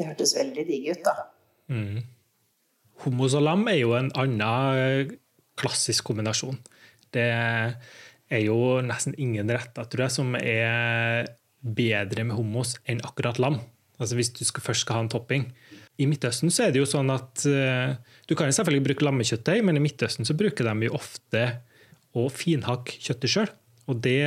Det 0.00 0.08
hørtes 0.08 0.32
veldig 0.32 0.62
digg 0.64 0.86
ut, 0.94 1.02
da. 1.04 1.26
Mm. 1.68 1.98
Hummus 3.04 3.34
og 3.36 3.44
lam 3.44 3.66
er 3.68 3.82
jo 3.82 3.92
en 3.98 4.08
annen 4.16 4.78
eh, 4.80 5.12
klassisk 5.60 6.08
kombinasjon. 6.08 6.56
Det 7.12 7.28
er 7.28 8.42
jo 8.46 8.80
nesten 8.86 9.16
ingen 9.20 9.50
retter 9.52 9.88
tror 9.90 10.06
jeg, 10.06 10.14
som 10.14 10.32
er 10.38 11.28
bedre 11.60 12.24
med 12.24 12.38
hummus 12.38 12.78
enn 12.88 13.02
akkurat 13.04 13.40
lam. 13.42 13.60
Altså 14.00 14.16
Hvis 14.16 14.32
du 14.32 14.40
skal, 14.48 14.64
først 14.64 14.86
skal 14.86 14.96
ha 14.96 15.04
en 15.04 15.12
topping. 15.12 15.50
I 16.00 16.06
Midtøsten 16.08 16.48
så 16.48 16.64
er 16.64 16.72
det 16.72 16.80
jo 16.80 16.88
sånn 16.88 17.10
at 17.12 17.42
uh, 17.44 17.92
Du 18.24 18.32
kan 18.38 18.48
selvfølgelig 18.48 18.86
bruke 18.86 19.04
lammekjøttdeig, 19.04 19.60
men 19.66 19.76
i 19.76 19.82
Midtøsten 19.84 20.24
så 20.24 20.36
bruker 20.38 20.64
de 20.64 20.88
jo 20.88 20.96
ofte 20.96 21.42
å 22.16 22.30
finhakke 22.32 22.96
kjøttet 22.96 23.34
sjøl. 23.34 23.50
Og 23.90 23.98
det 24.04 24.22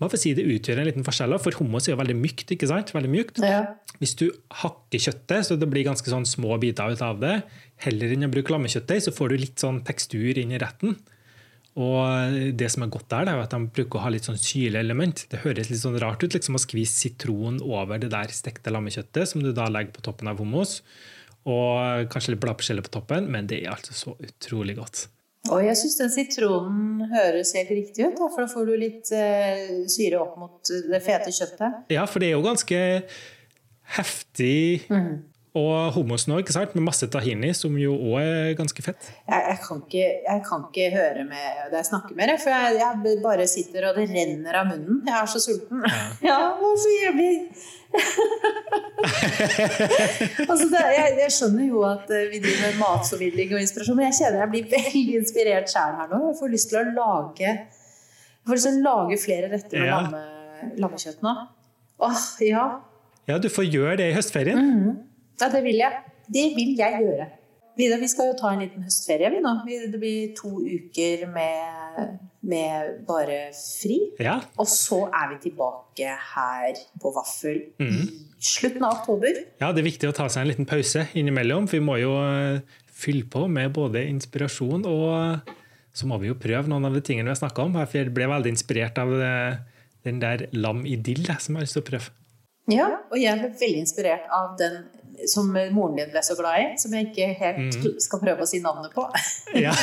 man 0.00 0.12
får 0.12 0.20
si 0.20 0.34
det 0.36 0.44
utgjør 0.44 0.82
en 0.82 0.88
liten 0.90 1.06
forskjell, 1.06 1.36
for 1.42 1.56
hummus 1.60 1.88
er 1.88 1.94
jo 1.94 2.00
veldig 2.02 2.18
mykt. 2.18 2.52
ikke 2.54 2.68
sant? 2.70 2.92
Veldig 2.94 3.12
mykt. 3.12 3.40
Ja. 3.44 3.62
Hvis 4.00 4.14
du 4.20 4.28
hakker 4.62 5.00
kjøttet 5.00 5.48
så 5.48 5.56
det 5.58 5.70
blir 5.70 5.86
ganske 5.86 6.10
sånn 6.10 6.28
små 6.28 6.58
biter 6.62 6.92
ut 6.92 7.02
av 7.04 7.22
det, 7.22 7.38
heller 7.84 8.14
enn 8.14 8.28
å 8.28 8.32
bruke 8.32 8.52
lammekjøttdeig, 8.54 9.06
så 9.06 9.14
får 9.14 9.32
du 9.32 9.42
litt 9.42 9.64
sånn 9.64 9.82
tekstur 9.86 10.40
inn 10.40 10.54
i 10.54 10.60
retten. 10.62 10.98
Og 11.74 12.36
det 12.54 12.68
som 12.70 12.84
er 12.84 12.92
godt 12.94 13.08
der, 13.10 13.26
det 13.26 13.32
er 13.34 13.40
at 13.42 13.54
de 13.54 13.72
bruker 13.74 13.98
å 13.98 14.04
ha 14.04 14.12
litt 14.14 14.26
sånn 14.28 14.38
syleelement. 14.38 15.24
Det 15.30 15.42
høres 15.42 15.72
litt 15.72 15.82
sånn 15.82 15.98
rart 16.02 16.22
ut 16.22 16.36
liksom 16.36 16.54
å 16.54 16.62
skvise 16.62 16.94
sitron 16.94 17.58
over 17.66 17.98
det 17.98 18.12
der 18.12 18.30
stekte 18.34 18.70
lammekjøttet, 18.74 19.26
som 19.30 19.42
du 19.42 19.50
da 19.54 19.66
legger 19.72 19.96
på 19.96 20.04
toppen 20.06 20.30
av 20.30 20.38
hummus. 20.38 20.82
Og 21.50 22.06
kanskje 22.12 22.36
litt 22.36 22.44
bladpersilje 22.44 22.86
på 22.86 22.94
toppen, 22.94 23.26
men 23.32 23.50
det 23.50 23.64
er 23.64 23.74
altså 23.74 23.96
så 23.96 24.14
utrolig 24.22 24.78
godt. 24.78 25.08
Og 25.52 25.60
jeg 25.60 25.76
syns 25.76 25.98
den 25.98 26.12
sitronen 26.12 27.04
høres 27.10 27.52
helt 27.56 27.72
riktig 27.76 28.06
ut, 28.06 28.16
da, 28.16 28.28
for 28.32 28.44
da 28.44 28.48
får 28.48 28.68
du 28.68 28.74
litt 28.80 29.10
eh, 29.12 29.84
syre 29.92 30.22
opp 30.22 30.38
mot 30.40 30.72
det 30.88 31.00
fete 31.04 31.34
kjøttet. 31.34 31.82
Ja, 31.92 32.06
for 32.08 32.24
det 32.24 32.30
er 32.30 32.38
jo 32.38 32.46
ganske 32.46 32.80
heftig 33.98 34.86
mm. 34.88 35.12
Og 35.54 35.92
hummus 35.94 36.24
nå, 36.26 36.40
ikke 36.42 36.50
sant? 36.50 36.72
med 36.74 36.82
masse 36.82 37.06
tahini, 37.06 37.52
som 37.54 37.76
jo 37.78 37.94
òg 37.94 38.16
er 38.18 38.56
ganske 38.58 38.82
fett. 38.82 39.06
Jeg, 39.22 39.38
jeg, 39.38 39.58
kan 39.62 39.82
ikke, 39.84 40.06
jeg, 40.24 40.40
kan 40.48 40.64
ikke, 40.66 40.88
høre 40.96 41.22
med 41.28 41.70
deg 41.70 41.86
snakke 41.86 42.16
mer, 42.18 42.32
for 42.42 42.50
jeg, 42.50 42.80
jeg, 42.80 43.20
bare 43.22 43.46
sitter 43.46 43.86
og 43.86 44.00
det 44.00 44.08
renner 44.10 44.58
av 44.58 44.66
munnen. 44.72 45.04
Jeg 45.06 45.14
er 45.14 45.30
så 45.30 45.42
sulten. 45.44 45.84
Ja, 45.86 46.00
ja 46.28 46.72
så 46.82 46.90
jævlig 46.96 47.30
altså 50.50 50.66
det, 50.72 50.80
jeg, 50.96 51.10
jeg, 51.20 51.30
skjønner 51.30 51.68
jo 51.68 51.84
at 51.86 52.08
eh, 52.10 52.24
vi 52.32 52.40
driver 52.42 52.64
med 52.64 52.80
matformidling 52.80 53.54
og 53.54 53.62
inspirasjon, 53.62 53.98
men 54.00 54.08
jeg 54.08 54.16
kjenner 54.18 54.42
jeg 54.42 54.50
blir 54.50 54.66
veldig 54.74 55.14
inspirert 55.20 55.70
sjøl 55.70 55.94
her 56.00 56.10
nå. 56.10 56.18
Jeg 56.32 56.38
får 56.40 56.54
lyst 56.56 56.72
til 56.72 56.80
å 56.80 56.84
lage 56.88 57.46
Jeg 57.46 58.48
får 58.48 58.58
lyst 58.58 58.66
til 58.66 58.80
å 58.80 58.84
lage 58.88 59.22
flere 59.22 59.54
retter 59.54 59.78
med 59.78 59.92
ja. 59.92 60.02
lamme, 60.02 60.24
lammekjøtt 60.82 61.22
nå. 61.22 61.38
Åh, 62.02 62.22
ja. 62.42 62.66
ja, 63.30 63.38
du 63.38 63.46
får 63.46 63.70
gjøre 63.70 63.98
det 64.02 64.10
i 64.10 64.16
høstferien. 64.18 64.58
Mm 64.58 64.80
-hmm. 64.82 65.13
Ja, 65.40 65.48
det 65.50 65.64
vil 65.64 65.80
jeg. 65.80 66.04
Det 66.34 66.44
vil 66.56 66.76
jeg 66.78 67.00
gjøre. 67.04 67.30
Vidar, 67.74 67.98
vi 67.98 68.08
skal 68.10 68.30
jo 68.30 68.36
ta 68.38 68.52
en 68.54 68.62
liten 68.62 68.84
høstferie, 68.86 69.32
vi 69.34 69.40
nå. 69.42 69.54
Det 69.66 69.98
blir 69.98 70.30
to 70.38 70.60
uker 70.62 71.24
med, 71.32 72.20
med 72.46 72.92
bare 73.08 73.48
fri. 73.56 73.98
Ja. 74.22 74.36
Og 74.62 74.68
så 74.70 75.00
er 75.08 75.32
vi 75.32 75.40
tilbake 75.48 76.14
her 76.34 76.78
på 77.02 77.10
Vaffel 77.16 77.64
mm. 77.82 77.90
i 77.90 78.06
slutten 78.38 78.86
av 78.86 79.00
oktober. 79.00 79.42
Ja, 79.58 79.72
det 79.74 79.82
er 79.82 79.90
viktig 79.90 80.12
å 80.12 80.14
ta 80.14 80.28
seg 80.30 80.44
en 80.44 80.52
liten 80.52 80.70
pause 80.70 81.08
innimellom. 81.18 81.66
For 81.66 81.80
vi 81.80 81.88
må 81.88 81.98
jo 81.98 82.14
eh, 82.22 82.78
fylle 82.94 83.26
på 83.26 83.48
med 83.50 83.74
både 83.74 84.06
inspirasjon 84.06 84.86
og 84.86 85.54
så 85.94 86.08
må 86.10 86.18
vi 86.22 86.30
jo 86.30 86.38
prøve 86.38 86.70
noen 86.70 86.88
av 86.88 86.94
de 86.94 87.02
tingene 87.06 87.28
vi 87.28 87.34
har 87.34 87.42
snakka 87.42 87.66
om. 87.66 87.78
Jeg 87.78 88.14
ble 88.14 88.26
veldig 88.30 88.50
inspirert 88.54 88.98
av 89.02 89.10
eh, 89.18 89.58
den 90.06 90.22
der 90.22 90.46
lam 90.54 90.86
idyll 90.86 91.26
som 91.38 91.54
jeg 91.54 91.60
har 91.60 91.66
lyst 91.66 91.78
til 91.78 91.84
å 91.84 91.90
prøve. 91.90 92.14
Ja, 92.70 92.86
og 93.10 93.18
jeg 93.18 93.38
ble 93.42 93.50
veldig 93.60 93.82
inspirert 93.82 94.30
av 94.32 94.54
den 94.62 94.84
som 95.30 95.46
moren 95.74 95.96
din 95.98 96.10
ble 96.12 96.22
så 96.24 96.36
glad 96.38 96.60
i, 96.60 96.66
som 96.80 96.94
jeg 96.94 97.02
ikke 97.10 97.28
helt 97.40 97.78
mm. 97.78 97.96
skal 98.02 98.22
prøve 98.22 98.44
å 98.44 98.48
si 98.48 98.60
navnet 98.64 98.92
på. 98.94 99.04
ja. 99.64 99.74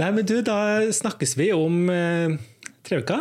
Nei, 0.00 0.10
men 0.10 0.24
du, 0.28 0.36
da 0.44 0.58
snakkes 0.92 1.36
vi 1.40 1.46
om 1.56 1.88
eh, 1.92 2.36
tre 2.84 3.00
uker. 3.04 3.20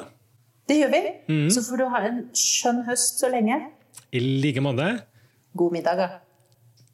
Det 0.67 0.79
gjør 0.79 0.91
vi. 0.95 1.03
Mm. 1.29 1.47
Så 1.53 1.63
får 1.67 1.82
du 1.82 1.88
ha 1.91 2.03
en 2.08 2.19
skjønn 2.38 2.84
høst 2.88 3.23
så 3.23 3.32
lenge. 3.32 3.60
I 4.13 4.23
like 4.43 4.63
måte. 4.63 4.89
God 5.58 5.75
middag, 5.75 5.99
da. 5.99 6.10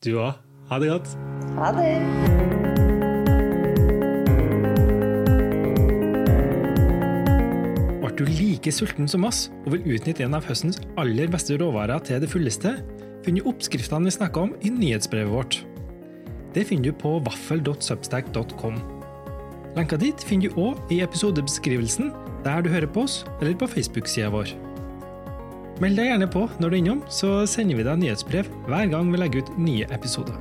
Du 0.03 0.15
òg. 0.17 0.45
Ha 0.69 0.79
det 0.79 0.93
godt. 0.93 1.17
Ha 1.57 1.73
det. 1.77 2.48
Du 8.19 8.27
like 8.27 8.71
sulten 8.73 9.07
som 9.07 9.23
oss 9.27 9.47
og 9.63 9.73
vil 9.75 9.95
utnytte 9.95 10.25
en 10.25 10.35
av 10.35 10.45
høstens 10.47 10.81
aller 10.99 11.29
beste 11.31 11.55
råvarer 11.59 12.01
til 12.03 12.19
det 12.19 12.29
fulleste, 12.31 12.75
finner 13.23 13.43
du 13.43 13.51
oppskriftene 13.51 14.09
vi 14.09 14.15
snakker 14.15 14.47
om 14.47 14.55
i 14.65 14.71
nyhetsbrevet 14.73 15.31
vårt. 15.31 15.59
Det 16.55 16.65
finner 16.67 16.89
du 16.89 16.97
på 16.99 17.15
vaffel.substack.com. 17.23 18.79
Lenka 19.77 19.99
dit 20.01 20.25
finner 20.25 20.49
du 20.49 20.59
òg 20.59 20.91
i 20.91 20.99
episodebeskrivelsen 21.05 22.11
der 22.43 22.63
du 22.63 22.71
hører 22.71 22.89
på 22.89 23.05
oss, 23.05 23.21
eller 23.39 23.55
på 23.59 23.67
Facebook-sida 23.69 24.31
vår. 24.33 24.51
Meld 25.79 25.99
deg 25.99 26.09
gjerne 26.09 26.27
på 26.31 26.43
når 26.59 26.65
du 26.65 26.75
er 26.75 26.79
innom, 26.81 27.03
så 27.11 27.45
sender 27.47 27.79
vi 27.79 27.85
deg 27.87 28.01
nyhetsbrev 28.01 28.49
hver 28.67 28.89
gang 28.91 29.11
vi 29.13 29.21
legger 29.21 29.45
ut 29.45 29.53
nye 29.59 29.87
episoder. 29.95 30.35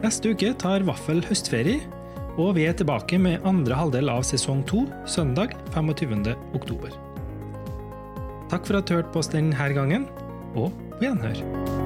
Neste 0.00 0.32
uke 0.32 0.52
tar 0.60 0.84
Vaffel 0.88 1.20
høstferie, 1.28 1.80
og 2.38 2.54
vi 2.58 2.66
er 2.68 2.76
tilbake 2.76 3.18
med 3.18 3.46
andre 3.48 3.78
halvdel 3.78 4.10
av 4.12 4.22
sesong 4.26 4.62
to 4.68 4.84
søndag 5.08 5.56
25. 5.74 6.34
oktober. 6.54 6.94
Takk 8.50 8.66
for 8.66 8.80
at 8.80 8.86
du 8.86 8.96
hørte 8.98 9.14
på 9.14 9.22
oss 9.22 9.30
denne 9.30 9.70
gangen, 9.74 10.08
og 10.54 10.74
på 10.98 11.06
gjenhør. 11.06 11.79